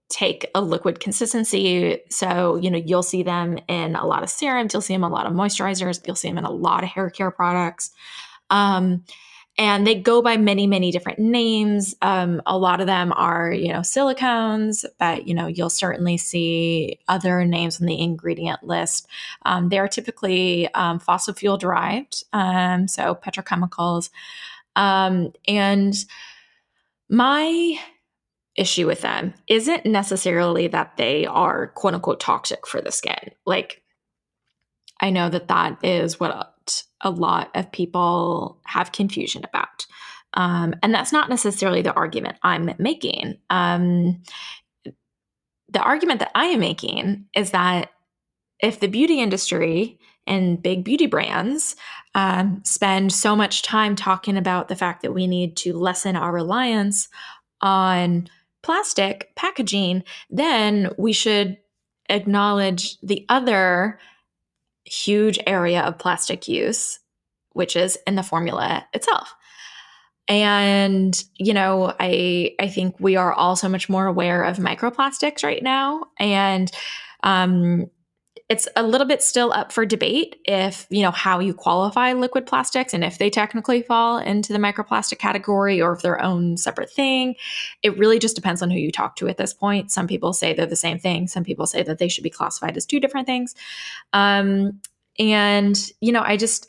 take 0.09 0.49
a 0.55 0.61
liquid 0.61 0.99
consistency. 0.99 1.99
So, 2.09 2.55
you 2.55 2.71
know, 2.71 2.77
you'll 2.77 3.03
see 3.03 3.23
them 3.23 3.57
in 3.67 3.95
a 3.95 4.05
lot 4.05 4.23
of 4.23 4.29
serums, 4.29 4.73
you'll 4.73 4.81
see 4.81 4.93
them 4.93 5.03
in 5.03 5.11
a 5.11 5.13
lot 5.13 5.25
of 5.25 5.33
moisturizers, 5.33 6.05
you'll 6.05 6.15
see 6.15 6.29
them 6.29 6.37
in 6.37 6.45
a 6.45 6.51
lot 6.51 6.83
of 6.83 6.89
hair 6.89 7.09
care 7.09 7.31
products. 7.31 7.91
Um, 8.49 9.03
and 9.57 9.85
they 9.85 9.95
go 9.95 10.21
by 10.21 10.37
many 10.37 10.65
many 10.67 10.91
different 10.91 11.19
names. 11.19 11.95
Um, 12.01 12.41
a 12.45 12.57
lot 12.57 12.81
of 12.81 12.87
them 12.87 13.13
are 13.13 13.51
you 13.51 13.71
know 13.71 13.79
silicones 13.79 14.85
but 14.99 15.27
you 15.27 15.33
know 15.33 15.47
you'll 15.47 15.69
certainly 15.69 16.17
see 16.17 16.99
other 17.07 17.45
names 17.45 17.79
on 17.79 17.87
the 17.87 17.99
ingredient 17.99 18.63
list. 18.63 19.07
Um, 19.45 19.69
they 19.69 19.79
are 19.79 19.87
typically 19.87 20.73
um, 20.73 20.99
fossil 20.99 21.33
fuel 21.33 21.57
derived 21.57 22.23
um, 22.33 22.87
so 22.87 23.15
petrochemicals. 23.15 24.09
Um, 24.75 25.33
and 25.47 25.93
my 27.09 27.79
issue 28.55 28.87
with 28.87 29.01
them 29.01 29.33
isn't 29.47 29.85
necessarily 29.85 30.67
that 30.67 30.97
they 30.97 31.25
are 31.25 31.67
quote 31.67 31.93
unquote 31.93 32.19
toxic 32.19 32.65
for 32.67 32.81
the 32.81 32.91
skin. 32.91 33.31
Like 33.45 33.83
i 34.99 35.09
know 35.09 35.27
that 35.29 35.47
that 35.47 35.83
is 35.83 36.19
what 36.19 36.52
a 37.01 37.09
lot 37.09 37.49
of 37.55 37.71
people 37.71 38.59
have 38.65 38.91
confusion 38.91 39.43
about. 39.43 39.85
Um, 40.35 40.75
and 40.81 40.93
that's 40.93 41.11
not 41.11 41.29
necessarily 41.29 41.81
the 41.81 41.93
argument 41.93 42.37
I'm 42.41 42.73
making. 42.79 43.37
Um, 43.49 44.23
the 45.69 45.81
argument 45.81 46.19
that 46.19 46.31
I 46.35 46.45
am 46.45 46.59
making 46.59 47.25
is 47.35 47.51
that 47.51 47.91
if 48.59 48.79
the 48.79 48.87
beauty 48.87 49.19
industry 49.19 49.99
and 50.25 50.61
big 50.61 50.83
beauty 50.83 51.05
brands 51.05 51.75
um, 52.15 52.61
spend 52.63 53.11
so 53.11 53.35
much 53.35 53.61
time 53.61 53.95
talking 53.95 54.37
about 54.37 54.67
the 54.69 54.75
fact 54.75 55.01
that 55.01 55.13
we 55.13 55.27
need 55.27 55.57
to 55.57 55.73
lessen 55.77 56.15
our 56.15 56.31
reliance 56.31 57.09
on 57.61 58.27
plastic 58.61 59.31
packaging, 59.35 60.03
then 60.29 60.89
we 60.97 61.11
should 61.11 61.57
acknowledge 62.09 62.97
the 63.01 63.25
other 63.29 63.99
huge 64.85 65.39
area 65.47 65.81
of 65.81 65.97
plastic 65.97 66.47
use, 66.47 66.99
which 67.51 67.75
is 67.75 67.97
in 68.07 68.15
the 68.15 68.23
formula 68.23 68.85
itself. 68.93 69.33
And 70.27 71.21
you 71.35 71.53
know, 71.53 71.93
I 71.99 72.55
I 72.59 72.67
think 72.67 72.95
we 72.99 73.15
are 73.15 73.33
all 73.33 73.55
so 73.55 73.67
much 73.67 73.89
more 73.89 74.05
aware 74.05 74.43
of 74.43 74.57
microplastics 74.57 75.43
right 75.43 75.61
now, 75.61 76.05
and 76.17 76.71
um, 77.23 77.89
it's 78.49 78.67
a 78.75 78.83
little 78.83 79.07
bit 79.07 79.23
still 79.23 79.53
up 79.53 79.71
for 79.71 79.85
debate 79.85 80.35
if 80.45 80.85
you 80.89 81.01
know 81.01 81.11
how 81.11 81.39
you 81.39 81.53
qualify 81.53 82.13
liquid 82.13 82.45
plastics 82.45 82.93
and 82.93 83.03
if 83.03 83.17
they 83.17 83.29
technically 83.29 83.81
fall 83.81 84.17
into 84.17 84.53
the 84.53 84.59
microplastic 84.59 85.17
category 85.17 85.81
or 85.81 85.93
if 85.93 86.01
they're 86.01 86.21
own 86.21 86.57
separate 86.57 86.91
thing. 86.91 87.35
It 87.81 87.97
really 87.97 88.19
just 88.19 88.35
depends 88.35 88.61
on 88.61 88.69
who 88.69 88.77
you 88.77 88.91
talk 88.91 89.15
to 89.17 89.27
at 89.27 89.37
this 89.37 89.53
point. 89.53 89.91
Some 89.91 90.07
people 90.07 90.33
say 90.33 90.53
they're 90.53 90.65
the 90.65 90.75
same 90.75 90.99
thing. 90.99 91.27
Some 91.27 91.43
people 91.43 91.67
say 91.67 91.83
that 91.83 91.99
they 91.99 92.09
should 92.09 92.23
be 92.23 92.29
classified 92.29 92.77
as 92.77 92.85
two 92.85 92.99
different 92.99 93.27
things. 93.27 93.55
Um, 94.11 94.81
and 95.19 95.91
you 96.01 96.11
know 96.11 96.23
i 96.23 96.35
just 96.35 96.67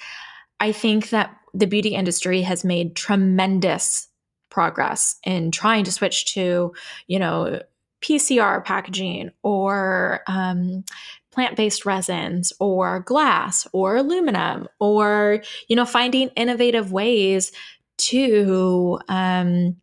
i 0.60 0.72
think 0.72 1.10
that 1.10 1.36
the 1.52 1.66
beauty 1.66 1.94
industry 1.94 2.42
has 2.42 2.64
made 2.64 2.96
tremendous 2.96 4.08
progress 4.50 5.18
in 5.24 5.50
trying 5.50 5.84
to 5.84 5.92
switch 5.92 6.34
to 6.34 6.72
you 7.06 7.18
know 7.18 7.60
PCR 8.02 8.62
packaging 8.62 9.30
or 9.42 10.20
um, 10.26 10.84
plant-based 11.34 11.84
resins 11.84 12.52
or 12.60 13.00
glass 13.00 13.66
or 13.72 13.96
aluminum 13.96 14.68
or 14.80 15.42
you 15.68 15.76
know 15.76 15.84
finding 15.84 16.28
innovative 16.30 16.92
ways 16.92 17.52
to 17.96 18.98
um, 19.08 19.76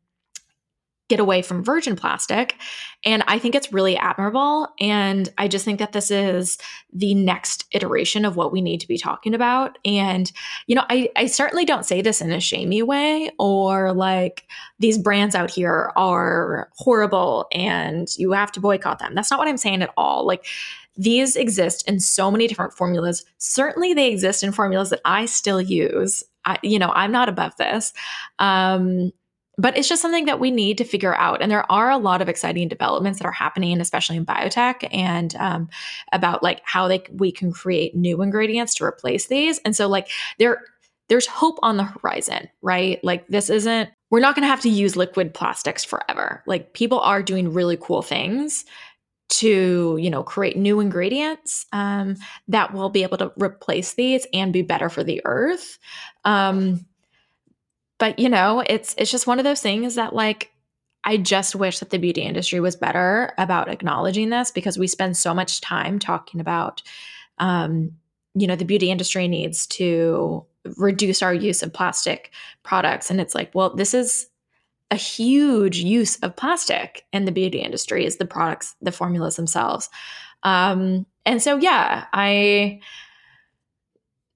get 1.11 1.19
away 1.19 1.41
from 1.41 1.61
virgin 1.61 1.97
plastic. 1.97 2.55
And 3.03 3.21
I 3.27 3.37
think 3.37 3.53
it's 3.53 3.73
really 3.73 3.97
admirable. 3.97 4.69
And 4.79 5.27
I 5.37 5.49
just 5.49 5.65
think 5.65 5.79
that 5.79 5.91
this 5.91 6.09
is 6.09 6.57
the 6.93 7.13
next 7.13 7.65
iteration 7.73 8.23
of 8.23 8.37
what 8.37 8.53
we 8.53 8.61
need 8.61 8.79
to 8.79 8.87
be 8.87 8.97
talking 8.97 9.33
about. 9.33 9.77
And, 9.83 10.31
you 10.67 10.75
know, 10.75 10.85
I, 10.89 11.09
I 11.17 11.25
certainly 11.25 11.65
don't 11.65 11.85
say 11.85 12.01
this 12.01 12.21
in 12.21 12.31
a 12.31 12.39
shamey 12.39 12.81
way 12.81 13.29
or 13.39 13.91
like 13.91 14.45
these 14.79 14.97
brands 14.97 15.35
out 15.35 15.51
here 15.51 15.91
are 15.97 16.69
horrible 16.77 17.47
and 17.51 18.07
you 18.17 18.31
have 18.31 18.53
to 18.53 18.61
boycott 18.61 18.99
them. 18.99 19.13
That's 19.13 19.29
not 19.29 19.37
what 19.37 19.49
I'm 19.49 19.57
saying 19.57 19.81
at 19.81 19.91
all. 19.97 20.25
Like, 20.25 20.45
these 21.01 21.35
exist 21.35 21.87
in 21.87 21.99
so 21.99 22.29
many 22.29 22.47
different 22.47 22.73
formulas. 22.73 23.25
Certainly, 23.39 23.95
they 23.95 24.11
exist 24.11 24.43
in 24.43 24.51
formulas 24.51 24.91
that 24.91 25.01
I 25.03 25.25
still 25.25 25.59
use. 25.59 26.23
I, 26.45 26.59
you 26.61 26.77
know, 26.77 26.91
I'm 26.93 27.11
not 27.11 27.27
above 27.27 27.55
this. 27.57 27.91
Um, 28.37 29.11
but 29.57 29.77
it's 29.77 29.89
just 29.89 30.01
something 30.01 30.25
that 30.25 30.39
we 30.39 30.49
need 30.49 30.77
to 30.77 30.83
figure 30.83 31.15
out. 31.15 31.41
And 31.41 31.51
there 31.51 31.69
are 31.71 31.89
a 31.89 31.97
lot 31.97 32.21
of 32.21 32.29
exciting 32.29 32.67
developments 32.67 33.19
that 33.19 33.25
are 33.25 33.31
happening, 33.31 33.81
especially 33.81 34.17
in 34.17 34.25
biotech, 34.25 34.87
and 34.91 35.35
um, 35.35 35.69
about 36.13 36.43
like 36.43 36.61
how 36.63 36.87
they 36.87 37.03
we 37.13 37.31
can 37.31 37.51
create 37.51 37.95
new 37.95 38.21
ingredients 38.21 38.75
to 38.75 38.85
replace 38.85 39.27
these. 39.27 39.59
And 39.65 39.75
so, 39.75 39.87
like 39.87 40.09
there, 40.37 40.61
there's 41.09 41.27
hope 41.27 41.57
on 41.63 41.77
the 41.77 41.83
horizon, 41.83 42.47
right? 42.61 43.03
Like 43.03 43.27
this 43.27 43.49
isn't. 43.49 43.89
We're 44.11 44.19
not 44.19 44.35
going 44.35 44.43
to 44.43 44.49
have 44.49 44.61
to 44.61 44.69
use 44.69 44.97
liquid 44.97 45.33
plastics 45.33 45.85
forever. 45.85 46.43
Like 46.45 46.73
people 46.73 46.99
are 46.99 47.23
doing 47.23 47.53
really 47.53 47.77
cool 47.77 48.01
things 48.01 48.65
to 49.31 49.97
you 49.99 50.09
know 50.09 50.23
create 50.23 50.57
new 50.57 50.79
ingredients 50.79 51.65
um, 51.71 52.15
that 52.47 52.73
will 52.73 52.89
be 52.89 53.03
able 53.03 53.17
to 53.17 53.31
replace 53.37 53.93
these 53.93 54.27
and 54.33 54.53
be 54.53 54.61
better 54.61 54.89
for 54.89 55.03
the 55.03 55.21
earth. 55.25 55.79
Um, 56.25 56.85
but 57.97 58.19
you 58.19 58.29
know 58.29 58.63
it's 58.67 58.93
it's 58.97 59.11
just 59.11 59.27
one 59.27 59.39
of 59.39 59.45
those 59.45 59.61
things 59.61 59.95
that 59.95 60.13
like 60.13 60.51
i 61.03 61.17
just 61.17 61.55
wish 61.55 61.79
that 61.79 61.91
the 61.91 61.97
beauty 61.97 62.21
industry 62.21 62.59
was 62.59 62.75
better 62.75 63.33
about 63.37 63.69
acknowledging 63.69 64.29
this 64.29 64.51
because 64.51 64.77
we 64.77 64.87
spend 64.87 65.15
so 65.15 65.33
much 65.33 65.61
time 65.61 65.99
talking 65.99 66.41
about 66.41 66.81
um, 67.37 67.91
you 68.33 68.47
know 68.47 68.55
the 68.55 68.65
beauty 68.65 68.91
industry 68.91 69.27
needs 69.27 69.65
to 69.67 70.45
reduce 70.77 71.21
our 71.21 71.33
use 71.33 71.63
of 71.63 71.73
plastic 71.73 72.31
products. 72.63 73.09
And 73.09 73.19
it's 73.19 73.35
like 73.35 73.53
well 73.53 73.75
this 73.75 73.93
is 73.93 74.27
a 74.91 74.95
huge 74.95 75.77
use 75.77 76.17
of 76.17 76.35
plastic 76.35 77.05
in 77.13 77.25
the 77.25 77.31
beauty 77.31 77.59
industry 77.59 78.05
is 78.05 78.17
the 78.17 78.25
products, 78.25 78.75
the 78.81 78.91
formulas 78.91 79.37
themselves. 79.37 79.89
Um, 80.43 81.05
and 81.25 81.41
so, 81.41 81.57
yeah, 81.57 82.05
I 82.13 82.81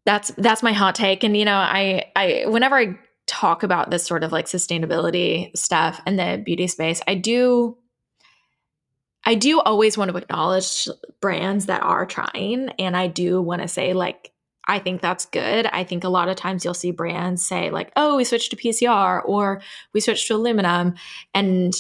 that's 0.06 0.32
that's 0.38 0.64
my 0.64 0.72
hot 0.72 0.96
take. 0.96 1.24
And 1.24 1.36
you 1.36 1.46
know, 1.46 1.58
I 1.58 2.12
I 2.16 2.46
whenever 2.48 2.76
I 2.76 2.98
talk 3.28 3.64
about 3.64 3.92
this 3.92 4.06
sort 4.06 4.24
of 4.24 4.32
like 4.32 4.46
sustainability 4.46 5.56
stuff 5.58 6.02
in 6.08 6.16
the 6.16 6.42
beauty 6.44 6.68
space, 6.68 7.02
I 7.08 7.16
do 7.16 7.78
I 9.26 9.36
do 9.36 9.60
always 9.60 9.98
want 9.98 10.12
to 10.12 10.18
acknowledge 10.18 10.88
brands 11.20 11.66
that 11.66 11.82
are 11.82 12.06
trying, 12.06 12.70
and 12.80 12.96
I 12.96 13.08
do 13.08 13.42
want 13.42 13.62
to 13.62 13.68
say 13.68 13.94
like 13.94 14.32
I 14.68 14.80
think 14.80 15.02
that's 15.02 15.26
good. 15.26 15.68
I 15.68 15.84
think 15.84 16.04
a 16.04 16.10
lot 16.10 16.28
of 16.28 16.36
times 16.36 16.66
you'll 16.66 16.74
see 16.74 16.92
brands 16.92 17.46
say, 17.46 17.70
like, 17.70 17.92
oh, 17.96 18.16
we 18.16 18.24
switched 18.24 18.52
to 18.52 18.58
PCR 18.58 19.22
or 19.26 19.62
we 19.94 20.00
switched 20.00 20.28
to 20.28 20.36
aluminum. 20.36 20.96
And 21.34 21.74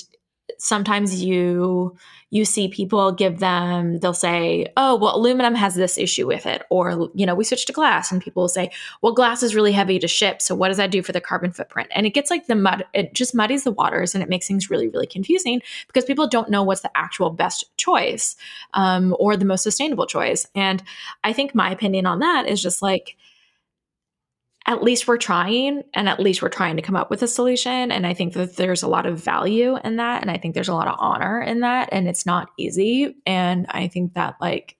sometimes 0.57 1.23
you 1.23 1.95
you 2.31 2.43
see 2.43 2.67
people 2.67 3.11
give 3.11 3.39
them 3.39 3.99
they'll 3.99 4.13
say 4.13 4.65
oh 4.77 4.95
well 4.95 5.15
aluminum 5.15 5.55
has 5.55 5.75
this 5.75 5.97
issue 5.97 6.27
with 6.27 6.45
it 6.45 6.63
or 6.69 7.09
you 7.13 7.25
know 7.25 7.35
we 7.35 7.43
switched 7.43 7.67
to 7.67 7.73
glass 7.73 8.11
and 8.11 8.21
people 8.21 8.43
will 8.43 8.49
say 8.49 8.69
well 9.01 9.13
glass 9.13 9.43
is 9.43 9.55
really 9.55 9.71
heavy 9.71 9.99
to 9.99 10.07
ship 10.07 10.41
so 10.41 10.55
what 10.55 10.67
does 10.67 10.77
that 10.77 10.91
do 10.91 11.01
for 11.01 11.11
the 11.11 11.21
carbon 11.21 11.51
footprint? 11.51 11.89
And 11.93 12.05
it 12.05 12.13
gets 12.13 12.29
like 12.29 12.47
the 12.47 12.55
mud 12.55 12.85
it 12.93 13.13
just 13.13 13.35
muddies 13.35 13.63
the 13.63 13.71
waters 13.71 14.13
and 14.13 14.23
it 14.23 14.29
makes 14.29 14.47
things 14.47 14.69
really 14.69 14.87
really 14.87 15.07
confusing 15.07 15.61
because 15.87 16.05
people 16.05 16.27
don't 16.27 16.49
know 16.49 16.63
what's 16.63 16.81
the 16.81 16.95
actual 16.95 17.29
best 17.29 17.65
choice 17.77 18.35
um, 18.73 19.15
or 19.19 19.37
the 19.37 19.45
most 19.45 19.63
sustainable 19.63 20.05
choice. 20.05 20.47
And 20.55 20.83
i 21.23 21.33
think 21.33 21.55
my 21.55 21.71
opinion 21.71 22.05
on 22.05 22.19
that 22.19 22.47
is 22.47 22.61
just 22.61 22.81
like 22.81 23.17
at 24.67 24.81
least 24.81 25.07
we're 25.07 25.17
trying 25.17 25.83
and 25.93 26.09
at 26.09 26.19
least 26.19 26.41
we're 26.41 26.49
trying 26.49 26.75
to 26.75 26.81
come 26.81 26.95
up 26.95 27.09
with 27.09 27.21
a 27.21 27.27
solution 27.27 27.91
and 27.91 28.05
i 28.05 28.13
think 28.13 28.33
that 28.33 28.55
there's 28.55 28.83
a 28.83 28.87
lot 28.87 29.05
of 29.05 29.23
value 29.23 29.77
in 29.83 29.97
that 29.97 30.21
and 30.21 30.31
i 30.31 30.37
think 30.37 30.53
there's 30.53 30.69
a 30.69 30.73
lot 30.73 30.87
of 30.87 30.95
honor 30.99 31.41
in 31.41 31.61
that 31.61 31.89
and 31.91 32.07
it's 32.07 32.25
not 32.25 32.49
easy 32.57 33.15
and 33.25 33.65
i 33.69 33.87
think 33.87 34.13
that 34.13 34.35
like 34.41 34.75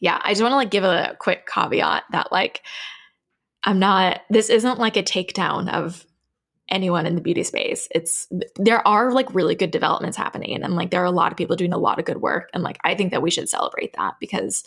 yeah 0.00 0.20
i 0.22 0.30
just 0.30 0.42
want 0.42 0.52
to 0.52 0.56
like 0.56 0.70
give 0.70 0.84
a 0.84 1.16
quick 1.18 1.46
caveat 1.46 2.04
that 2.12 2.30
like 2.30 2.62
i'm 3.64 3.78
not 3.78 4.20
this 4.30 4.50
isn't 4.50 4.78
like 4.78 4.96
a 4.96 5.02
takedown 5.02 5.68
of 5.72 6.06
anyone 6.68 7.06
in 7.06 7.14
the 7.14 7.20
beauty 7.20 7.42
space. 7.42 7.88
It's 7.92 8.28
there 8.56 8.86
are 8.86 9.12
like 9.12 9.34
really 9.34 9.54
good 9.54 9.70
developments 9.70 10.16
happening 10.16 10.62
and 10.62 10.74
like 10.74 10.90
there 10.90 11.02
are 11.02 11.04
a 11.04 11.10
lot 11.10 11.32
of 11.32 11.38
people 11.38 11.56
doing 11.56 11.72
a 11.72 11.78
lot 11.78 11.98
of 11.98 12.04
good 12.04 12.20
work 12.20 12.50
and 12.52 12.62
like 12.62 12.78
i 12.84 12.94
think 12.94 13.12
that 13.12 13.22
we 13.22 13.30
should 13.30 13.48
celebrate 13.48 13.94
that 13.96 14.14
because 14.20 14.64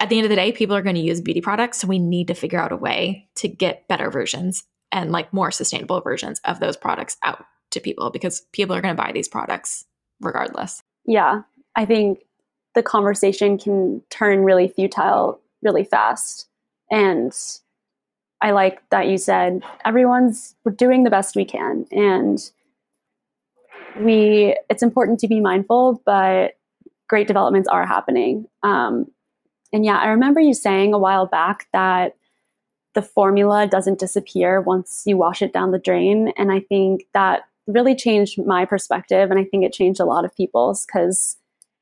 at 0.00 0.08
the 0.08 0.16
end 0.16 0.24
of 0.24 0.30
the 0.30 0.36
day, 0.36 0.52
people 0.52 0.76
are 0.76 0.82
going 0.82 0.96
to 0.96 1.00
use 1.00 1.20
beauty 1.20 1.40
products. 1.40 1.78
So 1.80 1.88
we 1.88 1.98
need 1.98 2.28
to 2.28 2.34
figure 2.34 2.60
out 2.60 2.72
a 2.72 2.76
way 2.76 3.28
to 3.36 3.48
get 3.48 3.88
better 3.88 4.10
versions 4.10 4.64
and 4.90 5.10
like 5.10 5.32
more 5.32 5.50
sustainable 5.50 6.00
versions 6.00 6.40
of 6.44 6.60
those 6.60 6.76
products 6.76 7.16
out 7.22 7.44
to 7.70 7.80
people 7.80 8.10
because 8.10 8.42
people 8.52 8.76
are 8.76 8.80
going 8.80 8.94
to 8.94 9.02
buy 9.02 9.12
these 9.12 9.28
products 9.28 9.84
regardless. 10.20 10.82
Yeah. 11.06 11.42
I 11.74 11.86
think 11.86 12.20
the 12.74 12.82
conversation 12.82 13.58
can 13.58 14.02
turn 14.10 14.44
really 14.44 14.68
futile 14.68 15.40
really 15.62 15.84
fast. 15.84 16.48
And 16.90 17.32
I 18.40 18.50
like 18.50 18.82
that 18.90 19.08
you 19.08 19.16
said 19.16 19.62
everyone's 19.84 20.54
we're 20.64 20.72
doing 20.72 21.04
the 21.04 21.10
best 21.10 21.36
we 21.36 21.44
can 21.44 21.86
and 21.92 22.38
we 24.00 24.56
it's 24.68 24.82
important 24.82 25.20
to 25.20 25.28
be 25.28 25.40
mindful, 25.40 26.02
but 26.04 26.56
great 27.08 27.28
developments 27.28 27.68
are 27.68 27.86
happening. 27.86 28.46
Um, 28.62 29.10
and 29.72 29.84
yeah, 29.84 29.98
I 29.98 30.08
remember 30.08 30.40
you 30.40 30.54
saying 30.54 30.94
a 30.94 30.98
while 30.98 31.26
back 31.26 31.66
that 31.72 32.16
the 32.94 33.02
formula 33.02 33.66
doesn't 33.66 33.98
disappear 33.98 34.60
once 34.60 35.02
you 35.06 35.16
wash 35.16 35.42
it 35.42 35.52
down 35.52 35.70
the 35.70 35.78
drain. 35.78 36.32
And 36.36 36.52
I 36.52 36.60
think 36.60 37.06
that 37.14 37.44
really 37.66 37.94
changed 37.94 38.38
my 38.44 38.64
perspective. 38.64 39.30
And 39.30 39.40
I 39.40 39.44
think 39.44 39.64
it 39.64 39.72
changed 39.72 40.00
a 40.00 40.04
lot 40.04 40.24
of 40.24 40.36
people's 40.36 40.84
because 40.84 41.36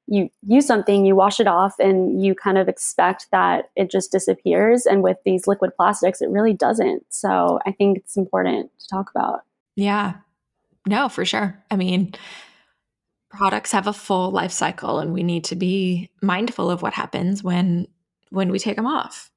you 0.07 0.29
use 0.47 0.67
something, 0.67 1.07
you 1.07 1.15
wash 1.15 1.41
it 1.41 1.47
off, 1.47 1.79
and 1.79 2.23
you 2.23 2.35
kind 2.35 2.59
of 2.59 2.69
expect 2.69 3.29
that 3.31 3.71
it 3.77 3.91
just 3.91 4.11
disappears. 4.11 4.85
And 4.87 5.03
with 5.03 5.19
these 5.25 5.47
liquid 5.47 5.71
plastics, 5.77 6.21
it 6.21 6.29
really 6.29 6.53
doesn't. 6.53 7.05
So 7.11 7.61
I 7.65 7.73
think 7.73 7.99
it's 7.99 8.17
important 8.17 8.71
to 8.81 8.89
talk 8.89 9.11
about. 9.15 9.43
Yeah. 9.77 10.15
No, 10.87 11.09
for 11.09 11.25
sure. 11.25 11.63
I 11.71 11.77
mean, 11.77 12.13
products 13.31 13.73
have 13.73 13.87
a 13.87 13.93
full 13.93 14.31
life 14.31 14.53
cycle 14.53 14.99
and 14.99 15.13
we 15.13 15.23
need 15.23 15.45
to 15.45 15.57
be 15.57 16.11
mindful 16.21 16.71
of 16.71 16.83
what 16.83 16.93
happens 16.93 17.43
when 17.43 17.87
when 18.31 18.51
we 18.51 18.59
take 18.59 18.77
them 18.77 18.87
off. 18.87 19.31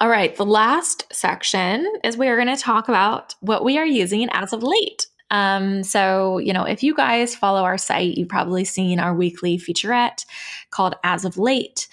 All 0.00 0.08
right, 0.08 0.34
the 0.34 0.46
last 0.46 1.04
section 1.12 1.86
is 2.02 2.16
we 2.16 2.26
are 2.26 2.36
going 2.36 2.54
to 2.54 2.60
talk 2.60 2.88
about 2.88 3.34
what 3.40 3.64
we 3.64 3.78
are 3.78 3.86
using 3.86 4.28
as 4.30 4.52
of 4.52 4.62
late. 4.62 5.06
Um, 5.30 5.84
so, 5.84 6.38
you 6.38 6.52
know, 6.52 6.64
if 6.64 6.82
you 6.82 6.94
guys 6.94 7.36
follow 7.36 7.62
our 7.62 7.78
site, 7.78 8.16
you've 8.16 8.28
probably 8.28 8.64
seen 8.64 8.98
our 8.98 9.14
weekly 9.14 9.56
featurette 9.56 10.24
called 10.70 10.96
As 11.04 11.24
of 11.24 11.38
Late, 11.38 11.88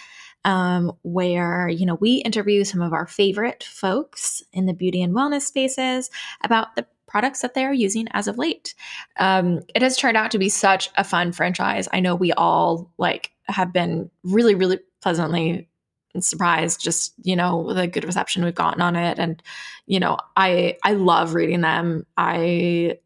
um, 0.45 0.93
where, 1.03 1.69
you 1.69 1.85
know, 1.85 1.95
we 1.95 2.15
interview 2.15 2.63
some 2.63 2.81
of 2.81 2.91
our 2.93 3.05
favorite 3.05 3.63
folks 3.63 4.43
in 4.51 4.65
the 4.65 4.73
beauty 4.73 5.01
and 5.01 5.15
wellness 5.15 5.43
spaces 5.43 6.09
about 6.43 6.75
the 6.75 6.85
products 7.11 7.41
that 7.41 7.53
they 7.53 7.65
are 7.65 7.73
using 7.73 8.07
as 8.11 8.27
of 8.29 8.37
late. 8.37 8.73
Um, 9.19 9.59
it 9.75 9.81
has 9.81 9.97
turned 9.97 10.15
out 10.15 10.31
to 10.31 10.39
be 10.39 10.47
such 10.47 10.89
a 10.95 11.03
fun 11.03 11.33
franchise. 11.33 11.89
I 11.91 11.99
know 11.99 12.15
we 12.15 12.31
all 12.31 12.89
like 12.97 13.31
have 13.49 13.73
been 13.73 14.09
really, 14.23 14.55
really 14.55 14.79
pleasantly 15.01 15.67
surprised 16.19 16.81
just 16.81 17.13
you 17.23 17.37
know 17.37 17.73
the 17.73 17.87
good 17.87 18.03
reception 18.03 18.43
we've 18.43 18.55
gotten 18.55 18.81
on 18.81 18.95
it. 18.95 19.19
And 19.19 19.41
you 19.85 19.99
know 19.99 20.17
i 20.35 20.77
i 20.83 20.93
love 20.93 21.33
reading 21.33 21.61
them. 21.61 22.05
I 22.17 22.97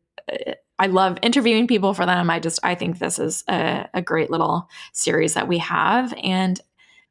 i 0.79 0.87
love 0.87 1.17
interviewing 1.21 1.67
people 1.67 1.93
for 1.93 2.05
them. 2.05 2.29
I 2.29 2.39
just 2.39 2.59
i 2.63 2.75
think 2.75 2.99
this 2.99 3.19
is 3.19 3.43
a, 3.47 3.87
a 3.93 4.01
great 4.01 4.31
little 4.31 4.69
series 4.93 5.33
that 5.33 5.47
we 5.47 5.57
have. 5.59 6.13
And 6.23 6.59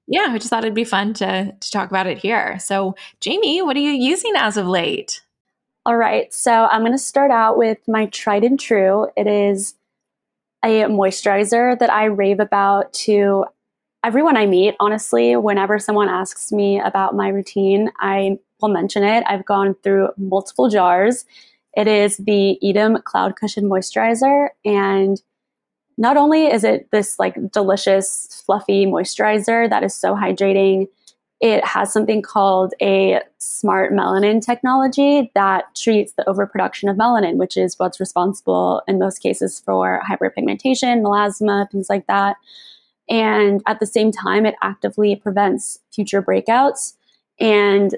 yeah 0.07 0.26
i 0.28 0.38
just 0.38 0.51
thought 0.51 0.64
it'd 0.64 0.74
be 0.74 0.84
fun 0.84 1.14
to 1.14 1.55
to 1.59 1.70
talk 1.70 1.90
about 1.90 2.07
it 2.07 2.18
here. 2.18 2.59
So 2.59 2.95
jamie 3.20 3.62
what 3.62 3.76
are 3.76 3.80
you 3.80 3.92
using 3.92 4.32
as 4.36 4.57
of 4.57 4.66
late 4.66 5.22
all 5.87 5.97
right. 5.97 6.32
So 6.32 6.51
I'm 6.51 6.80
going 6.80 6.93
to 6.93 6.99
start 6.99 7.30
out 7.30 7.59
with 7.59 7.78
my 7.87 8.07
tried 8.07 8.45
and 8.45 8.59
true. 8.59 9.09
It 9.16 9.26
is 9.26 9.74
a 10.64 10.85
moisturizer 10.85 11.78
that 11.78 11.93
I 11.93 12.07
rave 12.07 12.41
about 12.41 12.93
to 12.95 13.45
everyone 14.03 14.37
I 14.37 14.47
meet. 14.47 14.74
Honestly, 14.80 15.37
whenever 15.37 15.78
someone 15.78 16.09
asks 16.09 16.53
me 16.53 16.80
about 16.80 17.14
my 17.14 17.28
routine, 17.28 17.91
I 18.01 18.39
will 18.61 18.70
mention 18.70 19.03
it. 19.03 19.24
I've 19.26 19.45
gone 19.45 19.74
through 19.82 20.09
multiple 20.16 20.70
jars. 20.70 21.26
It 21.76 21.87
is 21.87 22.16
the 22.16 22.59
Eadem 22.62 23.03
Cloud 23.05 23.37
Cushion 23.37 23.64
Moisturizer, 23.64 24.49
and 24.64 25.20
not 25.99 26.16
only 26.16 26.47
is 26.47 26.64
it 26.64 26.91
this 26.93 27.18
like 27.18 27.37
delicious, 27.51 28.43
fluffy 28.47 28.87
moisturizer 28.87 29.68
that 29.68 29.82
is 29.82 29.95
so 29.95 30.14
hydrating, 30.14 30.89
it 31.41 31.64
has 31.64 31.93
something 31.93 32.22
called 32.22 32.74
a 32.80 33.20
smart 33.39 33.93
melanin 33.93 34.45
technology 34.45 35.30
that 35.35 35.74
treats 35.74 36.12
the 36.12 36.28
overproduction 36.28 36.89
of 36.89 36.97
melanin, 36.97 37.37
which 37.37 37.57
is 37.57 37.78
what's 37.78 38.01
responsible 38.01 38.82
in 38.87 38.99
most 38.99 39.18
cases 39.18 39.61
for 39.61 40.01
hyperpigmentation, 40.09 41.03
melasma, 41.03 41.70
things 41.70 41.91
like 41.91 42.07
that. 42.07 42.37
And 43.09 43.62
at 43.66 43.80
the 43.80 43.87
same 43.87 44.12
time, 44.12 44.47
it 44.47 44.55
actively 44.62 45.16
prevents 45.16 45.80
future 45.93 46.22
breakouts. 46.22 46.95
And 47.39 47.95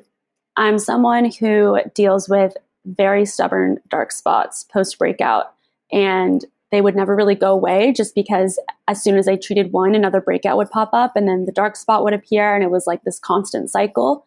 I'm 0.57 0.79
someone 0.79 1.31
who 1.31 1.79
deals 1.95 2.29
with 2.29 2.57
very 2.85 3.27
stubborn 3.27 3.79
dark 3.89 4.13
spots 4.13 4.65
post 4.65 4.99
breakout. 4.99 5.53
And 5.93 6.45
they 6.73 6.81
would 6.81 6.97
never 6.97 7.15
really 7.15 7.35
go 7.35 7.53
away 7.53 7.93
just 7.93 8.15
because 8.15 8.59
as 8.89 9.03
soon 9.03 9.17
as 9.17 9.29
I 9.29 9.37
treated 9.37 9.73
one, 9.73 9.95
another 9.95 10.21
breakout 10.21 10.57
would 10.57 10.71
pop 10.71 10.91
up 10.93 11.15
and 11.15 11.29
then 11.29 11.45
the 11.45 11.53
dark 11.53 11.77
spot 11.77 12.03
would 12.03 12.13
appear. 12.13 12.55
And 12.55 12.65
it 12.65 12.71
was 12.71 12.87
like 12.87 13.05
this 13.05 13.19
constant 13.19 13.71
cycle. 13.71 14.25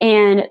And 0.00 0.48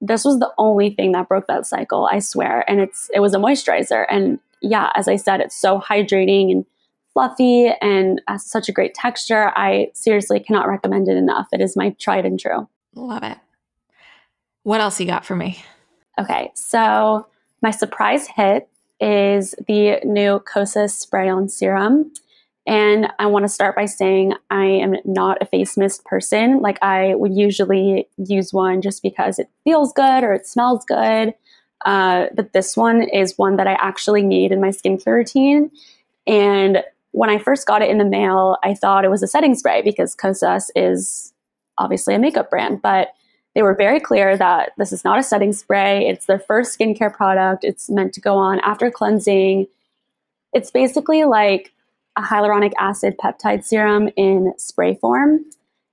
this 0.00 0.24
was 0.24 0.38
the 0.38 0.52
only 0.58 0.90
thing 0.90 1.12
that 1.12 1.28
broke 1.28 1.46
that 1.46 1.66
cycle, 1.66 2.08
I 2.12 2.18
swear. 2.18 2.68
And 2.68 2.80
it's 2.80 3.10
it 3.14 3.20
was 3.20 3.34
a 3.34 3.38
moisturizer. 3.38 4.04
And 4.10 4.38
yeah, 4.60 4.90
as 4.94 5.08
I 5.08 5.16
said, 5.16 5.40
it's 5.40 5.56
so 5.56 5.80
hydrating 5.80 6.50
and 6.52 6.66
fluffy 7.14 7.68
and 7.80 8.20
has 8.28 8.44
such 8.44 8.68
a 8.68 8.72
great 8.72 8.92
texture. 8.92 9.52
I 9.56 9.90
seriously 9.94 10.38
cannot 10.38 10.68
recommend 10.68 11.08
it 11.08 11.16
enough. 11.16 11.48
It 11.52 11.62
is 11.62 11.74
my 11.74 11.90
tried 11.98 12.26
and 12.26 12.38
true. 12.38 12.68
Love 12.94 13.22
it. 13.22 13.38
What 14.64 14.80
else 14.80 15.00
you 15.00 15.06
got 15.06 15.24
for 15.24 15.34
me? 15.36 15.62
Okay, 16.18 16.50
so 16.54 17.26
my 17.62 17.70
surprise 17.70 18.26
hit 18.26 18.68
is 19.00 19.54
the 19.66 20.00
new 20.04 20.40
Kosas 20.40 20.90
Spray 20.90 21.28
On 21.28 21.48
Serum. 21.48 22.12
And 22.66 23.08
I 23.20 23.26
want 23.26 23.44
to 23.44 23.48
start 23.48 23.76
by 23.76 23.86
saying 23.86 24.34
I 24.50 24.64
am 24.64 24.96
not 25.04 25.40
a 25.40 25.46
face 25.46 25.76
mist 25.76 26.04
person. 26.04 26.60
Like, 26.60 26.82
I 26.82 27.14
would 27.14 27.32
usually 27.32 28.08
use 28.16 28.52
one 28.52 28.82
just 28.82 29.02
because 29.02 29.38
it 29.38 29.48
feels 29.62 29.92
good 29.92 30.24
or 30.24 30.32
it 30.32 30.46
smells 30.46 30.84
good. 30.84 31.34
Uh, 31.84 32.26
but 32.34 32.52
this 32.52 32.76
one 32.76 33.02
is 33.02 33.38
one 33.38 33.56
that 33.56 33.68
I 33.68 33.74
actually 33.74 34.22
need 34.22 34.50
in 34.50 34.60
my 34.60 34.70
skincare 34.70 35.14
routine. 35.14 35.70
And 36.26 36.82
when 37.12 37.30
I 37.30 37.38
first 37.38 37.66
got 37.66 37.82
it 37.82 37.90
in 37.90 37.98
the 37.98 38.04
mail, 38.04 38.56
I 38.64 38.74
thought 38.74 39.04
it 39.04 39.10
was 39.10 39.22
a 39.22 39.28
setting 39.28 39.54
spray 39.54 39.82
because 39.82 40.16
Kosas 40.16 40.70
is 40.74 41.32
obviously 41.78 42.14
a 42.14 42.18
makeup 42.18 42.50
brand. 42.50 42.82
But 42.82 43.12
they 43.56 43.62
were 43.62 43.74
very 43.74 43.98
clear 43.98 44.36
that 44.36 44.72
this 44.76 44.92
is 44.92 45.02
not 45.02 45.18
a 45.18 45.22
setting 45.22 45.54
spray. 45.54 46.06
It's 46.06 46.26
their 46.26 46.38
first 46.38 46.78
skincare 46.78 47.10
product. 47.10 47.64
It's 47.64 47.88
meant 47.88 48.12
to 48.12 48.20
go 48.20 48.36
on 48.36 48.60
after 48.60 48.90
cleansing. 48.90 49.66
It's 50.52 50.70
basically 50.70 51.24
like 51.24 51.72
a 52.16 52.20
hyaluronic 52.20 52.72
acid 52.78 53.16
peptide 53.16 53.64
serum 53.64 54.10
in 54.14 54.52
spray 54.58 54.96
form. 54.96 55.42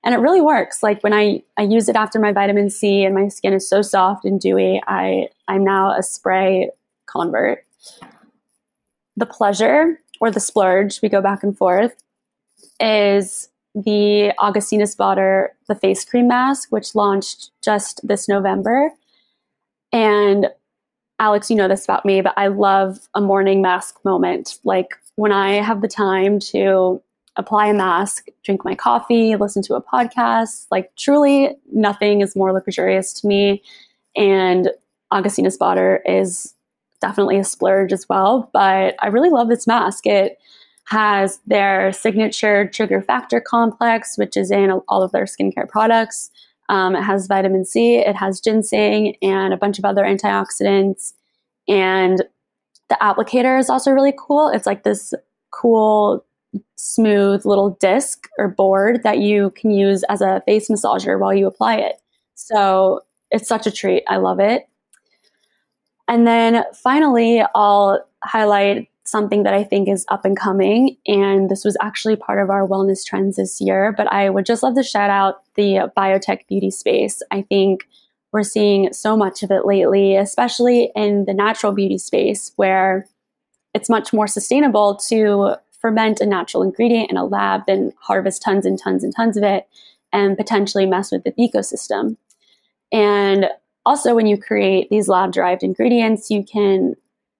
And 0.03 0.13
it 0.13 0.17
really 0.17 0.41
works. 0.41 0.83
Like 0.83 1.01
when 1.03 1.13
I, 1.13 1.41
I 1.55 1.61
use 1.61 1.87
it 1.87 1.95
after 1.95 2.19
my 2.19 2.33
vitamin 2.33 2.69
C 2.69 3.05
and 3.05 3.15
my 3.15 3.29
skin 3.29 3.53
is 3.53 3.69
so 3.69 3.81
soft 3.81 4.25
and 4.25 4.41
dewy, 4.41 4.81
I, 4.85 5.29
I'm 5.47 5.63
now 5.63 5.97
a 5.97 6.03
spray 6.03 6.69
convert. 7.05 7.65
The 9.15 9.25
pleasure 9.25 10.01
or 10.19 10.31
the 10.31 10.41
splurge, 10.41 11.01
we 11.01 11.07
go 11.07 11.21
back 11.21 11.43
and 11.43 11.57
forth, 11.57 11.95
is 12.81 13.47
the 13.75 14.33
Augustinus 14.39 14.95
Bader 14.95 15.53
the 15.67 15.75
face 15.75 16.05
cream 16.05 16.27
mask, 16.27 16.71
which 16.71 16.95
launched 16.95 17.51
just 17.63 18.05
this 18.07 18.27
November. 18.27 18.91
And 19.91 20.47
Alex, 21.19 21.49
you 21.49 21.55
know 21.55 21.67
this 21.67 21.83
about 21.83 22.05
me, 22.05 22.21
but 22.21 22.33
I 22.37 22.47
love 22.47 23.07
a 23.13 23.21
morning 23.21 23.61
mask 23.61 24.03
moment. 24.03 24.59
Like 24.63 24.95
when 25.15 25.31
I 25.31 25.53
have 25.53 25.81
the 25.81 25.87
time 25.87 26.39
to 26.39 27.01
apply 27.35 27.67
a 27.67 27.73
mask, 27.73 28.27
drink 28.43 28.63
my 28.63 28.75
coffee, 28.75 29.35
listen 29.35 29.63
to 29.63 29.75
a 29.75 29.81
podcast, 29.81 30.67
like 30.69 30.95
truly 30.95 31.55
nothing 31.71 32.21
is 32.21 32.35
more 32.35 32.51
luxurious 32.51 33.13
to 33.13 33.27
me. 33.27 33.63
And 34.15 34.69
Augustinus 35.11 35.57
Bader 35.57 36.01
is 36.05 36.53
definitely 37.01 37.37
a 37.37 37.43
splurge 37.43 37.91
as 37.91 38.07
well. 38.07 38.49
But 38.53 38.95
I 38.99 39.07
really 39.07 39.29
love 39.29 39.49
this 39.49 39.67
mask. 39.67 40.05
It 40.05 40.37
has 40.85 41.39
their 41.47 41.91
signature 41.93 42.67
trigger 42.67 43.01
factor 43.01 43.41
complex, 43.41 44.17
which 44.17 44.35
is 44.35 44.51
in 44.51 44.71
all 44.71 45.01
of 45.01 45.11
their 45.11 45.25
skincare 45.25 45.67
products. 45.67 46.29
Um, 46.69 46.95
it 46.95 47.03
has 47.03 47.27
vitamin 47.27 47.65
C, 47.65 47.97
it 47.97 48.15
has 48.15 48.39
ginseng, 48.39 49.15
and 49.21 49.53
a 49.53 49.57
bunch 49.57 49.79
of 49.79 49.85
other 49.85 50.03
antioxidants. 50.03 51.13
And 51.67 52.23
the 52.89 52.97
applicator 53.01 53.59
is 53.59 53.69
also 53.69 53.91
really 53.91 54.13
cool. 54.17 54.49
It's 54.49 54.65
like 54.65 54.83
this 54.83 55.13
cool, 55.51 56.25
smooth 56.75 57.45
little 57.45 57.71
disc 57.79 58.27
or 58.37 58.47
board 58.47 59.03
that 59.03 59.19
you 59.19 59.51
can 59.51 59.71
use 59.71 60.03
as 60.03 60.21
a 60.21 60.41
face 60.45 60.69
massager 60.69 61.19
while 61.19 61.33
you 61.33 61.47
apply 61.47 61.75
it. 61.77 62.01
So 62.35 63.01
it's 63.31 63.47
such 63.47 63.65
a 63.65 63.71
treat. 63.71 64.03
I 64.07 64.17
love 64.17 64.39
it. 64.39 64.67
And 66.07 66.27
then 66.27 66.63
finally, 66.83 67.43
I'll 67.55 68.05
highlight 68.23 68.89
something 69.05 69.43
that 69.43 69.53
I 69.53 69.63
think 69.63 69.89
is 69.89 70.05
up 70.09 70.25
and 70.25 70.37
coming. 70.37 70.97
And 71.05 71.49
this 71.49 71.65
was 71.65 71.77
actually 71.81 72.15
part 72.15 72.39
of 72.39 72.49
our 72.49 72.67
wellness 72.67 73.05
trends 73.05 73.35
this 73.35 73.59
year. 73.59 73.93
But 73.95 74.11
I 74.11 74.29
would 74.29 74.45
just 74.45 74.63
love 74.63 74.75
to 74.75 74.83
shout 74.83 75.09
out 75.09 75.43
the 75.55 75.91
biotech 75.95 76.47
beauty 76.47 76.71
space. 76.71 77.21
I 77.31 77.41
think 77.41 77.83
we're 78.31 78.43
seeing 78.43 78.91
so 78.93 79.15
much 79.15 79.43
of 79.43 79.51
it 79.51 79.65
lately, 79.65 80.15
especially 80.15 80.91
in 80.95 81.25
the 81.25 81.33
natural 81.33 81.71
beauty 81.71 81.97
space, 81.97 82.51
where 82.55 83.07
it's 83.73 83.89
much 83.89 84.13
more 84.13 84.27
sustainable 84.27 84.95
to 84.95 85.55
ferment 85.81 86.21
a 86.21 86.25
natural 86.25 86.63
ingredient 86.63 87.11
in 87.11 87.17
a 87.17 87.25
lab 87.25 87.65
than 87.67 87.93
harvest 87.99 88.41
tons 88.41 88.65
and 88.65 88.79
tons 88.79 89.03
and 89.03 89.13
tons 89.15 89.35
of 89.35 89.43
it 89.43 89.67
and 90.13 90.37
potentially 90.37 90.85
mess 90.85 91.11
with 91.11 91.23
the 91.23 91.33
ecosystem. 91.33 92.15
And 92.91 93.49
also, 93.85 94.15
when 94.15 94.27
you 94.27 94.37
create 94.37 94.89
these 94.89 95.09
lab 95.09 95.33
derived 95.33 95.61
ingredients, 95.61 96.31
you 96.31 96.43
can 96.43 96.95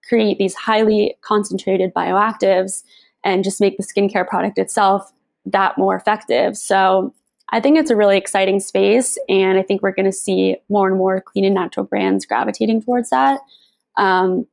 create 0.08 0.38
these 0.38 0.56
highly 0.56 1.16
concentrated 1.22 1.94
bioactives 1.94 2.84
and 3.24 3.44
just 3.44 3.62
make 3.62 3.78
the 3.78 3.84
skincare 3.84 4.28
product 4.28 4.58
itself 4.58 5.12
that 5.46 5.78
more 5.78 5.96
effective. 5.96 6.58
So 6.58 7.14
I 7.50 7.60
think 7.60 7.78
it's 7.78 7.92
a 7.92 7.96
really 7.96 8.18
exciting 8.18 8.60
space, 8.60 9.18
and 9.30 9.60
I 9.60 9.62
think 9.62 9.82
we're 9.82 9.94
going 9.94 10.06
to 10.06 10.12
see 10.12 10.58
more 10.70 10.88
and 10.88 10.98
more 10.98 11.22
clean 11.22 11.46
and 11.46 11.54
natural 11.54 11.86
brands 11.86 12.26
gravitating 12.26 12.82
towards 12.82 13.10
that. 13.12 13.42
Um, 13.98 14.48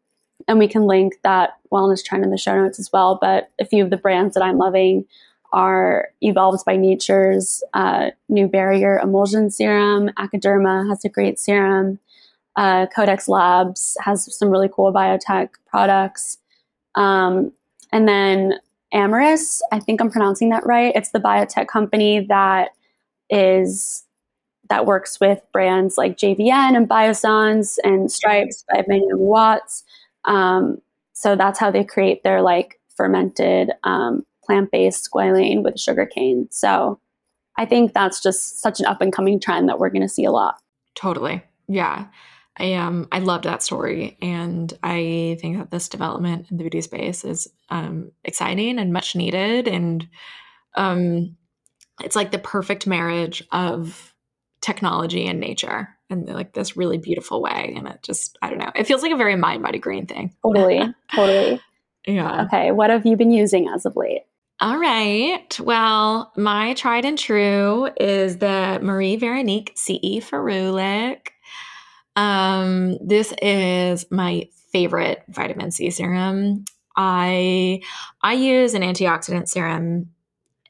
and 0.49 0.59
we 0.59 0.69
can 0.69 0.83
link 0.83 1.15
that 1.23 1.57
wellness 1.73 2.05
trend 2.05 2.25
in 2.25 2.31
the 2.31 2.39
show 2.39 2.55
notes 2.55 2.79
as 2.79 2.91
well. 2.93 3.19
But 3.21 3.51
a 3.61 3.65
few 3.65 3.85
of 3.85 3.91
the 3.91 3.97
brands 3.97 4.35
that 4.35 4.43
I'm 4.43 4.59
loving 4.59 5.07
are 5.53 6.09
Evolved 6.21 6.65
by 6.65 6.77
Nature's 6.77 7.63
uh, 7.75 8.11
new 8.29 8.47
barrier 8.47 8.99
emulsion 8.99 9.51
serum. 9.51 10.11
Acaderma 10.19 10.89
has 10.89 11.05
a 11.05 11.09
great 11.09 11.39
serum. 11.39 11.99
Uh, 12.57 12.87
Codex 12.95 13.29
Labs 13.29 13.97
has 14.01 14.37
some 14.37 14.51
really 14.51 14.69
cool 14.73 14.93
biotech 14.93 15.51
products. 15.69 16.39
Um, 16.95 17.53
and 17.93 18.09
then 18.09 18.55
Amyris, 18.93 19.61
I 19.73 19.79
think 19.79 20.01
I'm 20.01 20.11
pronouncing 20.11 20.51
that 20.51 20.67
right. 20.67 20.93
It's 20.95 21.11
the 21.11 21.21
biotech 21.21 21.69
company 21.69 22.27
that 22.29 22.71
is 23.29 24.05
that 24.69 24.87
works 24.87 25.19
with 25.21 25.41
brands 25.53 25.99
like 25.99 26.17
JVN 26.17 26.77
and 26.77 26.89
Biossance 26.89 27.77
and 27.83 28.11
Stripes 28.11 28.65
by 28.73 28.83
Benjamin 28.83 29.19
Watts. 29.19 29.83
Um, 30.27 30.81
so 31.13 31.35
that's 31.35 31.59
how 31.59 31.71
they 31.71 31.85
create 31.85 32.23
their 32.23 32.41
like 32.41 32.81
fermented 32.97 33.73
um, 33.83 34.25
plant-based 34.45 35.09
squalane 35.13 35.63
with 35.63 35.79
sugarcane. 35.79 36.47
So 36.51 37.01
I 37.59 37.67
think 37.67 37.93
that's 37.93 38.23
just 38.23 38.61
such 38.61 38.81
an 38.81 38.87
up 38.87 39.01
and 39.01 39.13
coming 39.13 39.41
trend 39.41 39.69
that 39.69 39.79
we're 39.79 39.91
going 39.91 40.03
to 40.03 40.09
see 40.09 40.25
a 40.25 40.31
lot. 40.31 40.57
Totally. 40.95 41.43
Yeah. 41.69 42.07
I 42.61 42.75
um 42.75 43.09
I 43.11 43.21
loved 43.21 43.45
that 43.45 43.63
story, 43.63 44.19
and 44.21 44.73
I 44.83 45.39
think 45.41 45.59
that 45.59 45.71
this 45.71 45.89
development 45.89 46.51
in 46.51 46.59
the 46.59 46.65
beauty 46.65 46.83
space 46.83 47.25
is 47.25 47.49
um, 47.71 48.13
exciting 48.23 48.79
and 48.79 48.93
much 48.93 49.17
needed, 49.17 49.67
and 49.67 50.07
um, 50.75 51.37
it's 52.03 52.17
like 52.17 52.31
the 52.31 52.39
perfect 52.39 52.87
marriage 52.87 53.43
of 53.51 54.15
technology 54.61 55.27
and 55.27 55.41
nature 55.41 55.89
in 56.11 56.27
like 56.27 56.53
this 56.53 56.77
really 56.77 56.99
beautiful 56.99 57.41
way. 57.41 57.73
And 57.75 57.89
it 57.89 58.03
just 58.03 58.37
I 58.43 58.51
don't 58.51 58.59
know, 58.59 58.73
it 58.75 58.87
feels 58.87 59.03
like 59.03 59.13
a 59.13 59.17
very 59.17 59.37
mind 59.37 59.63
body 59.63 59.79
green 59.79 60.07
thing. 60.07 60.35
Totally, 60.43 60.95
totally. 61.15 61.61
Yeah. 62.07 62.45
Okay, 62.45 62.73
what 62.73 62.91
have 62.91 63.07
you 63.07 63.17
been 63.17 63.31
using 63.31 63.69
as 63.69 63.87
of 63.87 63.97
late? 63.97 64.23
All 64.61 64.79
right. 64.79 65.59
Well, 65.59 66.33
my 66.37 66.75
tried 66.75 67.07
and 67.07 67.19
true 67.19 67.89
is 67.99 68.39
the 68.39 68.79
Marie 68.83 69.17
Veronique 69.17 69.73
CE 69.75 70.21
Ferulic. 70.21 71.29
Um, 72.21 72.99
this 73.01 73.33
is 73.41 74.05
my 74.11 74.47
favorite 74.73 75.25
vitamin 75.29 75.71
C 75.71 75.89
serum. 75.89 76.67
I 76.95 77.81
I 78.21 78.35
use 78.35 78.75
an 78.75 78.83
antioxidant 78.83 79.49
serum 79.49 80.11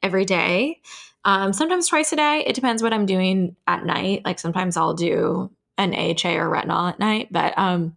every 0.01 0.25
day. 0.25 0.81
Um, 1.25 1.53
sometimes 1.53 1.89
twice 1.89 2.13
a 2.13 2.17
day. 2.17 2.45
It 2.47 2.55
depends 2.55 2.85
what 2.85 2.93
I'm 2.93 3.05
doing 3.05 3.57
at 3.67 3.85
night. 3.85 4.23
Like 4.25 4.39
sometimes 4.39 4.77
I'll 4.77 4.95
do 4.95 5.51
an 5.77 5.93
AHA 5.93 6.37
or 6.37 6.49
retinol 6.49 6.89
at 6.89 7.01
night, 7.01 7.29
but 7.33 7.59
um, 7.59 7.97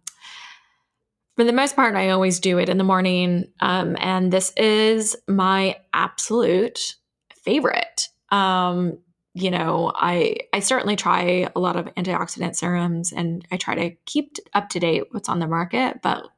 for 1.36 1.44
the 1.44 1.52
most 1.52 1.76
part, 1.76 1.94
I 1.94 2.10
always 2.10 2.40
do 2.40 2.58
it 2.58 2.68
in 2.68 2.76
the 2.76 2.84
morning. 2.84 3.52
Um, 3.60 3.96
and 4.00 4.32
this 4.32 4.52
is 4.56 5.14
my 5.28 5.76
absolute 5.92 6.96
favorite. 7.44 8.08
Um, 8.32 8.98
you 9.34 9.50
know, 9.50 9.90
I 9.94 10.36
I 10.52 10.60
certainly 10.60 10.94
try 10.94 11.48
a 11.54 11.60
lot 11.60 11.76
of 11.76 11.86
antioxidant 11.96 12.54
serums 12.54 13.12
and 13.12 13.44
I 13.50 13.56
try 13.56 13.74
to 13.74 13.90
keep 14.06 14.36
up 14.54 14.68
to 14.70 14.80
date 14.80 15.04
what's 15.10 15.28
on 15.28 15.40
the 15.40 15.48
market, 15.48 16.00
but 16.02 16.28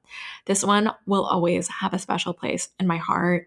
this 0.46 0.64
one 0.64 0.90
will 1.04 1.24
always 1.24 1.68
have 1.68 1.92
a 1.92 1.98
special 1.98 2.32
place 2.32 2.70
in 2.80 2.86
my 2.86 2.96
heart. 2.96 3.46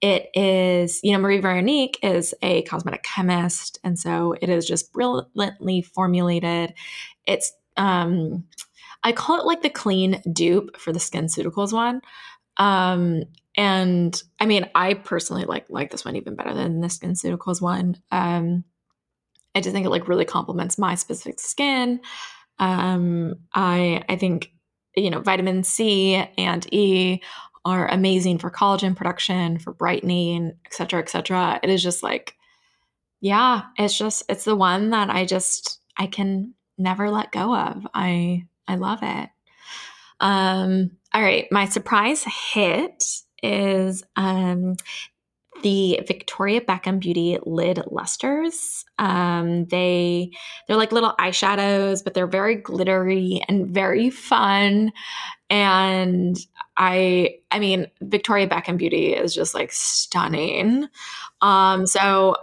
It 0.00 0.30
is, 0.34 1.00
you 1.02 1.12
know, 1.12 1.18
Marie 1.18 1.40
Veronique 1.40 1.98
is 2.02 2.34
a 2.40 2.62
cosmetic 2.62 3.02
chemist, 3.02 3.78
and 3.84 3.98
so 3.98 4.34
it 4.40 4.48
is 4.48 4.66
just 4.66 4.92
brilliantly 4.92 5.82
formulated. 5.82 6.72
It's 7.26 7.52
um 7.76 8.44
I 9.04 9.12
call 9.12 9.38
it 9.38 9.46
like 9.46 9.60
the 9.60 9.70
clean 9.70 10.22
dupe 10.32 10.78
for 10.78 10.92
the 10.92 10.98
SkinCeuticals 10.98 11.72
one. 11.72 12.00
Um, 12.56 13.24
and 13.56 14.20
I 14.40 14.46
mean, 14.46 14.68
I 14.74 14.94
personally 14.94 15.44
like 15.44 15.66
like 15.68 15.90
this 15.90 16.04
one 16.04 16.16
even 16.16 16.34
better 16.34 16.54
than 16.54 16.80
the 16.80 16.88
SkinCeuticals 16.88 17.60
one. 17.60 17.98
Um, 18.10 18.64
I 19.56 19.60
just 19.60 19.72
think 19.72 19.86
it 19.86 19.90
like 19.90 20.06
really 20.06 20.26
complements 20.26 20.78
my 20.78 20.94
specific 20.94 21.40
skin. 21.40 22.00
Um, 22.58 23.36
I 23.54 24.04
I 24.08 24.16
think 24.16 24.52
you 24.94 25.10
know 25.10 25.20
vitamin 25.20 25.64
C 25.64 26.14
and 26.14 26.72
E 26.72 27.22
are 27.64 27.88
amazing 27.88 28.38
for 28.38 28.50
collagen 28.50 28.94
production, 28.94 29.58
for 29.58 29.72
brightening, 29.72 30.52
etc., 30.66 31.00
etc. 31.00 31.58
It 31.62 31.70
is 31.70 31.82
just 31.82 32.02
like, 32.02 32.36
yeah, 33.20 33.62
it's 33.76 33.96
just 33.96 34.22
it's 34.28 34.44
the 34.44 34.54
one 34.54 34.90
that 34.90 35.10
I 35.10 35.24
just 35.24 35.80
I 35.96 36.06
can 36.06 36.54
never 36.78 37.10
let 37.10 37.32
go 37.32 37.56
of. 37.56 37.86
I 37.94 38.44
I 38.68 38.76
love 38.76 39.00
it. 39.02 39.30
Um, 40.20 40.90
all 41.14 41.22
right, 41.22 41.46
my 41.50 41.64
surprise 41.64 42.24
hit 42.52 43.04
is 43.42 44.04
um, 44.16 44.76
the 45.66 45.98
Victoria 46.06 46.60
Beckham 46.60 47.00
Beauty 47.00 47.38
lid 47.44 47.82
lusters. 47.90 48.84
Um, 49.00 49.64
they 49.64 50.30
they're 50.68 50.76
like 50.76 50.92
little 50.92 51.12
eyeshadows, 51.18 52.04
but 52.04 52.14
they're 52.14 52.28
very 52.28 52.54
glittery 52.54 53.42
and 53.48 53.66
very 53.66 54.08
fun. 54.08 54.92
And 55.50 56.38
I 56.76 57.38
I 57.50 57.58
mean, 57.58 57.88
Victoria 58.00 58.46
Beckham 58.46 58.76
Beauty 58.78 59.12
is 59.12 59.34
just 59.34 59.54
like 59.54 59.72
stunning. 59.72 60.86
Um, 61.40 61.84
so 61.88 62.36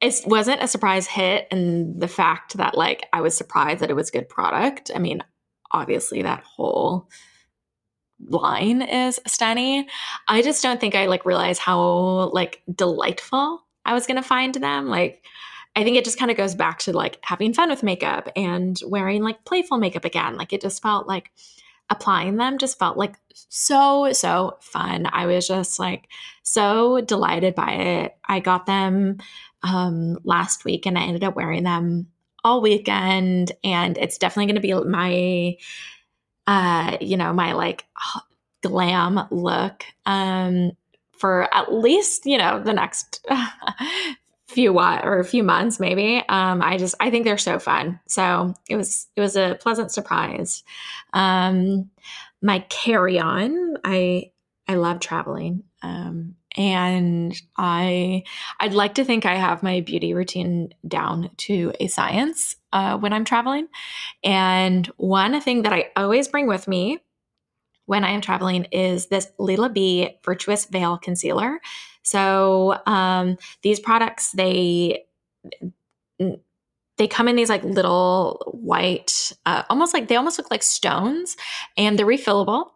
it 0.00 0.18
wasn't 0.24 0.62
a 0.62 0.68
surprise 0.68 1.06
hit, 1.06 1.48
and 1.50 2.00
the 2.00 2.08
fact 2.08 2.56
that 2.56 2.78
like 2.78 3.06
I 3.12 3.20
was 3.20 3.36
surprised 3.36 3.80
that 3.80 3.90
it 3.90 3.96
was 3.96 4.10
good 4.10 4.26
product. 4.26 4.90
I 4.94 5.00
mean, 5.00 5.22
obviously 5.70 6.22
that 6.22 6.44
whole 6.44 7.10
line 8.28 8.82
is 8.82 9.20
stunning. 9.26 9.86
I 10.28 10.42
just 10.42 10.62
don't 10.62 10.80
think 10.80 10.94
I 10.94 11.06
like 11.06 11.24
realize 11.24 11.58
how 11.58 12.30
like 12.32 12.62
delightful 12.72 13.64
I 13.84 13.94
was 13.94 14.06
gonna 14.06 14.22
find 14.22 14.54
them. 14.54 14.88
Like 14.88 15.24
I 15.76 15.84
think 15.84 15.96
it 15.96 16.04
just 16.04 16.18
kind 16.18 16.30
of 16.30 16.36
goes 16.36 16.54
back 16.54 16.80
to 16.80 16.92
like 16.92 17.18
having 17.22 17.54
fun 17.54 17.70
with 17.70 17.82
makeup 17.82 18.28
and 18.36 18.78
wearing 18.86 19.22
like 19.22 19.44
playful 19.44 19.78
makeup 19.78 20.04
again. 20.04 20.36
Like 20.36 20.52
it 20.52 20.60
just 20.60 20.82
felt 20.82 21.06
like 21.06 21.30
applying 21.88 22.36
them 22.36 22.58
just 22.58 22.78
felt 22.78 22.96
like 22.96 23.16
so 23.34 24.12
so 24.12 24.58
fun. 24.60 25.08
I 25.12 25.26
was 25.26 25.46
just 25.46 25.78
like 25.78 26.08
so 26.42 27.00
delighted 27.00 27.54
by 27.54 27.72
it. 27.72 28.16
I 28.24 28.40
got 28.40 28.66
them 28.66 29.18
um 29.62 30.18
last 30.24 30.64
week 30.64 30.86
and 30.86 30.98
I 30.98 31.02
ended 31.02 31.24
up 31.24 31.36
wearing 31.36 31.64
them 31.64 32.08
all 32.44 32.62
weekend 32.62 33.52
and 33.64 33.98
it's 33.98 34.18
definitely 34.18 34.46
going 34.46 34.54
to 34.54 34.82
be 34.82 34.88
my 34.88 35.56
uh 36.46 36.96
you 37.00 37.16
know 37.16 37.32
my 37.32 37.52
like 37.52 37.84
glam 38.62 39.26
look 39.30 39.84
um 40.06 40.72
for 41.12 41.52
at 41.54 41.72
least 41.72 42.26
you 42.26 42.38
know 42.38 42.62
the 42.62 42.72
next 42.72 43.26
few 44.48 44.72
what 44.72 45.04
or 45.04 45.18
a 45.18 45.24
few 45.24 45.42
months 45.44 45.78
maybe. 45.78 46.22
Um 46.28 46.62
i 46.62 46.76
just 46.76 46.94
i 47.00 47.10
think 47.10 47.24
they're 47.24 47.38
so 47.38 47.58
fun. 47.58 48.00
So 48.08 48.54
it 48.68 48.76
was 48.76 49.06
it 49.16 49.20
was 49.20 49.36
a 49.36 49.56
pleasant 49.60 49.92
surprise. 49.92 50.62
Um 51.12 51.90
my 52.42 52.60
carry 52.68 53.18
on 53.18 53.76
i 53.84 54.30
i 54.66 54.74
love 54.74 55.00
traveling. 55.00 55.64
Um 55.82 56.36
and 56.56 57.40
i 57.56 58.24
i'd 58.58 58.74
like 58.74 58.94
to 58.94 59.04
think 59.04 59.24
i 59.24 59.36
have 59.36 59.62
my 59.62 59.80
beauty 59.82 60.14
routine 60.14 60.74
down 60.86 61.30
to 61.36 61.72
a 61.78 61.86
science 61.86 62.56
uh, 62.72 62.98
when 62.98 63.12
i'm 63.12 63.24
traveling. 63.24 63.68
And 64.24 64.86
one 64.96 65.40
thing 65.40 65.62
that 65.62 65.72
i 65.72 65.90
always 65.96 66.28
bring 66.28 66.46
with 66.46 66.68
me 66.68 66.98
when 67.86 68.04
i 68.04 68.10
am 68.10 68.20
traveling 68.20 68.64
is 68.72 69.06
this 69.06 69.30
Lilah 69.38 69.72
B 69.72 70.18
virtuous 70.24 70.66
veil 70.66 70.98
concealer. 70.98 71.60
So 72.02 72.78
um, 72.86 73.36
these 73.62 73.80
products 73.80 74.32
they 74.32 75.04
they 77.00 77.08
come 77.08 77.28
in 77.28 77.36
these 77.36 77.48
like 77.48 77.64
little 77.64 78.42
white 78.52 79.32
uh, 79.46 79.62
almost 79.70 79.94
like 79.94 80.08
they 80.08 80.16
almost 80.16 80.38
look 80.38 80.50
like 80.50 80.62
stones 80.62 81.36
and 81.76 81.98
they're 81.98 82.06
refillable 82.06 82.70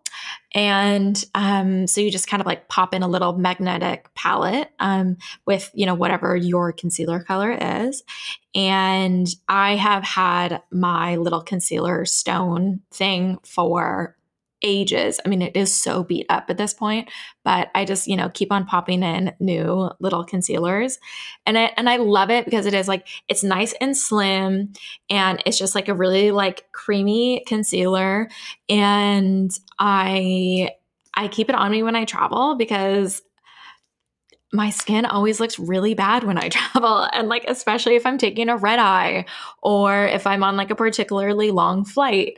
and 0.54 1.22
um, 1.34 1.86
so 1.86 2.00
you 2.00 2.10
just 2.10 2.28
kind 2.28 2.40
of 2.40 2.46
like 2.46 2.68
pop 2.68 2.94
in 2.94 3.02
a 3.02 3.08
little 3.08 3.36
magnetic 3.36 4.08
palette 4.14 4.70
um, 4.78 5.16
with 5.46 5.70
you 5.74 5.84
know 5.84 5.94
whatever 5.94 6.36
your 6.36 6.72
concealer 6.72 7.20
color 7.20 7.52
is. 7.52 8.02
And 8.54 9.26
i 9.48 9.74
have 9.74 10.04
had 10.04 10.62
my 10.70 11.16
little 11.16 11.42
concealer 11.42 12.04
stone 12.04 12.80
thing 12.92 13.38
for 13.44 14.16
ages. 14.64 15.20
I 15.24 15.28
mean, 15.28 15.42
it 15.42 15.56
is 15.56 15.72
so 15.72 16.02
beat 16.02 16.26
up 16.28 16.46
at 16.48 16.56
this 16.56 16.74
point, 16.74 17.08
but 17.44 17.70
I 17.74 17.84
just, 17.84 18.08
you 18.08 18.16
know, 18.16 18.30
keep 18.30 18.50
on 18.50 18.66
popping 18.66 19.02
in 19.02 19.32
new 19.38 19.90
little 20.00 20.24
concealers. 20.24 20.98
And 21.46 21.56
I 21.56 21.70
and 21.76 21.88
I 21.88 21.98
love 21.98 22.30
it 22.30 22.46
because 22.46 22.66
it 22.66 22.74
is 22.74 22.88
like 22.88 23.06
it's 23.28 23.44
nice 23.44 23.74
and 23.80 23.96
slim 23.96 24.72
and 25.08 25.40
it's 25.46 25.58
just 25.58 25.74
like 25.76 25.88
a 25.88 25.94
really 25.94 26.32
like 26.32 26.64
creamy 26.72 27.44
concealer 27.46 28.28
and 28.68 29.50
I 29.78 30.70
I 31.14 31.28
keep 31.28 31.48
it 31.48 31.54
on 31.54 31.70
me 31.70 31.82
when 31.82 31.94
I 31.94 32.06
travel 32.06 32.56
because 32.56 33.22
my 34.54 34.70
skin 34.70 35.04
always 35.04 35.40
looks 35.40 35.58
really 35.58 35.94
bad 35.94 36.22
when 36.24 36.38
I 36.38 36.48
travel. 36.50 37.08
And 37.12 37.28
like, 37.28 37.44
especially 37.48 37.96
if 37.96 38.06
I'm 38.06 38.18
taking 38.18 38.48
a 38.48 38.56
red 38.56 38.78
eye 38.78 39.26
or 39.62 40.06
if 40.06 40.26
I'm 40.26 40.44
on 40.44 40.56
like 40.56 40.70
a 40.70 40.76
particularly 40.76 41.50
long 41.50 41.84
flight. 41.84 42.34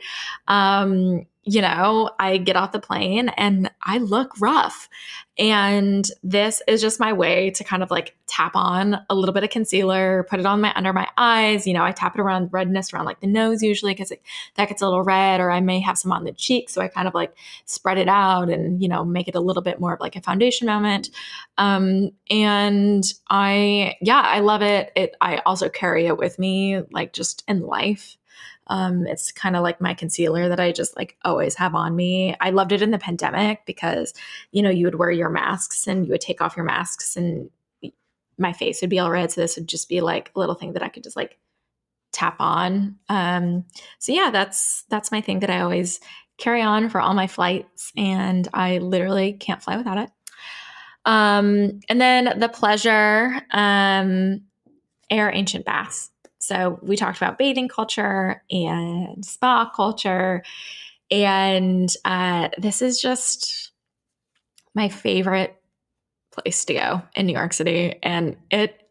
Um, 0.47 1.25
you 1.47 1.61
know, 1.61 2.11
I 2.19 2.37
get 2.37 2.57
off 2.57 2.73
the 2.73 2.79
plane 2.79 3.29
and 3.29 3.71
I 3.81 3.99
look 3.99 4.33
rough. 4.39 4.89
And 5.39 6.05
this 6.23 6.61
is 6.67 6.81
just 6.81 6.99
my 6.99 7.13
way 7.13 7.51
to 7.51 7.63
kind 7.63 7.83
of 7.83 7.91
like 7.91 8.17
tap 8.25 8.55
on 8.55 8.99
a 9.09 9.15
little 9.15 9.33
bit 9.33 9.43
of 9.43 9.49
concealer, 9.49 10.25
put 10.29 10.39
it 10.39 10.45
on 10.45 10.59
my 10.59 10.73
under 10.75 10.91
my 10.91 11.07
eyes. 11.15 11.65
You 11.65 11.73
know, 11.73 11.83
I 11.83 11.93
tap 11.93 12.15
it 12.15 12.21
around 12.21 12.51
redness 12.51 12.91
around 12.91 13.05
like 13.05 13.21
the 13.21 13.27
nose 13.27 13.63
usually 13.63 13.93
because 13.93 14.11
that 14.55 14.67
gets 14.67 14.81
a 14.81 14.85
little 14.85 15.03
red, 15.03 15.39
or 15.39 15.49
I 15.49 15.61
may 15.61 15.79
have 15.79 15.97
some 15.97 16.11
on 16.11 16.25
the 16.25 16.33
cheek. 16.33 16.69
So 16.69 16.81
I 16.81 16.89
kind 16.89 17.07
of 17.07 17.13
like 17.13 17.33
spread 17.65 17.97
it 17.97 18.09
out 18.09 18.49
and, 18.49 18.81
you 18.81 18.89
know, 18.89 19.05
make 19.05 19.29
it 19.29 19.35
a 19.35 19.39
little 19.39 19.63
bit 19.63 19.79
more 19.79 19.93
of 19.93 20.01
like 20.01 20.17
a 20.17 20.21
foundation 20.21 20.67
moment. 20.67 21.11
Um, 21.57 22.11
and 22.29 23.03
I, 23.29 23.95
yeah, 24.01 24.21
I 24.21 24.39
love 24.39 24.63
it. 24.63 24.91
It, 24.95 25.15
I 25.21 25.37
also 25.45 25.69
carry 25.69 26.07
it 26.07 26.17
with 26.17 26.39
me 26.39 26.81
like 26.91 27.13
just 27.13 27.43
in 27.47 27.61
life. 27.61 28.17
Um, 28.67 29.07
it's 29.07 29.31
kind 29.31 29.55
of 29.55 29.63
like 29.63 29.81
my 29.81 29.93
concealer 29.93 30.49
that 30.49 30.59
I 30.59 30.71
just 30.71 30.95
like 30.95 31.17
always 31.23 31.55
have 31.55 31.75
on 31.75 31.95
me. 31.95 32.35
I 32.39 32.49
loved 32.51 32.71
it 32.71 32.81
in 32.81 32.91
the 32.91 32.97
pandemic 32.97 33.65
because, 33.65 34.13
you 34.51 34.61
know, 34.61 34.69
you 34.69 34.85
would 34.85 34.95
wear 34.95 35.11
your 35.11 35.29
masks 35.29 35.87
and 35.87 36.05
you 36.05 36.11
would 36.11 36.21
take 36.21 36.41
off 36.41 36.57
your 36.57 36.65
masks 36.65 37.15
and 37.15 37.49
my 38.37 38.53
face 38.53 38.81
would 38.81 38.89
be 38.89 38.99
all 38.99 39.11
red. 39.11 39.31
So 39.31 39.41
this 39.41 39.55
would 39.57 39.67
just 39.67 39.89
be 39.89 40.01
like 40.01 40.31
a 40.35 40.39
little 40.39 40.55
thing 40.55 40.73
that 40.73 40.83
I 40.83 40.89
could 40.89 41.03
just 41.03 41.15
like 41.15 41.37
tap 42.11 42.37
on. 42.39 42.97
Um, 43.09 43.65
so 43.99 44.11
yeah, 44.11 44.29
that's 44.31 44.83
that's 44.89 45.11
my 45.11 45.21
thing 45.21 45.39
that 45.39 45.49
I 45.49 45.61
always 45.61 45.99
carry 46.37 46.61
on 46.61 46.89
for 46.89 47.01
all 47.01 47.13
my 47.13 47.27
flights, 47.27 47.91
and 47.97 48.47
I 48.53 48.77
literally 48.77 49.33
can't 49.33 49.61
fly 49.61 49.77
without 49.77 49.97
it. 49.97 50.09
Um, 51.05 51.79
and 51.89 52.01
then 52.01 52.39
the 52.39 52.49
pleasure 52.49 53.41
um, 53.51 54.41
Aire 55.09 55.31
Ancient 55.33 55.65
Baths. 55.65 56.11
So 56.39 56.79
we 56.81 56.95
talked 56.95 57.17
about 57.17 57.37
bathing 57.37 57.67
culture 57.67 58.43
and 58.51 59.25
spa 59.25 59.69
culture. 59.69 60.43
And 61.09 61.89
uh, 62.05 62.49
this 62.57 62.81
is 62.81 63.01
just 63.01 63.71
my 64.73 64.89
favorite 64.89 65.55
place 66.31 66.65
to 66.65 66.73
go 66.73 67.01
in 67.15 67.25
New 67.25 67.33
York 67.33 67.53
City. 67.53 67.97
And 68.03 68.37
it 68.51 68.81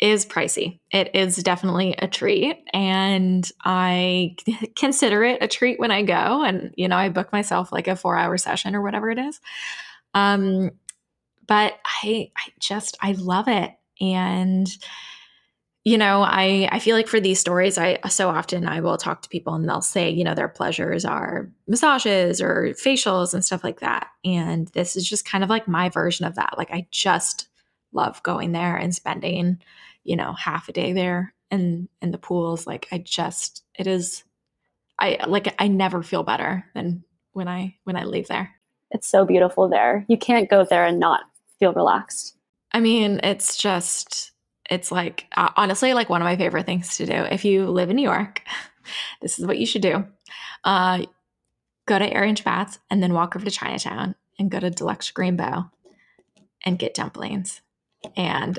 is 0.00 0.24
pricey. 0.24 0.80
It 0.90 1.14
is 1.14 1.36
definitely 1.36 1.94
a 1.98 2.08
treat. 2.08 2.64
And 2.72 3.48
I 3.64 4.36
consider 4.76 5.22
it 5.22 5.42
a 5.42 5.48
treat 5.48 5.78
when 5.78 5.90
I 5.90 6.02
go. 6.02 6.42
And, 6.42 6.72
you 6.76 6.88
know, 6.88 6.96
I 6.96 7.10
book 7.10 7.32
myself 7.32 7.70
like 7.70 7.86
a 7.86 7.96
four 7.96 8.16
hour 8.16 8.38
session 8.38 8.74
or 8.74 8.82
whatever 8.82 9.10
it 9.10 9.18
is. 9.18 9.40
Um, 10.14 10.70
but 11.46 11.74
I, 12.02 12.30
I 12.36 12.50
just, 12.58 12.96
I 13.02 13.12
love 13.12 13.48
it. 13.48 13.72
And 14.00 14.66
you 15.84 15.96
know, 15.96 16.22
I 16.22 16.68
I 16.70 16.78
feel 16.78 16.94
like 16.94 17.08
for 17.08 17.20
these 17.20 17.40
stories, 17.40 17.78
I 17.78 17.98
so 18.08 18.28
often 18.28 18.66
I 18.66 18.80
will 18.80 18.98
talk 18.98 19.22
to 19.22 19.28
people 19.28 19.54
and 19.54 19.68
they'll 19.68 19.80
say, 19.80 20.10
you 20.10 20.24
know, 20.24 20.34
their 20.34 20.48
pleasures 20.48 21.04
are 21.04 21.50
massages 21.66 22.42
or 22.42 22.74
facials 22.74 23.32
and 23.32 23.44
stuff 23.44 23.64
like 23.64 23.80
that. 23.80 24.08
And 24.24 24.68
this 24.68 24.94
is 24.94 25.08
just 25.08 25.24
kind 25.24 25.42
of 25.42 25.48
like 25.48 25.66
my 25.66 25.88
version 25.88 26.26
of 26.26 26.34
that. 26.34 26.58
Like 26.58 26.70
I 26.70 26.86
just 26.90 27.48
love 27.92 28.22
going 28.22 28.52
there 28.52 28.76
and 28.76 28.94
spending, 28.94 29.58
you 30.04 30.16
know, 30.16 30.34
half 30.34 30.68
a 30.68 30.72
day 30.72 30.92
there 30.92 31.34
in 31.50 31.88
in 32.02 32.10
the 32.10 32.18
pools. 32.18 32.66
Like 32.66 32.86
I 32.92 32.98
just 32.98 33.64
it 33.74 33.86
is 33.86 34.22
I 34.98 35.18
like 35.26 35.54
I 35.58 35.68
never 35.68 36.02
feel 36.02 36.24
better 36.24 36.66
than 36.74 37.04
when 37.32 37.48
I 37.48 37.76
when 37.84 37.96
I 37.96 38.04
leave 38.04 38.28
there. 38.28 38.50
It's 38.90 39.08
so 39.08 39.24
beautiful 39.24 39.68
there. 39.68 40.04
You 40.08 40.18
can't 40.18 40.50
go 40.50 40.64
there 40.64 40.84
and 40.84 41.00
not 41.00 41.22
feel 41.58 41.72
relaxed. 41.72 42.36
I 42.72 42.80
mean, 42.80 43.20
it's 43.22 43.56
just 43.56 44.32
it's 44.70 44.92
like 44.92 45.26
uh, 45.36 45.50
honestly 45.56 45.92
like 45.92 46.08
one 46.08 46.22
of 46.22 46.26
my 46.26 46.36
favorite 46.36 46.64
things 46.64 46.96
to 46.96 47.06
do. 47.06 47.12
If 47.12 47.44
you 47.44 47.66
live 47.66 47.90
in 47.90 47.96
New 47.96 48.02
York, 48.02 48.42
this 49.20 49.38
is 49.38 49.46
what 49.46 49.58
you 49.58 49.66
should 49.66 49.82
do. 49.82 50.06
Uh, 50.64 51.04
go 51.86 51.98
to 51.98 52.12
Aaron 52.12 52.36
Spatz 52.36 52.78
and 52.88 53.02
then 53.02 53.12
walk 53.12 53.34
over 53.34 53.44
to 53.44 53.50
Chinatown 53.50 54.14
and 54.38 54.50
go 54.50 54.60
to 54.60 54.70
Deluxe 54.70 55.10
Green 55.10 55.36
Bo 55.36 55.64
and 56.64 56.78
get 56.78 56.94
dumplings. 56.94 57.60
And 58.16 58.58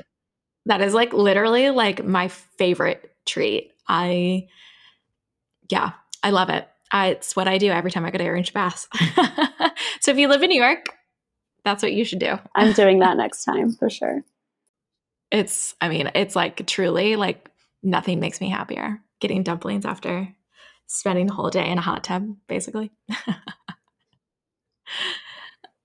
that 0.66 0.82
is 0.82 0.94
like 0.94 1.12
literally 1.12 1.70
like 1.70 2.04
my 2.04 2.28
favorite 2.28 3.10
treat. 3.24 3.72
I 3.88 4.48
yeah, 5.68 5.92
I 6.22 6.30
love 6.30 6.50
it. 6.50 6.68
I, 6.90 7.08
it's 7.08 7.34
what 7.34 7.48
I 7.48 7.56
do 7.56 7.70
every 7.70 7.90
time 7.90 8.04
I 8.04 8.10
go 8.10 8.18
to 8.18 8.24
Aaron 8.24 8.44
Spatz. 8.44 8.86
so 10.00 10.10
if 10.10 10.18
you 10.18 10.28
live 10.28 10.42
in 10.42 10.50
New 10.50 10.62
York, 10.62 10.86
that's 11.64 11.82
what 11.82 11.94
you 11.94 12.04
should 12.04 12.18
do. 12.18 12.38
I'm 12.54 12.72
doing 12.72 12.98
that 13.00 13.16
next 13.16 13.44
time 13.44 13.72
for 13.72 13.88
sure. 13.88 14.22
It's, 15.32 15.74
I 15.80 15.88
mean, 15.88 16.10
it's 16.14 16.36
like 16.36 16.64
truly 16.66 17.16
like 17.16 17.50
nothing 17.82 18.20
makes 18.20 18.40
me 18.40 18.48
happier 18.48 19.00
getting 19.20 19.42
dumplings 19.42 19.84
after 19.84 20.28
spending 20.86 21.26
the 21.26 21.32
whole 21.32 21.50
day 21.50 21.68
in 21.68 21.78
a 21.78 21.82
hot 21.82 22.04
tub, 22.04 22.28
basically. 22.46 22.92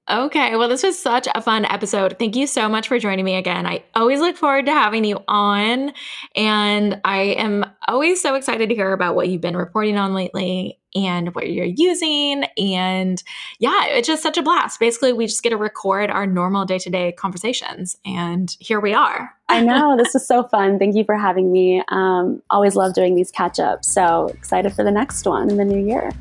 Okay, 0.09 0.55
well, 0.55 0.69
this 0.69 0.83
was 0.83 0.97
such 0.97 1.27
a 1.35 1.41
fun 1.41 1.65
episode. 1.65 2.17
Thank 2.17 2.37
you 2.37 2.47
so 2.47 2.69
much 2.69 2.87
for 2.87 2.97
joining 2.97 3.25
me 3.25 3.35
again. 3.35 3.65
I 3.65 3.83
always 3.93 4.21
look 4.21 4.37
forward 4.37 4.65
to 4.67 4.71
having 4.71 5.03
you 5.03 5.19
on, 5.27 5.91
and 6.33 7.01
I 7.03 7.23
am 7.37 7.65
always 7.89 8.21
so 8.21 8.35
excited 8.35 8.69
to 8.69 8.75
hear 8.75 8.93
about 8.93 9.15
what 9.15 9.27
you've 9.27 9.41
been 9.41 9.57
reporting 9.57 9.97
on 9.97 10.13
lately 10.13 10.76
and 10.95 11.33
what 11.35 11.49
you're 11.49 11.65
using. 11.65 12.45
And 12.57 13.21
yeah, 13.59 13.85
it's 13.87 14.07
just 14.07 14.23
such 14.23 14.37
a 14.37 14.43
blast. 14.43 14.79
Basically, 14.79 15.13
we 15.13 15.27
just 15.27 15.43
get 15.43 15.49
to 15.49 15.57
record 15.57 16.09
our 16.09 16.25
normal 16.25 16.65
day 16.65 16.79
to 16.79 16.89
day 16.89 17.11
conversations, 17.11 17.97
and 18.05 18.55
here 18.59 18.79
we 18.79 18.93
are. 18.93 19.33
I 19.49 19.61
know, 19.65 19.95
this 19.97 20.15
is 20.15 20.27
so 20.27 20.43
fun. 20.43 20.79
Thank 20.79 20.95
you 20.95 21.03
for 21.03 21.15
having 21.15 21.51
me. 21.51 21.83
Um, 21.89 22.41
always 22.49 22.75
love 22.75 22.93
doing 22.93 23.15
these 23.15 23.31
catch 23.31 23.59
ups. 23.59 23.87
So 23.87 24.27
excited 24.27 24.73
for 24.73 24.83
the 24.83 24.91
next 24.91 25.25
one 25.25 25.49
in 25.49 25.57
the 25.57 25.65
new 25.65 25.85
year. 25.85 26.11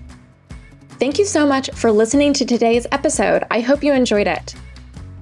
Thank 0.99 1.19
you 1.19 1.27
so 1.27 1.47
much 1.47 1.71
for 1.73 1.93
listening 1.93 2.33
to 2.35 2.45
today's 2.45 2.87
episode. 2.91 3.45
I 3.51 3.61
hope 3.61 3.85
you 3.85 3.93
enjoyed 3.93 4.27
it. 4.27 4.55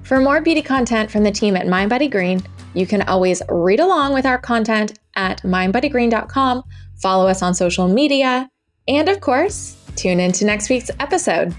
For 0.03 0.21
more 0.21 0.39
beauty 0.39 0.61
content 0.61 1.11
from 1.11 1.23
the 1.23 1.31
team 1.31 1.57
at 1.57 1.67
Mind 1.67 2.11
Green, 2.11 2.41
you 2.73 2.85
can 2.85 3.01
always 3.03 3.41
read 3.49 3.79
along 3.79 4.13
with 4.13 4.25
our 4.25 4.37
content 4.37 4.99
at 5.15 5.41
mindbodygreen.com, 5.41 6.63
follow 7.01 7.27
us 7.27 7.41
on 7.41 7.53
social 7.53 7.87
media, 7.87 8.49
and 8.87 9.09
of 9.09 9.21
course, 9.21 9.77
tune 9.95 10.19
in 10.19 10.31
to 10.33 10.45
next 10.45 10.69
week's 10.69 10.91
episode. 10.99 11.55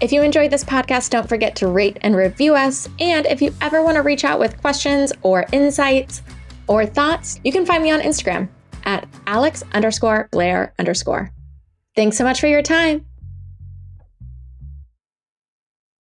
If 0.00 0.12
you 0.12 0.22
enjoyed 0.22 0.50
this 0.50 0.64
podcast, 0.64 1.10
don't 1.10 1.28
forget 1.28 1.56
to 1.56 1.68
rate 1.68 1.98
and 2.02 2.16
review 2.16 2.54
us. 2.54 2.88
And 2.98 3.26
if 3.26 3.40
you 3.40 3.54
ever 3.60 3.82
want 3.82 3.96
to 3.96 4.02
reach 4.02 4.24
out 4.24 4.40
with 4.40 4.60
questions 4.60 5.12
or 5.22 5.46
insights 5.52 6.22
or 6.66 6.84
thoughts, 6.84 7.40
you 7.44 7.52
can 7.52 7.64
find 7.64 7.82
me 7.82 7.90
on 7.90 8.00
Instagram 8.00 8.48
at 8.84 9.08
alex 9.26 9.62
underscore 9.72 10.28
blair 10.30 10.74
underscore. 10.78 11.30
Thanks 11.96 12.16
so 12.16 12.24
much 12.24 12.40
for 12.40 12.48
your 12.48 12.62
time. 12.62 13.06